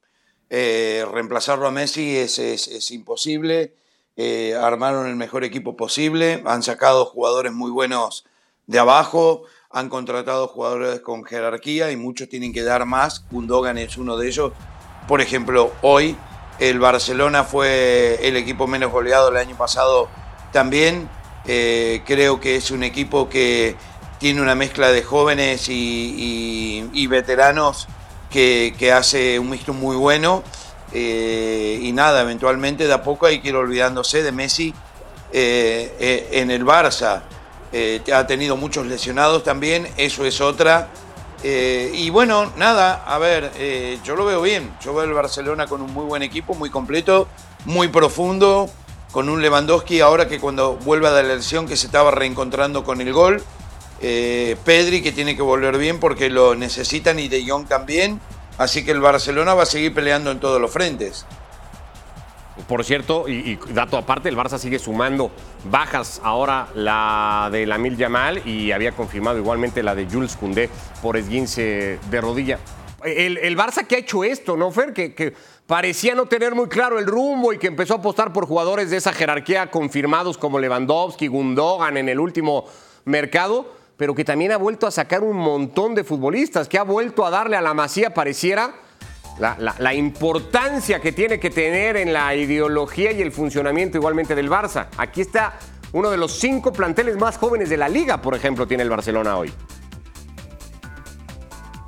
Eh, 0.52 1.04
reemplazarlo 1.12 1.66
a 1.66 1.72
Messi 1.72 2.16
es, 2.16 2.92
imposible. 2.92 3.74
Eh, 4.16 4.54
armaron 4.54 5.08
el 5.08 5.16
mejor 5.16 5.44
equipo 5.44 5.76
posible, 5.76 6.44
han 6.46 6.62
sacado 6.62 7.06
jugadores 7.06 7.52
muy 7.52 7.72
buenos 7.72 8.26
de 8.68 8.78
abajo, 8.78 9.46
han 9.74 9.90
contratado 9.90 10.48
jugadores 10.48 11.00
con 11.02 11.24
jerarquía 11.24 11.92
y 11.92 11.98
muchos 11.98 12.30
tienen 12.30 12.54
que 12.54 12.64
dar 12.64 12.86
más. 12.86 13.26
Gundogan 13.32 13.80
es 13.80 13.98
uno 13.98 14.16
de 14.18 14.28
ellos. 14.28 14.54
Por 15.08 15.20
ejemplo, 15.20 15.74
hoy 15.82 16.16
el 16.60 16.80
Barcelona 16.80 17.44
fue 17.44 18.20
el 18.22 18.38
equipo 18.38 18.68
menos 18.68 18.92
goleado 18.92 19.30
el 19.30 19.38
año 19.38 19.58
pasado 19.58 20.10
también. 20.52 21.10
Eh, 21.46 22.04
creo 22.06 22.40
que 22.40 22.56
es 22.56 22.70
un 22.70 22.84
equipo 22.84 23.28
que 23.30 23.76
tiene 24.20 24.42
una 24.42 24.54
mezcla 24.54 24.92
de 24.92 25.02
jóvenes 25.02 25.66
y, 25.68 27.08
veteranos 27.08 27.88
que, 28.30 28.92
hace 28.96 29.40
un 29.40 29.50
mixto 29.50 29.74
muy 29.74 29.96
bueno. 29.96 30.44
Eh, 30.94 31.80
y 31.82 31.92
nada, 31.94 32.22
eventualmente 32.22 32.86
de 32.86 32.94
a 32.94 33.02
poco 33.02 33.26
hay 33.26 33.42
que 33.42 33.50
ir 33.50 33.56
olvidándose 33.56 34.22
de 34.22 34.32
Messi 34.32 34.72
eh, 35.32 36.30
en 36.32 36.52
el 36.52 36.64
Barça. 36.64 37.24
Eh, 37.76 38.04
ha 38.14 38.28
tenido 38.28 38.56
muchos 38.56 38.86
lesionados 38.86 39.44
también, 39.44 39.88
eso 39.98 40.26
es 40.26 40.40
otra. 40.42 40.90
Eh, 41.44 41.92
y 41.94 42.12
bueno, 42.12 42.54
nada, 42.56 43.04
a 43.06 43.18
ver, 43.18 43.52
eh, 43.58 43.98
yo 44.04 44.16
lo 44.16 44.26
veo 44.26 44.44
bien. 44.44 44.72
Yo 44.80 44.94
veo 44.94 45.06
el 45.06 45.14
Barcelona 45.14 45.66
con 45.66 45.82
un 45.82 45.92
muy 45.92 46.06
buen 46.06 46.22
equipo, 46.22 46.54
muy 46.54 46.70
completo, 46.70 47.28
muy 47.66 47.88
profundo, 47.88 48.70
con 49.12 49.28
un 49.28 49.42
Lewandowski 49.42 50.02
ahora 50.02 50.28
que 50.28 50.40
cuando 50.40 50.76
vuelva 50.76 51.12
de 51.12 51.24
la 51.24 51.36
lesión 51.36 51.68
que 51.68 51.76
se 51.76 51.88
estaba 51.88 52.12
reencontrando 52.12 52.84
con 52.84 53.02
el 53.02 53.12
gol. 53.12 53.44
Pedri 54.00 55.02
que 55.02 55.14
tiene 55.14 55.36
que 55.36 55.42
volver 55.42 55.78
bien 55.78 56.00
porque 56.02 56.30
lo 56.30 56.56
necesitan 56.56 57.20
y 57.20 57.30
De 57.30 57.48
Jong 57.48 57.68
también. 57.68 58.20
Así 58.58 58.86
que 58.86 58.92
el 58.92 59.00
Barcelona 59.00 59.54
va 59.54 59.64
a 59.64 59.66
seguir 59.66 59.94
peleando 59.94 60.30
en 60.30 60.40
todos 60.40 60.62
los 60.62 60.70
frentes. 60.72 61.26
Por 62.68 62.84
cierto, 62.84 63.28
y, 63.28 63.58
dato 63.70 63.98
aparte, 63.98 64.30
el 64.30 64.38
Barça 64.38 64.60
sigue 64.60 64.78
sumando 64.78 65.32
bajas 65.72 66.22
ahora 66.24 66.68
la 66.76 67.50
de 67.52 67.66
la 67.66 67.80
Mil 67.80 67.98
Yamal 67.98 68.48
y 68.48 68.72
había 68.72 68.92
confirmado 68.92 69.40
igualmente 69.40 69.82
la 69.82 69.96
de 69.96 70.06
Jules 70.06 70.36
Koundé 70.36 70.70
por 71.02 71.18
esguince 71.18 72.00
de 72.12 72.22
rodilla. 72.22 72.60
El, 73.04 73.58
Barça 73.58 73.86
que 73.86 73.96
ha 73.96 74.00
hecho 74.00 74.24
esto, 74.24 74.56
¿no, 74.56 74.72
Fer? 74.72 74.94
Que, 74.94 75.34
parecía 75.66 76.14
no 76.14 76.28
tener 76.28 76.54
muy 76.54 76.68
claro 76.68 77.00
el 77.00 77.08
rumbo 77.08 77.54
y 77.54 77.58
que 77.58 77.68
empezó 77.68 77.96
a 77.96 77.98
apostar 77.98 78.32
por 78.32 78.46
jugadores 78.46 78.92
de 78.92 78.98
esa 78.98 79.14
jerarquía 79.14 79.72
confirmados 79.72 80.38
como 80.38 80.60
Lewandowski, 80.60 81.28
Gundogan 81.28 81.98
en 81.98 82.08
el 82.08 82.20
último 82.20 82.66
mercado, 83.06 83.74
pero 83.98 84.14
que 84.14 84.24
también 84.24 84.52
ha 84.52 84.58
vuelto 84.58 84.86
a 84.86 84.92
sacar 84.92 85.24
un 85.24 85.38
montón 85.38 85.96
de 85.96 86.04
futbolistas, 86.04 86.68
que 86.68 86.78
ha 86.78 86.84
vuelto 86.84 87.26
a 87.26 87.30
darle 87.30 87.58
a 87.58 87.62
la 87.62 87.74
masía, 87.74 88.14
pareciera 88.14 88.76
la, 89.40 89.94
importancia 89.94 91.00
que 91.00 91.12
tiene 91.12 91.40
que 91.40 91.50
tener 91.50 91.98
en 91.98 92.14
la 92.14 92.36
ideología 92.36 93.12
y 93.12 93.22
el 93.22 93.32
funcionamiento 93.32 93.98
igualmente 93.98 94.36
del 94.36 94.50
Barça. 94.50 94.88
Aquí 94.98 95.22
está 95.22 95.54
uno 95.92 96.10
de 96.10 96.18
los 96.18 96.34
cinco 96.40 96.74
planteles 96.74 97.18
más 97.18 97.38
jóvenes 97.38 97.70
de 97.70 97.78
la 97.78 97.90
liga, 97.90 98.22
por 98.22 98.36
ejemplo, 98.36 98.68
tiene 98.68 98.84
el 98.84 98.90
Barcelona 98.90 99.38
hoy. 99.38 99.54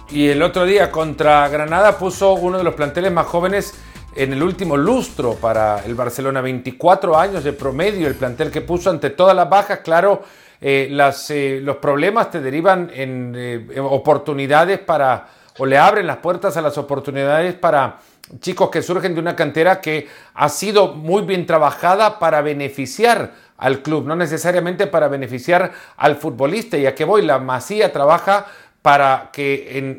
Y 0.10 0.28
el 0.28 0.42
otro 0.44 0.66
día 0.66 0.92
contra 0.92 1.48
Granada 1.50 1.98
puso 1.98 2.34
uno 2.34 2.58
de 2.58 2.64
los 2.64 2.76
planteles 2.76 3.12
más 3.12 3.26
jóvenes 3.26 3.74
en 4.16 4.34
el 4.34 4.42
último 4.42 4.78
lustro 4.78 5.34
para 5.36 5.84
el 5.84 5.96
Barcelona. 5.96 6.42
24 6.42 7.18
años 7.18 7.44
de 7.44 7.54
promedio 7.54 8.08
el 8.08 8.16
plantel 8.16 8.52
que 8.52 8.62
puso 8.62 8.90
ante 8.90 9.10
todas 9.10 9.36
las 9.36 9.50
bajas. 9.50 9.80
Claro, 9.80 10.22
eh, 10.62 10.96
eh, 11.30 11.60
los 11.62 11.78
problemas 11.78 12.32
te 12.32 12.40
derivan 12.40 12.90
en 12.94 13.34
eh, 13.36 13.80
oportunidades 13.80 14.80
para 14.80 15.28
o 15.58 15.66
le 15.66 15.78
abren 15.78 16.08
las 16.08 16.18
puertas 16.18 16.58
a 16.58 16.62
las 16.62 16.78
oportunidades 16.78 17.54
para 17.54 18.00
chicos 18.40 18.70
que 18.70 18.82
surgen 18.82 19.14
de 19.14 19.22
una 19.22 19.36
cantera 19.36 19.82
que 19.82 20.08
ha 20.34 20.50
sido 20.50 20.94
muy 20.94 21.24
bien 21.24 21.46
trabajada 21.46 22.20
para 22.20 22.42
beneficiar 22.42 23.34
al 23.58 23.82
club, 23.82 24.06
no 24.06 24.16
necesariamente 24.16 24.88
para 24.88 25.08
beneficiar 25.08 25.72
al 25.96 26.18
futbolista. 26.18 26.78
Y 26.78 26.86
a 26.88 26.96
voy, 27.06 27.22
la 27.22 27.40
Masía 27.40 27.94
trabaja 27.94 28.48
para 28.82 29.30
que 29.32 29.98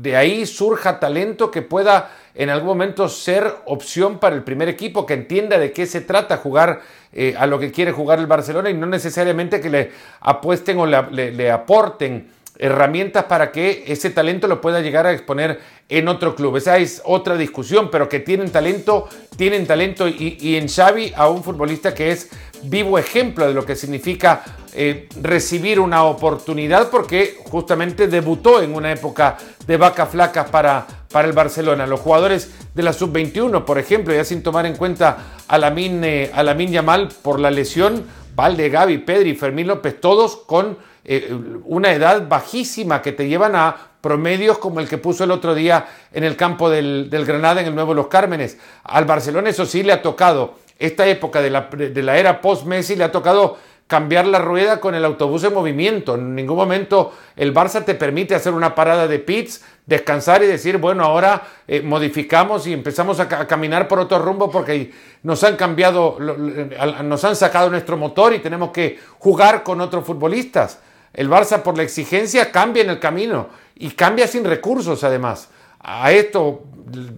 de 0.00 0.16
ahí 0.16 0.46
surja 0.46 0.98
talento 0.98 1.50
que 1.50 1.62
pueda 1.62 2.10
en 2.34 2.50
algún 2.50 2.68
momento 2.68 3.08
ser 3.08 3.54
opción 3.66 4.18
para 4.18 4.34
el 4.34 4.42
primer 4.42 4.68
equipo, 4.68 5.06
que 5.06 5.14
entienda 5.14 5.58
de 5.58 5.72
qué 5.72 5.86
se 5.86 6.00
trata 6.00 6.38
jugar 6.38 6.80
eh, 7.12 7.34
a 7.38 7.46
lo 7.46 7.58
que 7.58 7.70
quiere 7.70 7.92
jugar 7.92 8.18
el 8.18 8.26
Barcelona 8.26 8.68
y 8.68 8.74
no 8.74 8.86
necesariamente 8.86 9.60
que 9.60 9.70
le 9.70 9.90
apuesten 10.20 10.78
o 10.78 10.86
le 10.86 11.50
aporten 11.50 12.35
herramientas 12.58 13.24
para 13.24 13.52
que 13.52 13.84
ese 13.86 14.10
talento 14.10 14.48
lo 14.48 14.60
pueda 14.60 14.80
llegar 14.80 15.06
a 15.06 15.12
exponer 15.12 15.60
en 15.88 16.08
otro 16.08 16.34
club. 16.34 16.56
Esa 16.56 16.78
es 16.78 17.02
otra 17.04 17.36
discusión, 17.36 17.90
pero 17.90 18.08
que 18.08 18.20
tienen 18.20 18.50
talento, 18.50 19.08
tienen 19.36 19.66
talento 19.66 20.08
y, 20.08 20.56
en 20.56 20.68
Xavi 20.68 21.12
a 21.16 21.28
un 21.28 21.44
futbolista 21.44 21.94
que 21.94 22.10
es 22.10 22.30
vivo 22.62 22.98
ejemplo 22.98 23.46
de 23.46 23.54
lo 23.54 23.64
que 23.64 23.76
significa 23.76 24.42
eh, 24.74 25.08
recibir 25.22 25.78
una 25.78 26.04
oportunidad 26.04 26.90
porque 26.90 27.38
justamente 27.44 28.08
debutó 28.08 28.62
en 28.62 28.74
una 28.74 28.92
época 28.92 29.36
de 29.66 29.76
vaca 29.76 30.06
flacas 30.06 30.50
para, 30.50 30.86
para 31.12 31.28
el 31.28 31.34
Barcelona. 31.34 31.86
Los 31.86 32.00
jugadores 32.00 32.50
de 32.74 32.82
la 32.82 32.92
sub-21, 32.92 33.64
por 33.64 33.78
ejemplo, 33.78 34.12
ya 34.14 34.24
sin 34.24 34.42
tomar 34.42 34.66
en 34.66 34.76
cuenta 34.76 35.18
a 35.46 35.58
Lamin, 35.58 36.02
eh, 36.04 36.30
a 36.34 36.42
Yamal 36.42 37.08
por 37.22 37.38
la 37.38 37.50
lesión, 37.50 38.04
Valde, 38.34 38.68
Gaby, 38.68 38.98
Pedri, 38.98 39.34
Fermín 39.34 39.66
López, 39.66 39.98
todos 39.98 40.36
con 40.36 40.76
eh, 41.08 41.32
una 41.64 41.92
edad 41.92 42.26
bajísima 42.28 43.00
que 43.00 43.12
te 43.12 43.28
llevan 43.28 43.54
a 43.54 43.76
promedios 44.00 44.58
como 44.58 44.80
el 44.80 44.88
que 44.88 44.98
puso 44.98 45.22
el 45.24 45.30
otro 45.30 45.54
día 45.54 45.86
en 46.12 46.24
el 46.24 46.36
campo 46.36 46.68
del, 46.68 47.08
Granada 47.10 47.60
en 47.60 47.68
el 47.68 47.74
Nuevo 47.74 47.94
Los 47.94 48.08
Cármenes. 48.08 48.58
Al 48.82 49.04
Barcelona 49.04 49.50
eso 49.50 49.66
sí 49.66 49.84
le 49.84 49.92
ha 49.92 50.02
tocado, 50.02 50.54
esta 50.78 51.06
época 51.06 51.40
de 51.40 51.50
la, 51.50 51.62
de 51.70 52.02
la 52.02 52.18
era 52.18 52.40
post-Messi 52.40 52.96
le 52.96 53.04
ha 53.04 53.12
tocado 53.12 53.56
cambiar 53.86 54.26
la 54.26 54.40
rueda 54.40 54.80
con 54.80 54.94
el 54.94 55.04
autobús 55.04 55.44
en 55.44 55.54
movimiento. 55.54 56.16
En 56.16 56.34
ningún 56.34 56.56
momento 56.56 57.12
el 57.36 57.54
Barça 57.54 57.84
te 57.84 57.94
permite 57.94 58.34
hacer 58.34 58.52
una 58.52 58.74
parada 58.74 59.06
de 59.06 59.18
pits, 59.18 59.64
descansar 59.86 60.42
y 60.42 60.46
decir, 60.46 60.78
bueno, 60.78 61.04
ahora 61.04 61.42
eh, 61.68 61.82
modificamos 61.82 62.66
y 62.66 62.72
empezamos 62.72 63.20
a, 63.20 63.28
caminar 63.28 63.86
por 63.86 64.00
otro 64.00 64.18
rumbo 64.18 64.50
porque 64.50 64.92
nos 65.22 65.44
han 65.44 65.56
cambiado, 65.56 66.18
nos 66.18 67.24
han 67.24 67.36
sacado 67.36 67.70
nuestro 67.70 67.96
motor 67.96 68.34
y 68.34 68.40
tenemos 68.40 68.70
que 68.70 68.98
jugar 69.18 69.62
con 69.62 69.80
otros 69.80 70.04
futbolistas. 70.04 70.80
El 71.16 71.30
Barça 71.30 71.62
por 71.62 71.78
la 71.78 71.82
exigencia 71.82 72.52
cambia 72.52 72.82
en 72.82 72.90
el 72.90 73.00
camino 73.00 73.48
y 73.74 73.88
cambia 73.92 74.28
sin 74.28 74.44
recursos 74.44 75.02
además. 75.02 75.48
A 75.80 76.12
esto 76.12 76.64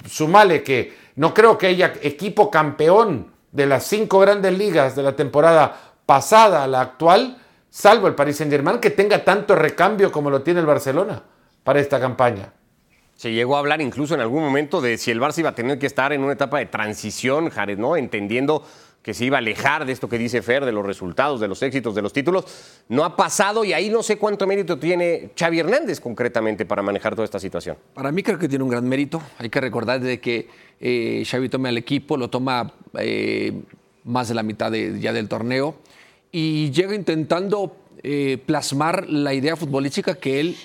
sumale 0.09 0.62
que 0.62 0.96
no 1.16 1.34
creo 1.34 1.59
que 1.59 1.66
haya 1.66 1.94
equipo 2.01 2.49
campeón 2.49 3.32
de 3.51 3.66
las 3.66 3.84
cinco 3.86 4.20
grandes 4.20 4.57
ligas 4.57 4.94
de 4.94 5.03
la 5.03 5.16
temporada 5.16 5.96
pasada 6.07 6.62
a 6.62 6.68
la 6.68 6.80
actual, 6.80 7.38
salvo 7.70 8.07
el 8.07 8.14
Paris 8.14 8.36
Saint 8.36 8.53
Germain, 8.53 8.78
que 8.78 8.90
tenga 8.90 9.24
tanto 9.24 9.57
recambio 9.57 10.12
como 10.12 10.30
lo 10.30 10.42
tiene 10.42 10.61
el 10.61 10.66
Barcelona 10.66 11.24
para 11.64 11.80
esta 11.80 11.99
campaña. 11.99 12.53
Se 13.16 13.32
llegó 13.32 13.57
a 13.57 13.59
hablar 13.59 13.80
incluso 13.80 14.14
en 14.14 14.20
algún 14.20 14.44
momento 14.44 14.80
de 14.80 14.96
si 14.96 15.11
el 15.11 15.20
Barça 15.20 15.40
iba 15.40 15.51
a 15.51 15.55
tener 15.57 15.76
que 15.80 15.86
estar 15.86 16.12
en 16.12 16.22
una 16.22 16.34
etapa 16.34 16.59
de 16.59 16.66
transición, 16.66 17.51
Jared, 17.51 17.78
¿no? 17.78 17.96
Entendiendo 17.96 18.62
que 19.03 19.14
se 19.14 19.24
iba 19.24 19.36
a 19.36 19.38
alejar 19.38 19.86
de 19.86 19.92
esto 19.92 20.09
que 20.09 20.18
dice 20.18 20.42
Fer, 20.42 20.64
de 20.64 20.72
los 20.72 20.84
resultados, 20.84 21.40
de 21.40 21.49
los 21.49 21.62
éxitos, 21.62 21.94
de 21.94 22.03
los 22.03 22.12
títulos. 22.12 22.44
No 22.88 23.05
ha 23.05 23.16
pasado 23.16 23.64
y 23.64 23.72
ahí 23.72 23.90
no 23.90 24.03
sé 24.03 24.18
cuánto 24.18 24.46
mérito 24.46 24.78
tiene 24.78 25.30
Xavi 25.38 25.61
Hernández 25.61 26.01
concretamente 26.01 26.66
para 26.66 26.82
manejar 26.82 27.14
toda 27.14 27.24
esta 27.24 27.38
situación. 27.40 27.76
Para 27.94 28.12
mí 28.12 28.22
creo 28.22 28.38
que 28.38 28.49
tiene 28.49 28.64
un 28.64 28.70
gran 28.70 28.86
mérito. 28.88 29.22
Hay 29.38 29.49
que 29.49 29.61
recordar 29.61 30.01
de 30.01 30.20
que 30.20 30.49
eh, 30.80 31.22
Xavi 31.24 31.49
toma 31.49 31.68
el 31.70 31.78
equipo, 31.78 32.16
lo 32.16 32.28
toma 32.28 32.72
eh, 32.99 33.53
más 34.05 34.28
de 34.28 34.34
la 34.34 34.42
mitad 34.42 34.70
de, 34.70 35.01
ya 35.01 35.12
del 35.12 35.28
torneo 35.28 35.76
y 36.30 36.70
llega 36.72 36.94
intentando 36.94 37.76
eh, 38.03 38.38
plasmar 38.44 39.09
la 39.09 39.32
idea 39.34 39.57
futbolística 39.57 40.14
que 40.16 40.40
él 40.40 40.57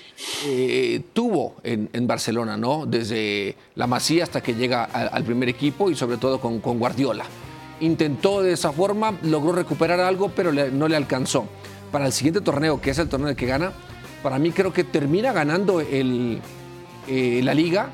tuvo 1.12 1.56
en, 1.62 2.06
Barcelona, 2.06 2.56
¿no? 2.56 2.86
Desde 2.86 3.56
la 3.74 3.86
Masía 3.86 4.24
hasta 4.24 4.42
que 4.42 4.54
llega 4.54 4.84
al 4.84 5.24
primer 5.24 5.48
equipo 5.48 5.90
y 5.90 5.94
sobre 5.94 6.18
todo 6.18 6.40
con, 6.40 6.60
Guardiola. 6.60 7.24
Intentó 7.84 8.42
de 8.42 8.52
esa 8.52 8.72
forma, 8.72 9.18
logró 9.22 9.52
recuperar 9.52 10.00
algo, 10.00 10.30
pero 10.30 10.52
no 10.52 10.88
le 10.88 10.96
alcanzó. 10.96 11.44
Para 11.92 12.06
el 12.06 12.12
siguiente 12.12 12.40
torneo, 12.40 12.80
que 12.80 12.90
es 12.90 12.98
el 12.98 13.10
torneo 13.10 13.36
que 13.36 13.44
gana, 13.44 13.72
para 14.22 14.38
mí 14.38 14.52
creo 14.52 14.72
que 14.72 14.84
termina 14.84 15.34
ganando 15.34 15.80
el, 15.80 16.40
eh, 17.06 17.42
la 17.44 17.52
liga, 17.52 17.90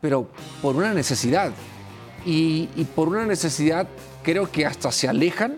pero 0.00 0.26
por 0.60 0.74
una 0.74 0.92
necesidad. 0.92 1.52
Y, 2.26 2.66
por 2.96 3.08
una 3.08 3.26
necesidad 3.26 3.86
creo 4.24 4.50
que 4.50 4.66
hasta 4.66 4.90
se 4.90 5.08
alejan 5.08 5.56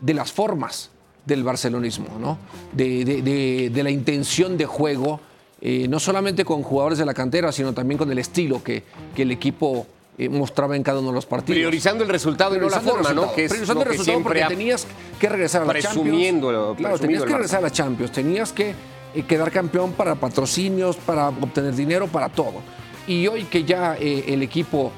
de 0.00 0.12
las 0.12 0.32
formas 0.32 0.90
del 1.24 1.44
barcelonismo, 1.44 2.18
¿no? 2.18 2.36
de, 2.72 3.70
la 3.72 3.90
intención 3.90 4.58
de 4.58 4.66
juego, 4.66 5.20
eh, 5.60 5.86
no 5.88 6.00
solamente 6.00 6.44
con 6.44 6.64
jugadores 6.64 6.98
de 6.98 7.06
la 7.06 7.14
cantera, 7.14 7.52
sino 7.52 7.72
también 7.72 7.96
con 7.96 8.10
el 8.10 8.18
estilo 8.18 8.60
que 8.62 8.82
el 9.16 9.30
equipo 9.30 9.86
eh, 10.16 10.28
mostraba 10.28 10.76
en 10.76 10.82
cada 10.82 11.00
uno 11.00 11.08
de 11.08 11.14
los 11.14 11.26
partidos. 11.26 11.56
Priorizando 11.56 12.04
el 12.04 12.10
resultado 12.10 12.54
y 12.56 12.60
no 12.60 12.68
la 12.68 12.80
forma, 12.80 13.12
¿no? 13.12 13.32
Que 13.34 13.46
es 13.46 13.50
Priorizando 13.50 13.82
el 13.82 13.88
resultado 13.88 14.22
porque 14.22 14.44
tenías 14.48 14.86
que 15.18 15.28
regresar 15.28 15.62
a 15.62 15.64
la 15.64 15.72
presumiendo, 15.72 16.52
Champions. 16.52 16.78
Claro, 16.78 16.98
tenías 16.98 17.22
que 17.24 17.32
regresar 17.32 17.58
a 17.58 17.62
la 17.62 17.70
Champions, 17.70 18.12
tenías 18.12 18.52
que 18.52 18.74
eh, 19.14 19.22
quedar 19.26 19.50
campeón 19.50 19.92
para 19.92 20.14
patrocinios, 20.14 20.96
para 20.96 21.28
obtener 21.28 21.74
dinero, 21.74 22.06
para 22.06 22.28
todo. 22.28 22.62
Y 23.06 23.26
hoy 23.26 23.44
que 23.44 23.64
ya 23.64 23.96
eh, 23.98 24.24
el 24.28 24.42
equipo 24.42 24.92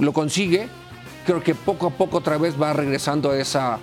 lo 0.00 0.12
consigue, 0.12 0.66
creo 1.24 1.40
que 1.40 1.54
poco 1.54 1.86
a 1.86 1.90
poco 1.90 2.18
otra 2.18 2.36
vez 2.36 2.60
va 2.60 2.72
regresando 2.72 3.30
a 3.30 3.38
esa 3.38 3.78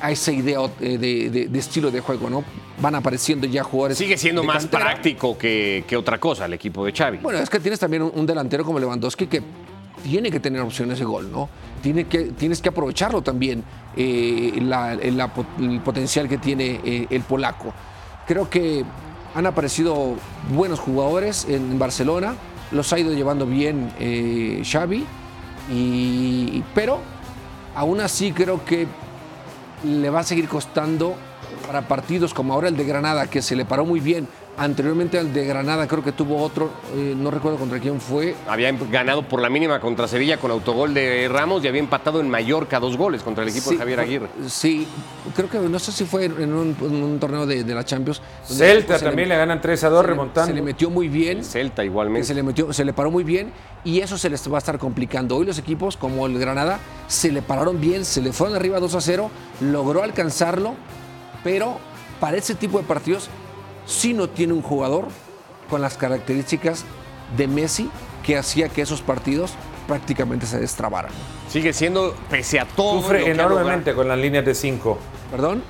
a 0.00 0.10
esa 0.10 0.32
idea 0.32 0.60
de, 0.78 0.98
de, 0.98 1.48
de, 1.48 1.58
estilo 1.58 1.90
de 1.90 2.00
juego, 2.00 2.30
¿no? 2.30 2.44
Van 2.80 2.94
apareciendo 2.94 3.46
ya 3.46 3.64
jugadores. 3.64 3.98
Sigue 3.98 4.16
siendo 4.16 4.44
más 4.44 4.62
cantera. 4.62 4.84
práctico 4.84 5.36
que, 5.36 5.84
que, 5.86 5.96
otra 5.96 6.18
cosa 6.18 6.46
el 6.46 6.52
equipo 6.52 6.84
de 6.84 6.92
Xavi. 6.92 7.18
Bueno, 7.18 7.40
es 7.40 7.50
que 7.50 7.60
tienes 7.60 7.80
también 7.80 8.02
un, 8.02 8.12
un, 8.14 8.26
delantero 8.26 8.64
como 8.64 8.78
Lewandowski 8.78 9.26
que 9.26 9.42
tiene 10.02 10.30
que 10.30 10.40
tener 10.40 10.60
opciones 10.60 10.98
de 10.98 11.04
gol, 11.04 11.30
¿no? 11.30 11.48
Tiene 11.82 12.04
que, 12.04 12.24
tienes 12.26 12.60
que 12.60 12.68
aprovecharlo 12.68 13.22
también, 13.22 13.64
eh, 13.96 14.58
la, 14.62 14.94
la, 14.94 15.30
el 15.58 15.80
potencial 15.80 16.28
que 16.28 16.38
tiene 16.38 16.80
eh, 16.84 17.06
el 17.10 17.22
polaco. 17.22 17.72
Creo 18.26 18.48
que 18.48 18.84
han 19.34 19.46
aparecido 19.46 20.14
buenos 20.52 20.80
jugadores 20.80 21.46
en 21.48 21.78
Barcelona, 21.78 22.34
los 22.70 22.92
ha 22.92 22.98
ido 22.98 23.12
llevando 23.12 23.46
bien 23.46 23.92
eh, 23.98 24.62
Xavi, 24.64 25.04
y, 25.72 26.62
pero 26.74 27.00
aún 27.74 28.00
así 28.00 28.32
creo 28.32 28.64
que 28.64 28.86
le 29.84 30.10
va 30.10 30.20
a 30.20 30.24
seguir 30.24 30.48
costando 30.48 31.14
para 31.66 31.86
partidos 31.88 32.34
como 32.34 32.54
ahora 32.54 32.68
el 32.68 32.76
de 32.76 32.84
Granada, 32.84 33.28
que 33.28 33.42
se 33.42 33.56
le 33.56 33.64
paró 33.64 33.84
muy 33.84 34.00
bien. 34.00 34.28
Anteriormente 34.58 35.18
al 35.20 35.32
de 35.32 35.46
Granada 35.46 35.86
creo 35.86 36.02
que 36.02 36.10
tuvo 36.10 36.42
otro, 36.42 36.72
eh, 36.92 37.14
no 37.16 37.30
recuerdo 37.30 37.58
contra 37.58 37.78
quién 37.78 38.00
fue. 38.00 38.34
Había 38.48 38.72
ganado 38.72 39.22
por 39.22 39.40
la 39.40 39.48
mínima 39.48 39.78
contra 39.78 40.08
Sevilla 40.08 40.38
con 40.38 40.50
autogol 40.50 40.92
de 40.92 41.28
Ramos 41.28 41.64
y 41.64 41.68
había 41.68 41.78
empatado 41.78 42.18
en 42.18 42.28
Mallorca 42.28 42.80
dos 42.80 42.96
goles 42.96 43.22
contra 43.22 43.44
el 43.44 43.50
equipo 43.50 43.70
sí, 43.70 43.76
de 43.76 43.78
Javier 43.78 44.00
Aguirre. 44.00 44.28
Sí, 44.48 44.88
creo 45.36 45.48
que 45.48 45.58
no 45.60 45.78
sé 45.78 45.92
si 45.92 46.04
fue 46.04 46.24
en 46.24 46.52
un, 46.52 46.76
en 46.80 47.02
un 47.04 47.20
torneo 47.20 47.46
de, 47.46 47.62
de, 47.62 47.72
la 47.72 47.84
Champions. 47.84 48.20
Celta 48.44 48.98
también 48.98 49.28
le, 49.28 49.36
le, 49.36 49.38
ganan 49.38 49.60
3 49.60 49.84
a 49.84 49.90
2 49.90 50.00
se 50.00 50.06
remontando. 50.08 50.48
Le, 50.48 50.52
se 50.52 50.54
le 50.56 50.62
metió 50.62 50.90
muy 50.90 51.08
bien. 51.08 51.38
El 51.38 51.44
Celta 51.44 51.84
igualmente. 51.84 52.26
Se 52.26 52.34
le, 52.34 52.42
metió, 52.42 52.72
se 52.72 52.84
le 52.84 52.92
paró 52.92 53.12
muy 53.12 53.22
bien 53.22 53.52
y 53.84 54.00
eso 54.00 54.18
se 54.18 54.28
les 54.28 54.50
va 54.50 54.56
a 54.56 54.58
estar 54.58 54.76
complicando. 54.78 55.36
Hoy 55.36 55.46
los 55.46 55.58
equipos 55.58 55.96
como 55.96 56.26
el 56.26 56.36
Granada 56.36 56.80
se 57.06 57.30
le 57.30 57.42
pararon 57.42 57.80
bien, 57.80 58.04
se 58.04 58.20
le 58.20 58.32
fueron 58.32 58.56
arriba 58.56 58.80
2 58.80 58.92
a 58.96 59.00
0, 59.00 59.30
logró 59.60 60.02
alcanzarlo, 60.02 60.74
pero 61.44 61.78
para 62.18 62.36
ese 62.36 62.56
tipo 62.56 62.78
de 62.78 62.84
partidos 62.84 63.30
sí 63.88 64.12
no 64.12 64.28
tiene 64.28 64.52
un 64.52 64.62
jugador 64.62 65.06
con 65.68 65.80
las 65.80 65.96
características 65.96 66.84
de 67.36 67.48
Messi 67.48 67.90
que 68.24 68.36
hacía 68.36 68.68
que 68.68 68.82
esos 68.82 69.00
partidos 69.00 69.54
prácticamente 69.86 70.46
se 70.46 70.60
destrabaran. 70.60 71.10
Sigue 71.48 71.72
siendo, 71.72 72.14
pese 72.30 72.60
a 72.60 72.66
todo. 72.66 73.00
Sufre 73.00 73.30
enormemente 73.30 73.94
con 73.94 74.06
las 74.06 74.18
líneas 74.18 74.44
de 74.44 74.54
5. 74.54 74.98
¿Perdón? 75.30 75.62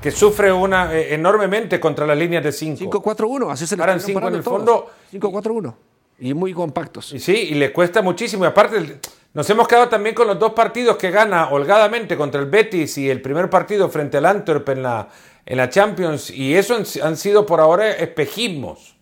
Que 0.00 0.10
sufre 0.10 0.52
una, 0.52 0.94
eh, 0.94 1.14
enormemente 1.14 1.78
contra 1.78 2.06
las 2.06 2.16
líneas 2.16 2.42
de 2.42 2.52
5. 2.52 2.90
5-4-1, 2.90 3.50
así 3.50 3.66
se 3.66 3.76
le 3.76 3.80
Paran 3.80 4.00
5 4.00 4.18
en 4.28 4.34
el 4.34 4.42
todos. 4.42 4.44
fondo. 4.44 4.90
5-4-1. 5.12 5.74
Y 6.18 6.32
muy 6.32 6.54
compactos. 6.54 7.12
Y 7.12 7.20
sí, 7.20 7.34
y 7.50 7.54
le 7.54 7.72
cuesta 7.72 8.00
muchísimo. 8.00 8.44
Y 8.44 8.46
aparte, 8.46 9.00
nos 9.34 9.50
hemos 9.50 9.68
quedado 9.68 9.88
también 9.90 10.14
con 10.14 10.26
los 10.26 10.38
dos 10.38 10.52
partidos 10.52 10.96
que 10.96 11.10
gana 11.10 11.50
holgadamente 11.50 12.16
contra 12.16 12.40
el 12.40 12.46
Betis 12.48 12.96
y 12.96 13.10
el 13.10 13.20
primer 13.20 13.50
partido 13.50 13.90
frente 13.90 14.16
al 14.16 14.24
Antwerp 14.24 14.66
en 14.70 14.82
la, 14.82 15.08
en 15.46 15.56
la 15.56 15.70
Champions. 15.70 16.30
Y 16.30 16.54
eso 16.54 16.76
han, 17.02 17.16
sido 17.16 17.46
por 17.46 17.60
ahora 17.60 17.90
espejismos. 17.92 18.96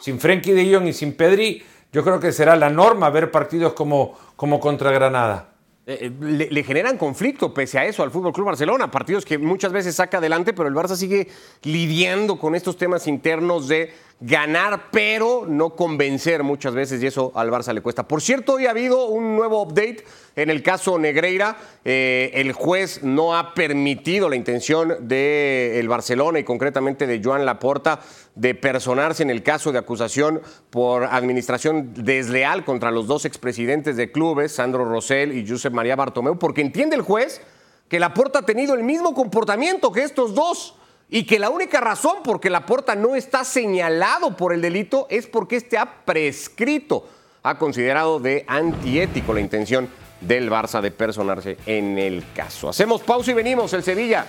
Sin 0.00 0.18
Frenkie 0.18 0.52
de 0.52 0.74
Jong 0.74 0.88
y 0.88 0.92
sin 0.92 1.14
Pedri, 1.14 1.62
yo 1.92 2.02
creo 2.02 2.18
que 2.18 2.32
será 2.32 2.56
la 2.56 2.68
norma 2.68 3.08
ver 3.10 3.30
partidos 3.30 3.74
como, 3.74 4.18
como 4.36 4.58
contra 4.58 4.90
Granada. 4.90 5.50
Eh, 5.84 6.12
le, 6.20 6.48
le, 6.48 6.62
generan 6.62 6.96
conflicto 6.96 7.52
pese 7.52 7.78
a 7.78 7.84
eso 7.86 8.04
al 8.04 8.10
Fútbol 8.12 8.32
Club 8.32 8.46
Barcelona, 8.46 8.90
partidos 8.90 9.24
que 9.24 9.36
muchas 9.36 9.72
veces 9.72 9.96
saca 9.96 10.18
adelante, 10.18 10.52
pero 10.52 10.68
el 10.68 10.74
Barça 10.74 10.94
sigue 10.94 11.28
lidiando 11.62 12.38
con 12.38 12.54
estos 12.54 12.76
temas 12.76 13.08
internos 13.08 13.66
de 13.66 13.92
ganar, 14.24 14.90
pero 14.92 15.44
no 15.48 15.70
convencer 15.70 16.44
muchas 16.44 16.74
veces, 16.74 17.02
y 17.02 17.06
eso 17.06 17.32
al 17.34 17.50
Barça 17.50 17.74
le 17.74 17.80
cuesta. 17.80 18.06
Por 18.06 18.22
cierto, 18.22 18.54
hoy 18.54 18.66
ha 18.66 18.70
habido 18.70 19.06
un 19.06 19.34
nuevo 19.34 19.60
update 19.62 20.04
en 20.36 20.48
el 20.48 20.62
caso 20.62 20.96
Negreira. 20.96 21.56
Eh, 21.84 22.30
el 22.34 22.52
juez 22.52 23.02
no 23.02 23.36
ha 23.36 23.52
permitido 23.52 24.28
la 24.28 24.36
intención 24.36 24.88
del 24.88 25.08
de 25.08 25.86
Barcelona 25.88 26.38
y 26.38 26.44
concretamente 26.44 27.08
de 27.08 27.20
Joan 27.22 27.44
Laporta 27.44 28.00
de 28.36 28.54
personarse 28.54 29.24
en 29.24 29.30
el 29.30 29.42
caso 29.42 29.72
de 29.72 29.80
acusación 29.80 30.40
por 30.70 31.04
administración 31.04 31.92
desleal 31.92 32.64
contra 32.64 32.92
los 32.92 33.08
dos 33.08 33.24
expresidentes 33.24 33.96
de 33.96 34.12
clubes, 34.12 34.52
Sandro 34.52 34.84
Rosell 34.84 35.36
y 35.36 35.46
Josep 35.46 35.72
María 35.72 35.96
Bartomeu, 35.96 36.38
porque 36.38 36.60
entiende 36.60 36.94
el 36.94 37.02
juez 37.02 37.42
que 37.88 37.98
Laporta 37.98 38.38
ha 38.38 38.46
tenido 38.46 38.74
el 38.74 38.84
mismo 38.84 39.14
comportamiento 39.14 39.90
que 39.90 40.04
estos 40.04 40.34
dos 40.34 40.76
y 41.14 41.24
que 41.24 41.38
la 41.38 41.50
única 41.50 41.78
razón 41.78 42.22
por 42.24 42.40
que 42.40 42.48
Laporta 42.48 42.94
no 42.96 43.14
está 43.14 43.44
señalado 43.44 44.34
por 44.34 44.54
el 44.54 44.62
delito 44.62 45.06
es 45.10 45.26
porque 45.26 45.56
este 45.56 45.76
ha 45.76 45.84
prescrito. 46.06 47.06
Ha 47.42 47.58
considerado 47.58 48.18
de 48.18 48.46
antiético 48.48 49.34
la 49.34 49.40
intención 49.40 49.90
del 50.22 50.50
Barça 50.50 50.80
de 50.80 50.90
personarse 50.90 51.58
en 51.66 51.98
el 51.98 52.24
caso. 52.34 52.70
Hacemos 52.70 53.02
pausa 53.02 53.30
y 53.30 53.34
venimos. 53.34 53.74
El 53.74 53.82
Sevilla 53.82 54.24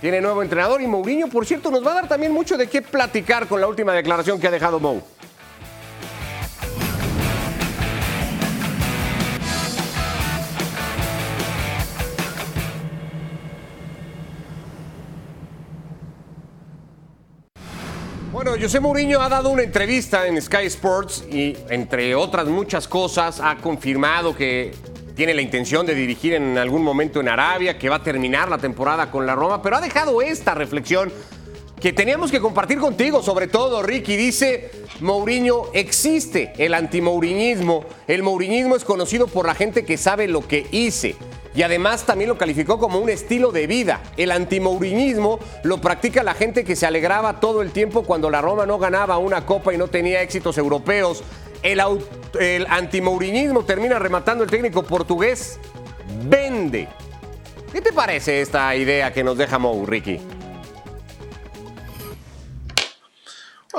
tiene 0.00 0.20
nuevo 0.20 0.44
entrenador 0.44 0.80
y 0.80 0.86
Mourinho, 0.86 1.26
por 1.26 1.44
cierto, 1.44 1.72
nos 1.72 1.84
va 1.84 1.90
a 1.90 1.94
dar 1.94 2.08
también 2.08 2.30
mucho 2.30 2.56
de 2.56 2.68
qué 2.68 2.80
platicar 2.80 3.48
con 3.48 3.60
la 3.60 3.66
última 3.66 3.92
declaración 3.92 4.38
que 4.38 4.46
ha 4.46 4.52
dejado 4.52 4.78
Mou. 4.78 5.02
Bueno, 18.38 18.52
José 18.52 18.78
Mourinho 18.78 19.20
ha 19.20 19.28
dado 19.28 19.50
una 19.50 19.64
entrevista 19.64 20.28
en 20.28 20.40
Sky 20.40 20.66
Sports 20.66 21.24
y, 21.28 21.56
entre 21.70 22.14
otras 22.14 22.46
muchas 22.46 22.86
cosas, 22.86 23.40
ha 23.40 23.56
confirmado 23.56 24.36
que 24.36 24.72
tiene 25.16 25.34
la 25.34 25.42
intención 25.42 25.84
de 25.84 25.96
dirigir 25.96 26.34
en 26.34 26.56
algún 26.56 26.84
momento 26.84 27.18
en 27.18 27.28
Arabia, 27.28 27.76
que 27.76 27.88
va 27.88 27.96
a 27.96 28.02
terminar 28.04 28.48
la 28.48 28.58
temporada 28.58 29.10
con 29.10 29.26
la 29.26 29.34
Roma, 29.34 29.60
pero 29.60 29.74
ha 29.74 29.80
dejado 29.80 30.22
esta 30.22 30.54
reflexión 30.54 31.12
que 31.80 31.92
teníamos 31.92 32.30
que 32.30 32.38
compartir 32.38 32.78
contigo, 32.78 33.24
sobre 33.24 33.48
todo, 33.48 33.82
Ricky. 33.82 34.16
Dice, 34.16 34.70
Mourinho, 35.00 35.64
existe 35.74 36.52
el 36.58 36.74
antimouriñismo. 36.74 37.86
El 38.06 38.22
mouriñismo 38.22 38.76
es 38.76 38.84
conocido 38.84 39.26
por 39.26 39.46
la 39.46 39.56
gente 39.56 39.84
que 39.84 39.96
sabe 39.96 40.28
lo 40.28 40.46
que 40.46 40.64
hice. 40.70 41.16
Y 41.54 41.62
además 41.62 42.04
también 42.04 42.28
lo 42.28 42.38
calificó 42.38 42.78
como 42.78 42.98
un 42.98 43.08
estilo 43.08 43.52
de 43.52 43.66
vida. 43.66 44.02
El 44.16 44.30
antimouriñismo 44.30 45.38
lo 45.64 45.80
practica 45.80 46.22
la 46.22 46.34
gente 46.34 46.64
que 46.64 46.76
se 46.76 46.86
alegraba 46.86 47.40
todo 47.40 47.62
el 47.62 47.72
tiempo 47.72 48.02
cuando 48.04 48.30
la 48.30 48.40
Roma 48.40 48.66
no 48.66 48.78
ganaba 48.78 49.18
una 49.18 49.46
copa 49.46 49.72
y 49.74 49.78
no 49.78 49.88
tenía 49.88 50.22
éxitos 50.22 50.58
europeos. 50.58 51.24
El, 51.62 51.80
el 52.38 52.66
antimouriñismo 52.68 53.64
termina 53.64 53.98
rematando 53.98 54.44
el 54.44 54.50
técnico 54.50 54.82
portugués. 54.82 55.58
Vende. 56.24 56.88
¿Qué 57.72 57.80
te 57.80 57.92
parece 57.92 58.40
esta 58.40 58.74
idea 58.76 59.12
que 59.12 59.24
nos 59.24 59.36
deja 59.36 59.58
Mou, 59.58 59.84
Ricky? 59.84 60.20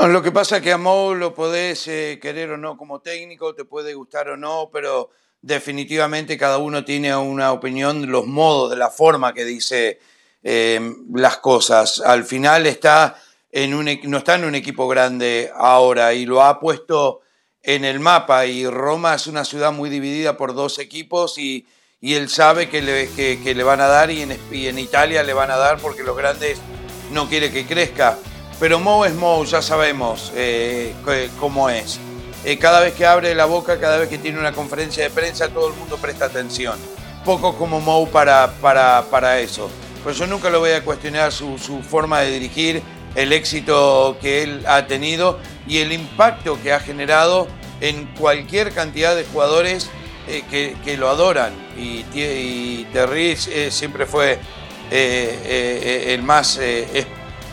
Lo 0.07 0.21
que 0.21 0.31
pasa 0.31 0.57
es 0.57 0.63
que 0.63 0.71
a 0.71 0.77
Mou 0.77 1.13
lo 1.13 1.33
podés 1.33 1.87
eh, 1.87 2.19
querer 2.21 2.51
o 2.51 2.57
no 2.57 2.77
como 2.77 3.01
técnico, 3.01 3.53
te 3.53 3.65
puede 3.65 3.95
gustar 3.95 4.29
o 4.29 4.37
no, 4.37 4.69
pero 4.71 5.09
definitivamente 5.41 6.37
cada 6.37 6.57
uno 6.57 6.83
tiene 6.83 7.15
una 7.15 7.51
opinión, 7.51 8.11
los 8.11 8.27
modos, 8.27 8.69
de 8.69 8.77
la 8.77 8.89
forma 8.89 9.33
que 9.33 9.45
dice 9.45 9.99
eh, 10.43 10.79
las 11.13 11.37
cosas. 11.37 12.01
Al 12.01 12.23
final 12.23 12.65
está 12.65 13.17
en 13.51 13.73
un, 13.73 13.89
no 14.03 14.17
está 14.17 14.35
en 14.35 14.45
un 14.45 14.55
equipo 14.55 14.87
grande 14.87 15.51
ahora 15.55 16.13
y 16.13 16.25
lo 16.25 16.43
ha 16.43 16.59
puesto 16.59 17.21
en 17.61 17.83
el 17.83 17.99
mapa 17.99 18.45
y 18.45 18.67
Roma 18.67 19.15
es 19.15 19.27
una 19.27 19.43
ciudad 19.43 19.71
muy 19.71 19.89
dividida 19.89 20.37
por 20.37 20.53
dos 20.53 20.79
equipos 20.79 21.37
y, 21.37 21.67
y 21.99 22.13
él 22.13 22.29
sabe 22.29 22.69
que 22.69 22.81
le, 22.81 23.09
que, 23.09 23.53
le, 23.53 23.63
van 23.63 23.81
a 23.81 23.87
dar 23.87 24.11
y 24.11 24.21
en, 24.21 24.31
en, 24.31 24.79
Italia 24.79 25.23
le 25.23 25.33
van 25.33 25.51
a 25.51 25.57
dar 25.57 25.79
porque 25.79 26.03
los 26.03 26.15
grandes 26.15 26.59
no 27.11 27.27
quiere 27.27 27.51
que 27.51 27.65
crezca. 27.65 28.17
Pero 28.59 28.79
Mo 28.79 29.05
es 29.05 29.13
Mo, 29.13 29.43
ya 29.45 29.61
sabemos 29.61 30.31
eh, 30.35 30.93
cómo 31.39 31.69
es. 31.69 31.99
Eh, 32.45 32.57
cada 32.57 32.79
vez 32.79 32.93
que 32.93 33.05
abre 33.05 33.35
la 33.35 33.45
boca, 33.45 33.79
cada 33.79 33.97
vez 33.97 34.07
que 34.07 34.17
tiene 34.17 34.39
una 34.39 34.53
conferencia 34.53 35.03
de 35.03 35.09
prensa, 35.09 35.49
todo 35.49 35.67
el 35.67 35.73
mundo 35.73 35.97
presta 35.97 36.25
atención. 36.25 36.79
Poco 37.25 37.55
como 37.57 37.81
Mo 37.81 38.07
para, 38.07 38.53
para, 38.61 39.03
para 39.11 39.39
eso. 39.39 39.69
Pues 40.03 40.17
yo 40.17 40.25
nunca 40.25 40.49
lo 40.49 40.59
voy 40.59 40.71
a 40.71 40.83
cuestionar 40.83 41.33
su, 41.33 41.57
su 41.57 41.81
forma 41.81 42.21
de 42.21 42.31
dirigir, 42.31 42.81
el 43.15 43.33
éxito 43.33 44.17
que 44.21 44.43
él 44.43 44.63
ha 44.67 44.87
tenido 44.87 45.39
y 45.67 45.79
el 45.79 45.91
impacto 45.91 46.57
que 46.61 46.71
ha 46.71 46.79
generado 46.79 47.47
en 47.81 48.05
cualquier 48.17 48.71
cantidad 48.71 49.15
de 49.15 49.25
jugadores 49.25 49.89
eh, 50.27 50.43
que, 50.49 50.77
que, 50.85 50.95
lo 50.95 51.09
adoran. 51.09 51.53
Y, 51.77 52.05
y 52.13 52.87
Terry 52.93 53.37
eh, 53.49 53.69
siempre 53.71 54.05
fue 54.05 54.39
el 54.91 56.23
más 56.23 56.59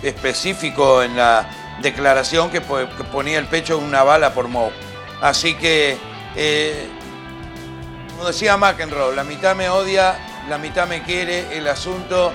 específico 0.02 1.02
en 1.02 1.16
la 1.16 1.65
declaración 1.82 2.50
que, 2.50 2.60
que, 2.60 3.04
ponía 3.04 3.38
el 3.38 3.46
pecho 3.46 3.78
en 3.78 3.84
una 3.84 4.02
bala 4.02 4.34
por 4.34 4.48
Mo. 4.48 4.70
Así 5.20 5.54
que, 5.54 5.96
como 8.10 8.26
decía 8.26 8.56
McEnroe, 8.56 9.14
la 9.14 9.24
mitad 9.24 9.54
me 9.56 9.68
odia, 9.68 10.18
la 10.48 10.58
mitad 10.58 10.86
me 10.86 11.02
quiere, 11.02 11.56
el 11.56 11.68
asunto 11.68 12.32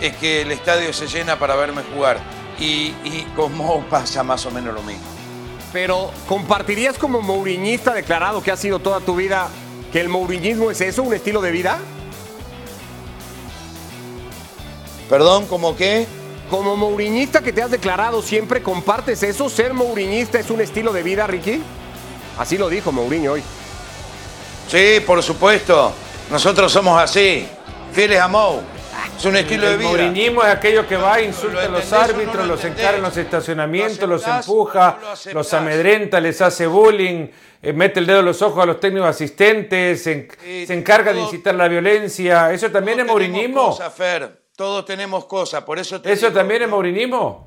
es 0.00 0.16
que 0.16 0.42
el 0.42 0.50
estadio 0.50 0.92
se 0.92 1.06
llena 1.06 1.38
para 1.38 1.54
verme 1.56 1.82
jugar. 1.94 2.18
Y, 2.58 2.94
y 3.04 3.26
con 3.36 3.56
Mo 3.56 3.84
pasa 3.90 4.22
más 4.22 4.44
o 4.46 4.50
menos 4.50 4.74
lo 4.74 4.82
mismo. 4.82 5.04
Pero, 5.72 6.10
¿compartirías 6.28 6.98
como 6.98 7.20
mouriñista 7.20 7.94
declarado 7.94 8.42
que 8.42 8.50
ha 8.50 8.56
sido 8.56 8.80
toda 8.80 9.00
tu 9.00 9.14
vida 9.14 9.48
que 9.92 10.00
el 10.00 10.08
mouriñismo 10.08 10.70
es 10.70 10.80
eso, 10.80 11.02
un 11.02 11.14
estilo 11.14 11.40
de 11.40 11.50
vida? 11.52 11.78
Perdón, 15.08 15.46
¿cómo 15.46 15.76
qué? 15.76 16.06
Como 16.50 16.76
mouriñista 16.76 17.40
que 17.42 17.52
te 17.52 17.62
has 17.62 17.70
declarado 17.70 18.20
siempre, 18.22 18.60
¿compartes 18.62 19.22
eso? 19.22 19.48
¿Ser 19.48 19.72
mouriñista 19.72 20.40
es 20.40 20.50
un 20.50 20.60
estilo 20.60 20.92
de 20.92 21.02
vida, 21.04 21.26
Ricky? 21.26 21.62
Así 22.38 22.58
lo 22.58 22.68
dijo 22.68 22.90
Mourinho 22.90 23.32
hoy. 23.32 23.42
Sí, 24.68 25.00
por 25.06 25.22
supuesto. 25.22 25.92
Nosotros 26.30 26.72
somos 26.72 27.00
así, 27.00 27.46
fieles 27.92 28.20
a 28.20 28.26
Mou. 28.28 28.60
Es 29.16 29.24
un 29.24 29.36
estilo 29.36 29.64
el 29.66 29.72
de 29.72 29.76
vida. 29.76 29.88
mouriñismo 29.88 30.42
es 30.42 30.48
aquello 30.48 30.86
que 30.88 30.96
va, 30.96 31.20
insulta 31.20 31.62
a 31.62 31.68
los 31.68 31.92
árbitros, 31.92 32.36
no 32.36 32.42
lo 32.42 32.54
los 32.56 32.64
encara 32.64 32.96
en 32.96 33.02
los 33.02 33.16
estacionamientos, 33.16 34.00
¿Lo 34.00 34.06
los 34.16 34.26
empuja, 34.26 34.98
lo 35.26 35.32
los 35.34 35.54
amedrenta, 35.54 36.20
les 36.20 36.40
hace 36.40 36.66
bullying, 36.66 37.28
eh, 37.62 37.72
mete 37.72 38.00
el 38.00 38.06
dedo 38.06 38.20
en 38.20 38.26
los 38.26 38.40
ojos 38.42 38.62
a 38.62 38.66
los 38.66 38.80
técnicos 38.80 39.08
asistentes, 39.10 40.02
se, 40.02 40.12
en- 40.12 40.28
Sí, 40.42 40.66
se 40.66 40.74
encarga 40.74 41.12
de 41.12 41.20
incitar 41.20 41.54
la 41.54 41.68
violencia. 41.68 42.50
¿Eso 42.52 42.70
también 42.70 43.00
es 43.00 43.06
mourinismo? 43.06 43.78
Fer. 43.96 44.39
Todos 44.60 44.84
tenemos 44.84 45.24
cosas, 45.24 45.64
por 45.64 45.78
eso 45.78 46.02
te 46.02 46.12
¿Eso 46.12 46.26
digo, 46.26 46.38
también 46.38 46.60
es 46.60 46.68
¿no? 46.68 46.74
mourinismo? 46.76 47.46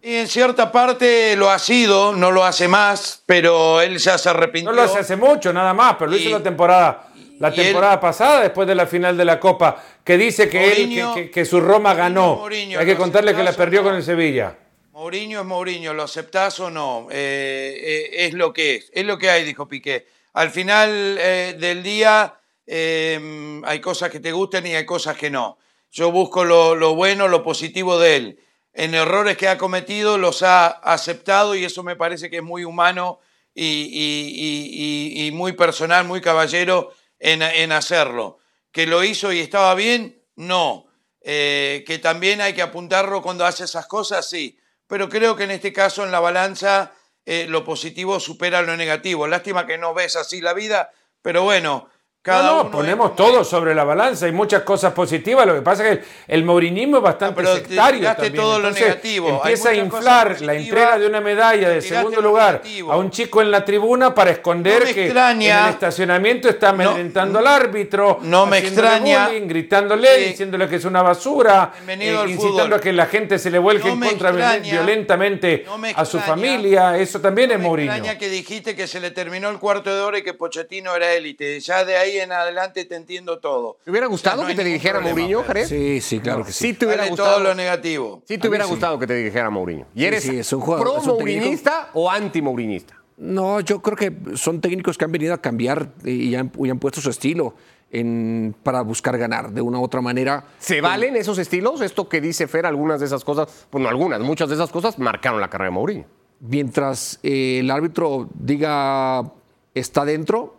Y 0.00 0.14
en 0.14 0.26
cierta 0.26 0.72
parte 0.72 1.36
lo 1.36 1.50
ha 1.50 1.58
sido, 1.58 2.14
no 2.14 2.30
lo 2.30 2.42
hace 2.46 2.66
más, 2.66 3.22
pero 3.26 3.82
él 3.82 3.98
ya 3.98 4.16
se 4.16 4.30
arrepintió. 4.30 4.70
No 4.70 4.74
lo 4.74 4.82
hace 4.84 5.00
hace 5.00 5.16
mucho, 5.16 5.52
nada 5.52 5.74
más, 5.74 5.96
pero 5.98 6.10
lo 6.10 6.16
Y- 6.16 6.20
hizo 6.20 6.30
la 6.38 6.42
temporada, 6.42 7.10
la 7.40 7.52
temporada 7.52 8.00
pasada, 8.00 8.40
después 8.40 8.66
de 8.66 8.74
la 8.74 8.86
final 8.86 9.18
de 9.18 9.24
la 9.26 9.38
Copa, 9.38 9.84
que 10.02 10.16
dice 10.16 10.48
que, 10.48 10.60
Mourinho- 10.62 11.08
él, 11.10 11.14
que, 11.14 11.24
que- 11.24 11.30
que 11.30 11.44
su 11.44 11.60
Roma 11.60 11.92
ganó. 11.92 12.36
Mourinho, 12.36 12.80
Hay 12.80 12.86
que 12.86 12.94
¿lo 12.94 12.98
contarle 13.00 13.34
que 13.34 13.42
la 13.42 13.52
perdió 13.52 13.82
con 13.82 13.94
el 13.94 14.02
Sevilla. 14.02 14.56
Mourinho 14.92 15.40
es 15.40 15.46
Mourinho, 15.46 15.92
¿lo 15.92 16.04
aceptás 16.04 16.58
o 16.60 16.70
no? 16.70 17.06
Eh, 17.10 17.78
eh, 18.14 18.26
es 18.28 18.32
lo 18.32 18.50
que 18.54 18.76
es, 18.76 18.90
es 18.94 19.04
lo 19.04 19.18
que 19.18 19.28
hay, 19.28 19.44
dijo 19.44 19.68
Piqué. 19.68 20.06
Al 20.32 20.48
final 20.48 21.18
eh, 21.20 21.54
del 21.60 21.82
día 21.82 22.34
hay 22.66 23.78
cosas 23.82 24.08
que 24.08 24.20
te 24.20 24.32
gustan 24.32 24.66
y 24.66 24.74
hay 24.74 24.86
cosas 24.86 25.18
que 25.18 25.28
no. 25.28 25.58
Yo 25.90 26.10
busco 26.12 26.44
lo, 26.44 26.94
bueno, 26.94 27.28
lo 27.28 27.42
positivo 27.42 27.98
de 27.98 28.16
él. 28.16 28.40
En 28.72 28.94
errores 28.94 29.36
que 29.36 29.48
ha 29.48 29.58
cometido 29.58 30.18
los 30.18 30.42
ha 30.42 30.66
aceptado 30.68 31.54
y 31.54 31.64
eso 31.64 31.82
me 31.82 31.96
parece 31.96 32.30
que 32.30 32.36
es 32.36 32.42
muy 32.42 32.64
humano 32.64 33.18
y, 33.54 35.30
muy 35.32 35.52
personal, 35.52 36.06
muy 36.06 36.20
caballero 36.20 36.92
en, 37.18 37.42
en 37.42 37.72
hacerlo. 37.72 38.38
¿Que 38.70 38.86
lo 38.86 39.02
hizo 39.02 39.32
y 39.32 39.40
estaba 39.40 39.74
bien? 39.74 40.22
No. 40.36 40.86
Eh, 41.22 41.84
que 41.86 41.98
también 41.98 42.40
hay 42.40 42.54
que 42.54 42.62
apuntarlo 42.62 43.20
cuando 43.20 43.44
hace 43.44 43.64
esas 43.64 43.86
cosas, 43.86 44.28
sí. 44.28 44.58
Pero 44.86 45.08
creo 45.08 45.36
que 45.36 45.44
en 45.44 45.50
este 45.50 45.72
caso, 45.72 46.04
en 46.04 46.10
la 46.10 46.20
balanza, 46.20 46.92
eh, 47.26 47.46
lo 47.48 47.64
positivo 47.64 48.18
supera 48.20 48.62
lo 48.62 48.76
negativo. 48.76 49.26
Lástima 49.26 49.66
que 49.66 49.78
no 49.78 49.94
ves 49.94 50.16
así 50.16 50.40
la 50.40 50.54
vida, 50.54 50.90
pero 51.22 51.42
bueno, 51.42 51.88
cada 52.22 52.42
no, 52.42 52.64
no, 52.64 52.70
ponemos 52.70 53.16
todo 53.16 53.42
sobre 53.44 53.74
la 53.74 53.82
balanza, 53.82 54.26
hay 54.26 54.32
muchas 54.32 54.62
cosas 54.62 54.92
positivas, 54.92 55.46
lo 55.46 55.54
que 55.54 55.62
pasa 55.62 55.82
es 55.88 55.88
que 55.98 56.04
el, 56.28 56.36
el 56.40 56.44
mourinismo 56.44 56.98
es 56.98 57.02
bastante 57.02 57.36
pero 57.36 57.54
te 57.54 57.60
sectario 57.60 58.06
también. 58.14 58.34
todo 58.34 58.58
lo 58.58 58.68
Entonces, 58.68 58.88
negativo. 58.88 59.28
Hay 59.28 59.34
Empieza 59.52 59.70
a 59.70 59.74
inflar 59.74 60.40
la 60.42 60.54
entrega 60.54 60.98
de 60.98 61.06
una 61.06 61.22
medalla 61.22 61.70
de 61.70 61.80
segundo 61.80 62.20
lo 62.20 62.28
lugar 62.28 62.52
negativo. 62.56 62.92
a 62.92 62.98
un 62.98 63.10
chico 63.10 63.40
en 63.40 63.50
la 63.50 63.64
tribuna 63.64 64.14
para 64.14 64.32
esconder 64.32 64.80
No 64.80 64.84
me 64.86 64.94
que 64.94 65.04
extraña. 65.06 65.58
en 65.60 65.64
el 65.64 65.70
estacionamiento 65.70 66.48
está 66.50 66.68
amedrentando 66.68 67.38
al 67.38 67.46
árbitro, 67.46 68.18
no 68.20 68.44
me 68.44 68.58
extraña. 68.58 69.28
bullying, 69.28 69.48
gritándole, 69.48 70.08
Sí. 70.18 70.24
diciéndole 70.30 70.68
que 70.68 70.76
es 70.76 70.84
una 70.84 71.00
basura, 71.02 71.72
Bienvenido 71.76 72.20
al 72.20 72.30
incitando 72.30 72.76
a 72.76 72.80
que 72.82 72.92
la 72.92 73.06
gente 73.06 73.38
se 73.38 73.50
le 73.50 73.58
vuelque 73.58 73.86
No 73.88 73.94
en 73.94 73.98
me 73.98 74.08
contra 74.10 74.28
extraña. 74.28 74.70
violentamente 74.72 75.62
No 75.64 75.78
me 75.78 75.92
a 75.96 76.04
su 76.04 76.20
familia, 76.20 76.98
eso 76.98 77.18
también 77.20 77.48
No 77.48 77.54
es 77.54 77.60
me 77.60 77.66
Mourinho. 77.66 77.92
extraña 77.94 78.18
que 78.18 78.28
dijiste 78.28 78.76
que 78.76 78.86
se 78.86 79.00
le 79.00 79.10
terminó 79.10 79.48
el 79.48 79.58
cuarto 79.58 79.94
de 79.94 80.02
hora 80.02 80.18
y 80.18 80.22
que 80.22 80.34
Pochettino 80.34 80.94
era 80.94 81.12
élite. 81.14 81.58
Ya 81.60 81.82
de 81.84 81.96
ahí 81.96 82.09
en 82.18 82.32
adelante 82.32 82.84
te 82.84 82.96
entiendo 82.96 83.38
todo. 83.38 83.78
¿Te 83.84 83.90
hubiera 83.90 84.06
gustado 84.06 84.42
no 84.42 84.48
que 84.48 84.54
te 84.54 84.64
dirigiera 84.64 84.98
problema, 84.98 85.18
Mourinho. 85.20 85.42
Jared? 85.44 85.66
Sí, 85.66 86.00
sí, 86.00 86.20
claro 86.20 86.44
que 86.44 86.52
sí. 86.52 86.68
Sí 86.68 86.74
te 86.74 86.86
hubiera 86.86 87.02
Dale 87.02 87.10
gustado. 87.10 87.34
todo 87.36 87.44
lo 87.44 87.54
negativo. 87.54 88.22
Sí 88.26 88.38
te 88.38 88.48
hubiera 88.48 88.64
sí. 88.64 88.70
gustado 88.70 88.98
que 88.98 89.06
te 89.06 89.14
dijera 89.14 89.50
Mourinho. 89.50 89.86
¿Y 89.94 90.04
eres 90.04 90.22
sí, 90.24 90.38
es 90.38 90.52
un 90.52 90.60
jugador, 90.60 90.86
pro 90.86 90.96
es 90.98 91.04
un 91.06 91.14
mourinista 91.14 91.90
o 91.94 92.10
anti 92.10 92.42
mourinista? 92.42 92.94
No, 93.16 93.60
yo 93.60 93.82
creo 93.82 93.96
que 93.96 94.36
son 94.36 94.60
técnicos 94.60 94.96
que 94.96 95.04
han 95.04 95.12
venido 95.12 95.34
a 95.34 95.38
cambiar 95.38 95.90
y 96.04 96.34
han, 96.34 96.50
y 96.58 96.70
han 96.70 96.78
puesto 96.78 97.00
su 97.02 97.10
estilo 97.10 97.54
en- 97.90 98.54
para 98.62 98.80
buscar 98.82 99.18
ganar 99.18 99.50
de 99.50 99.60
una 99.60 99.78
u 99.78 99.82
otra 99.84 100.00
manera. 100.00 100.44
¿Se 100.58 100.80
valen 100.80 101.16
esos 101.16 101.36
estilos? 101.38 101.80
Esto 101.82 102.08
que 102.08 102.20
dice 102.20 102.46
Fer, 102.48 102.64
algunas 102.64 102.98
de 103.00 103.06
esas 103.06 103.22
cosas, 103.24 103.66
bueno, 103.70 103.88
algunas, 103.88 104.20
muchas 104.20 104.48
de 104.48 104.54
esas 104.54 104.70
cosas 104.70 104.98
marcaron 104.98 105.40
la 105.40 105.48
carrera 105.50 105.68
de 105.70 105.74
Mourinho. 105.74 106.04
Mientras 106.40 107.18
eh, 107.22 107.58
el 107.60 107.70
árbitro 107.70 108.28
diga 108.32 109.30
está 109.74 110.06
dentro, 110.06 110.56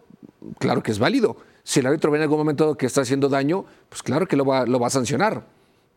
claro 0.59 0.83
que 0.83 0.91
es 0.91 0.99
válido. 0.99 1.37
Si 1.63 1.79
el 1.79 1.85
árbitro 1.85 2.11
ve 2.11 2.17
en 2.17 2.23
algún 2.23 2.37
momento 2.37 2.75
que 2.75 2.85
está 2.85 3.01
haciendo 3.01 3.29
daño, 3.29 3.65
pues 3.89 4.01
claro 4.01 4.27
que 4.27 4.35
lo 4.35 4.45
va, 4.45 4.65
lo 4.65 4.79
va 4.79 4.87
a 4.87 4.91
sancionar. 4.91 5.45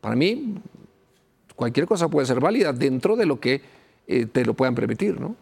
Para 0.00 0.16
mí, 0.16 0.56
cualquier 1.56 1.86
cosa 1.86 2.08
puede 2.08 2.26
ser 2.26 2.40
válida 2.40 2.72
dentro 2.72 3.16
de 3.16 3.26
lo 3.26 3.40
que 3.40 3.62
eh, 4.06 4.26
te 4.26 4.44
lo 4.44 4.54
puedan 4.54 4.74
permitir, 4.74 5.20
¿no? 5.20 5.36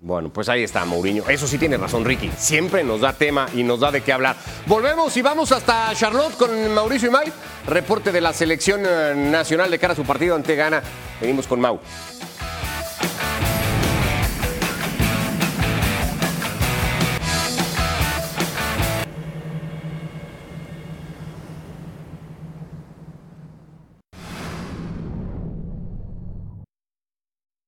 Bueno, 0.00 0.30
pues 0.30 0.50
ahí 0.50 0.62
está 0.62 0.84
Mourinho. 0.84 1.26
Eso 1.28 1.46
sí 1.46 1.56
tiene 1.56 1.78
razón, 1.78 2.04
Ricky. 2.04 2.30
Siempre 2.36 2.84
nos 2.84 3.00
da 3.00 3.14
tema 3.14 3.46
y 3.54 3.62
nos 3.62 3.80
da 3.80 3.90
de 3.90 4.02
qué 4.02 4.12
hablar. 4.12 4.36
Volvemos 4.66 5.16
y 5.16 5.22
vamos 5.22 5.50
hasta 5.50 5.94
Charlotte 5.94 6.36
con 6.36 6.74
Mauricio 6.74 7.08
Imay. 7.08 7.32
Reporte 7.66 8.12
de 8.12 8.20
la 8.20 8.34
selección 8.34 8.82
eh, 8.84 9.14
nacional 9.16 9.70
de 9.70 9.78
cara 9.78 9.94
a 9.94 9.96
su 9.96 10.04
partido 10.04 10.36
ante 10.36 10.56
Ghana. 10.56 10.82
Venimos 11.22 11.46
con 11.46 11.58
Mau. 11.58 11.80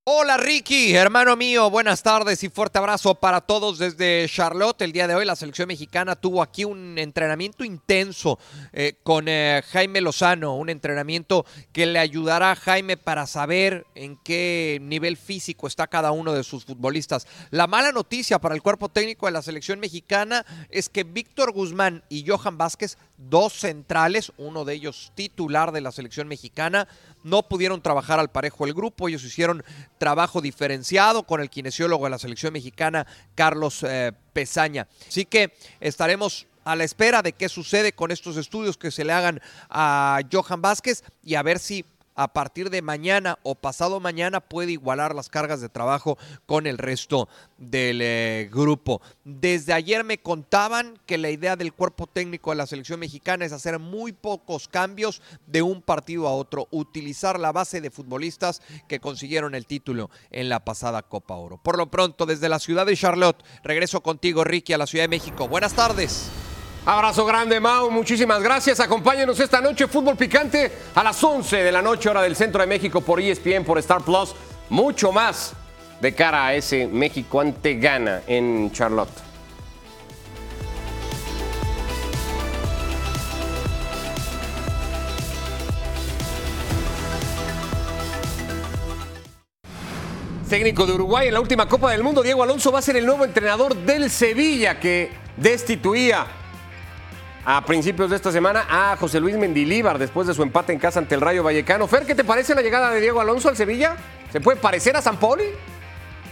Hola 0.09 0.37
Ricky, 0.37 0.95
hermano 0.95 1.35
mío, 1.35 1.69
buenas 1.69 2.05
tardes 2.05 2.45
y 2.45 2.49
fuerte 2.49 2.79
abrazo 2.79 3.17
para 3.17 3.41
todos 3.41 3.77
desde 3.79 4.25
Charlotte. 4.29 4.81
El 4.83 4.93
día 4.93 5.09
de 5.09 5.17
hoy 5.17 5.25
la 5.25 5.35
selección 5.35 5.67
mexicana 5.67 6.15
tuvo 6.15 6.43
aquí 6.43 6.65
un 6.65 6.97
entrenamiento 6.97 7.65
intenso 7.65 8.39
eh, 8.73 8.95
con 9.03 9.27
eh, 9.27 9.65
Jaime 9.73 10.01
Lozano, 10.01 10.55
un 10.55 10.71
entrenamiento 10.71 11.45
que 11.73 11.87
le 11.87 11.99
ayudará 11.99 12.53
a 12.53 12.55
Jaime 12.55 12.97
para 12.97 13.27
saber 13.27 13.85
en 13.97 14.17
qué 14.19 14.79
nivel 14.81 15.17
físico 15.17 15.67
está 15.67 15.89
cada 15.89 16.13
uno 16.13 16.33
de 16.35 16.45
sus 16.45 16.65
futbolistas. 16.65 17.27
La 17.51 17.67
mala 17.67 17.91
noticia 17.91 18.39
para 18.39 18.55
el 18.55 18.63
cuerpo 18.63 18.89
técnico 18.89 19.27
de 19.27 19.33
la 19.33 19.43
selección 19.43 19.81
mexicana 19.81 20.47
es 20.71 20.89
que 20.89 21.03
Víctor 21.03 21.51
Guzmán 21.51 22.05
y 22.09 22.25
Johan 22.25 22.57
Vázquez, 22.57 22.97
dos 23.19 23.55
centrales, 23.55 24.33
uno 24.37 24.65
de 24.65 24.75
ellos 24.75 25.13
titular 25.15 25.73
de 25.73 25.81
la 25.81 25.93
selección 25.93 26.29
mexicana, 26.29 26.89
no 27.23 27.49
pudieron 27.49 27.83
trabajar 27.83 28.21
al 28.21 28.31
parejo 28.31 28.67
el 28.67 28.75
grupo, 28.75 29.09
ellos 29.09 29.25
hicieron 29.25 29.65
trabajo 29.99 30.41
diferenciado 30.41 31.25
con 31.25 31.41
el 31.41 31.51
kinesiólogo 31.51 32.05
de 32.05 32.11
la 32.11 32.19
selección 32.19 32.53
mexicana, 32.53 33.07
Carlos 33.35 33.83
eh, 33.83 34.13
Pesaña. 34.33 34.87
Así 35.09 35.25
que 35.25 35.53
estaremos 35.81 36.47
a 36.65 36.77
la 36.77 36.85
espera 36.85 37.23
de 37.23 37.33
qué 37.33 37.49
sucede 37.49 37.93
con 37.93 38.11
estos 38.11 38.37
estudios 38.37 38.77
que 38.77 38.91
se 38.91 39.05
le 39.05 39.13
hagan 39.13 39.41
a 39.71 40.21
Johan 40.31 40.61
Vázquez 40.61 41.05
y 41.23 41.37
a 41.37 41.43
ver 41.43 41.59
si 41.59 41.85
a 42.17 42.33
partir 42.33 42.71
de 42.71 42.83
mañana 42.83 43.39
o 43.43 43.55
pasado 43.55 44.01
mañana 44.01 44.41
puede 44.41 44.73
igualar 44.73 45.15
las 45.15 45.29
cargas 45.29 45.61
de 45.61 45.69
trabajo 45.69 46.19
con 46.47 46.67
el 46.67 46.79
resto 46.79 47.29
del 47.59 48.01
eh, 48.03 48.51
grupo. 48.53 49.01
Desde 49.25 49.73
ayer 49.73 50.03
me 50.03 50.19
contaban 50.19 50.99
que 51.07 51.19
la 51.19 51.31
idea 51.31 51.57
del 51.57 51.73
cuerpo 51.73 52.07
técnico 52.07 52.51
de 52.51 52.57
la 52.57 52.67
selección 52.67 53.01
mexicana 53.01 53.45
es 53.45 53.53
hacer 53.53 53.79
muy 53.79 54.13
pocos 54.13 54.69
cambios 54.69 55.23
de 55.47 55.63
un 55.63 55.83
partido 55.83 56.27
a 56.27 56.33
otro, 56.33 56.69
utilizar 56.71 57.39
la 57.39 57.53
base 57.53 57.81
de 57.81 57.91
futbolistas 57.91 58.63
que 58.89 59.01
consiguieron 59.01 59.55
el 59.55 59.67
título 59.67 60.11
en 60.31 60.49
la 60.49 60.65
pasada 60.65 61.03
Copa 61.03 61.35
Oro. 61.35 61.59
Por 61.59 61.77
lo 61.77 61.91
pronto, 61.91 62.27
desde 62.27 62.49
la 62.49 62.59
ciudad 62.59 62.87
de 62.87 62.97
Charlotte, 62.97 63.45
regreso 63.63 64.03
contigo, 64.03 64.45
Ricky, 64.45 64.73
a 64.73 64.79
la 64.79 64.87
Ciudad 64.87 65.05
de 65.05 65.09
México. 65.09 65.49
Buenas 65.49 65.75
tardes. 65.75 66.31
Abrazo 66.89 67.27
grande, 67.27 67.59
Mau. 67.59 67.91
Muchísimas 67.91 68.41
gracias. 68.41 68.79
Acompáñenos 68.79 69.41
esta 69.41 69.61
noche, 69.61 69.89
Fútbol 69.89 70.17
Picante, 70.17 70.71
a 70.95 71.03
las 71.03 71.23
11 71.23 71.65
de 71.65 71.73
la 71.73 71.83
noche, 71.83 72.09
hora 72.09 72.23
del 72.23 72.37
centro 72.37 72.61
de 72.61 72.69
México, 72.69 73.01
por 73.01 73.21
ESPN, 73.21 73.65
por 73.65 73.77
Star 73.79 74.03
Plus. 74.03 74.37
Mucho 74.71 75.11
más 75.11 75.55
de 76.01 76.15
cara 76.15 76.47
a 76.47 76.55
ese 76.55 76.87
México 76.87 77.41
ante 77.41 77.75
Gana 77.75 78.23
en 78.29 78.71
Charlotte. 78.71 79.11
Técnico 90.49 90.87
de 90.87 90.93
Uruguay 90.93 91.27
en 91.27 91.35
la 91.35 91.41
última 91.41 91.67
Copa 91.67 91.91
del 91.91 92.05
Mundo, 92.05 92.23
Diego 92.23 92.45
Alonso 92.45 92.71
va 92.71 92.79
a 92.79 92.83
ser 92.83 92.97
el 92.97 93.05
nuevo 93.05 93.25
entrenador 93.25 93.75
del 93.75 94.09
Sevilla 94.09 94.79
que 94.79 95.11
destituía 95.37 96.25
a 97.49 97.65
principios 97.65 98.11
de 98.11 98.17
esta 98.17 98.33
semana 98.33 98.67
a 98.69 98.97
José 98.97 99.21
Luis 99.21 99.37
Mendilíbar 99.37 99.99
después 99.99 100.27
de 100.27 100.35
su 100.35 100.43
empate 100.43 100.73
en 100.73 100.81
casa 100.81 100.99
ante 100.99 101.15
el 101.15 101.21
Rayo 101.21 101.45
Vallecano. 101.45 101.87
Fer, 101.87 102.05
¿qué 102.05 102.17
te 102.17 102.25
parece 102.25 102.57
la 102.57 102.61
llegada 102.61 102.91
de 102.91 103.01
Diego 103.01 103.21
Alonso 103.21 103.49
al 103.49 103.57
Sevilla? 103.57 103.95
¿Se 104.33 104.41
puede 104.41 104.59
parecer 104.59 104.97
a 104.97 105.01
San 105.01 105.17
Paoli? 105.17 105.45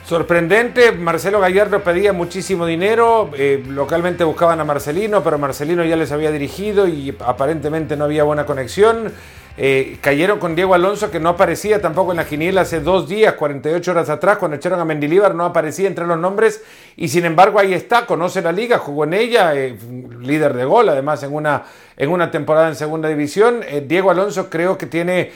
Sorprendente, 0.05 0.91
Marcelo 0.91 1.39
Gallardo 1.39 1.85
pedía 1.85 2.13
muchísimo 2.13 2.67
dinero, 2.67 3.31
eh, 3.39 3.63
localmente 3.69 4.25
buscaban 4.25 4.59
a 4.59 4.65
Marcelino, 4.65 5.23
pero 5.23 5.39
Marcelino 5.39 5.85
ya 5.85 5.95
les 5.95 6.11
había 6.11 6.33
dirigido 6.33 6.89
y 6.89 7.17
aparentemente 7.25 7.97
no 7.97 8.05
había 8.05 8.25
buena 8.25 8.45
conexión. 8.45 9.13
Eh, 9.57 9.99
cayeron 10.01 10.41
con 10.41 10.57
Diego 10.57 10.75
Alonso, 10.75 11.13
que 11.13 11.21
no 11.21 11.29
aparecía 11.29 11.81
tampoco 11.81 12.11
en 12.11 12.17
la 12.17 12.27
quiniela 12.27 12.63
hace 12.63 12.81
dos 12.81 13.09
días, 13.09 13.35
48 13.35 13.91
horas 13.93 14.11
atrás, 14.11 14.39
cuando 14.39 14.57
echaron 14.57 14.81
a 14.81 14.85
Mendilíbar, 14.85 15.37
no 15.37 15.45
aparecía 15.45 15.87
entre 15.87 16.07
los 16.07 16.19
nombres, 16.19 16.65
y 16.97 17.07
sin 17.07 17.25
embargo 17.25 17.61
ahí 17.61 17.73
está, 17.73 18.05
conoce 18.05 18.43
la 18.43 18.51
liga, 18.51 18.79
jugó 18.79 19.05
en 19.05 19.15
ella, 19.15 19.55
eh, 19.55 19.79
líder 20.21 20.55
de 20.55 20.65
gol, 20.65 20.89
además 20.89 21.23
en 21.23 21.33
una, 21.33 21.63
en 21.97 22.11
una 22.11 22.33
temporada 22.33 22.67
en 22.67 22.75
segunda 22.75 23.09
división. 23.09 23.61
Eh, 23.69 23.85
Diego 23.87 24.11
Alonso 24.11 24.51
creo 24.51 24.77
que 24.77 24.87
tiene 24.87 25.33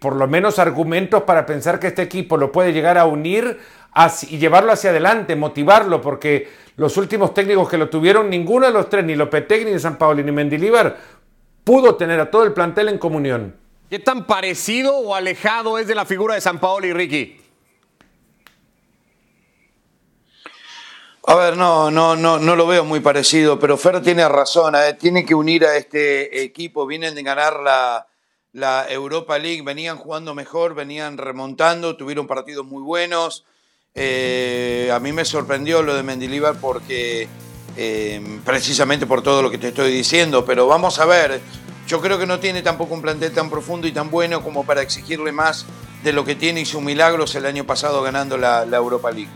por 0.00 0.16
lo 0.16 0.26
menos 0.26 0.58
argumentos 0.58 1.24
para 1.24 1.44
pensar 1.44 1.78
que 1.78 1.88
este 1.88 2.00
equipo 2.00 2.38
lo 2.38 2.50
puede 2.50 2.72
llegar 2.72 2.96
a 2.96 3.04
unir 3.04 3.58
y 4.22 4.38
llevarlo 4.38 4.72
hacia 4.72 4.88
adelante, 4.88 5.36
motivarlo, 5.36 6.00
porque 6.00 6.48
los 6.76 6.96
últimos 6.96 7.34
técnicos 7.34 7.68
que 7.68 7.76
lo 7.76 7.90
tuvieron, 7.90 8.30
ninguno 8.30 8.64
de 8.64 8.72
los 8.72 8.88
tres, 8.88 9.04
ni 9.04 9.14
Lopetegui, 9.14 9.70
ni 9.70 9.78
San 9.78 9.98
Paolo, 9.98 10.22
ni 10.22 10.32
Mendilíbar, 10.32 10.96
pudo 11.64 11.96
tener 11.96 12.20
a 12.20 12.30
todo 12.30 12.44
el 12.44 12.52
plantel 12.52 12.88
en 12.88 12.98
comunión. 12.98 13.56
¿Qué 13.88 13.98
tan 13.98 14.26
parecido 14.26 14.96
o 14.96 15.14
alejado 15.14 15.78
es 15.78 15.86
de 15.86 15.94
la 15.94 16.04
figura 16.04 16.34
de 16.34 16.40
San 16.40 16.60
Paolo 16.60 16.86
y 16.86 16.92
Ricky? 16.92 17.40
A 21.26 21.34
ver, 21.34 21.56
no, 21.56 21.90
no, 21.90 22.16
no, 22.16 22.38
no 22.38 22.56
lo 22.56 22.66
veo 22.66 22.84
muy 22.84 23.00
parecido, 23.00 23.58
pero 23.58 23.76
Fer 23.76 24.02
tiene 24.02 24.28
razón, 24.28 24.74
eh, 24.74 24.94
tiene 24.98 25.24
que 25.24 25.34
unir 25.34 25.64
a 25.64 25.76
este 25.76 26.42
equipo, 26.42 26.86
vienen 26.86 27.14
de 27.14 27.22
ganar 27.22 27.60
la, 27.60 28.06
la 28.52 28.86
Europa 28.88 29.38
League, 29.38 29.62
venían 29.62 29.96
jugando 29.96 30.34
mejor, 30.34 30.74
venían 30.74 31.18
remontando, 31.18 31.96
tuvieron 31.96 32.26
partidos 32.26 32.66
muy 32.66 32.82
buenos. 32.82 33.44
Eh, 33.94 34.90
a 34.92 34.98
mí 34.98 35.12
me 35.12 35.24
sorprendió 35.24 35.82
lo 35.82 35.94
de 35.94 36.02
Mendilibar 36.02 36.56
porque 36.60 37.28
eh, 37.82 38.20
precisamente 38.44 39.06
por 39.06 39.22
todo 39.22 39.40
lo 39.40 39.50
que 39.50 39.56
te 39.56 39.68
estoy 39.68 39.90
diciendo, 39.90 40.44
pero 40.44 40.66
vamos 40.66 40.98
a 40.98 41.06
ver, 41.06 41.40
yo 41.86 41.98
creo 42.02 42.18
que 42.18 42.26
no 42.26 42.38
tiene 42.38 42.60
tampoco 42.60 42.92
un 42.92 43.00
plantel 43.00 43.32
tan 43.32 43.48
profundo 43.48 43.86
y 43.86 43.92
tan 43.92 44.10
bueno 44.10 44.42
como 44.42 44.66
para 44.66 44.82
exigirle 44.82 45.32
más 45.32 45.64
de 46.04 46.12
lo 46.12 46.22
que 46.22 46.34
tiene 46.34 46.60
y 46.60 46.66
sus 46.66 46.82
milagros 46.82 47.34
el 47.36 47.46
año 47.46 47.64
pasado 47.64 48.02
ganando 48.02 48.36
la, 48.36 48.64
Europa 48.64 49.10
League. 49.10 49.30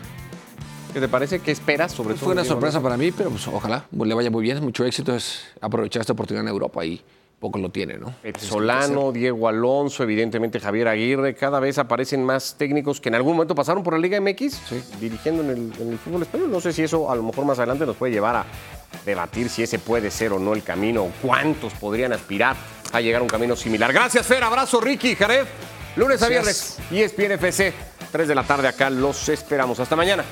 ¿Qué 0.93 1.01
te 1.01 1.09
parece? 1.09 1.41
¿Qué 1.41 1.53
esperas 1.53 1.93
sobre 1.93 2.17
todo? 2.17 2.25
Fue 2.27 2.33
una 2.35 2.45
sorpresa 2.45 2.83
para 2.83 2.99
mí, 2.99 3.13
pero 3.13 3.31
pues, 3.31 3.49
ojalá 3.49 3.87
le 3.91 4.13
vaya 4.15 4.31
muy 4.31 4.43
bien. 4.43 4.63
Mucho 4.63 4.85
éxito 4.85 5.17
es 5.17 5.47
aprovechar 5.63 6.03
esta 6.03 6.13
oportunidad 6.13 6.45
en 6.45 6.49
Europa 6.49 6.85
y 6.85 7.01
poco 7.45 7.59
lo 7.59 7.69
tiene, 7.69 7.99
¿no? 7.99 8.15
Solano, 8.39 9.13
Diego 9.13 9.49
Alonso, 9.49 10.03
evidentemente 10.03 10.59
Javier 10.61 10.89
Aguirre, 10.89 11.35
cada 11.35 11.61
vez 11.61 11.77
aparecen 11.77 12.25
más 12.25 12.55
técnicos 12.57 13.03
que 13.03 13.11
en 13.11 13.17
algún 13.17 13.35
momento 13.35 13.55
pasaron 13.55 13.83
por 13.83 13.93
la 13.93 13.99
Liga 13.99 14.19
MX, 14.19 14.63
dirigiendo 14.99 15.43
en 15.43 15.51
el, 15.51 15.99
fútbol 15.99 16.23
español. 16.23 16.51
No 16.51 16.59
sé 16.63 16.73
si 16.73 16.85
eso 16.85 17.11
a 17.11 17.15
lo 17.15 17.23
mejor 17.23 17.45
más 17.45 17.59
adelante 17.59 17.85
nos 17.85 17.97
puede 17.97 18.15
llevar 18.15 18.37
a 18.37 18.47
debatir 19.05 19.51
si 19.51 19.63
ese 19.63 19.79
puede 19.79 20.11
ser 20.11 20.33
o 20.33 20.39
no 20.39 20.55
el 20.55 20.63
camino, 20.63 21.03
o 21.03 21.13
cuántos 21.21 21.75
podrían 21.75 22.15
aspirar 22.15 22.57
a 22.93 23.03
llegar 23.03 23.21
a 23.21 23.25
un 23.25 23.29
camino 23.29 23.55
similar. 23.57 23.93
Gracias, 23.93 24.27
Fer. 24.27 24.43
Abrazo, 24.43 24.81
Ricky, 24.81 25.15
Jared. 25.15 25.45
Lunes 25.97 26.23
a 26.23 26.29
viernes, 26.29 26.79
ESPN 26.91 27.33
FC, 27.33 27.75
3 28.11 28.27
de 28.27 28.35
la 28.35 28.45
tarde 28.45 28.69
acá. 28.69 28.89
Los 28.89 29.29
esperamos. 29.29 29.79
Hasta 29.81 29.95
mañana. 29.95 30.25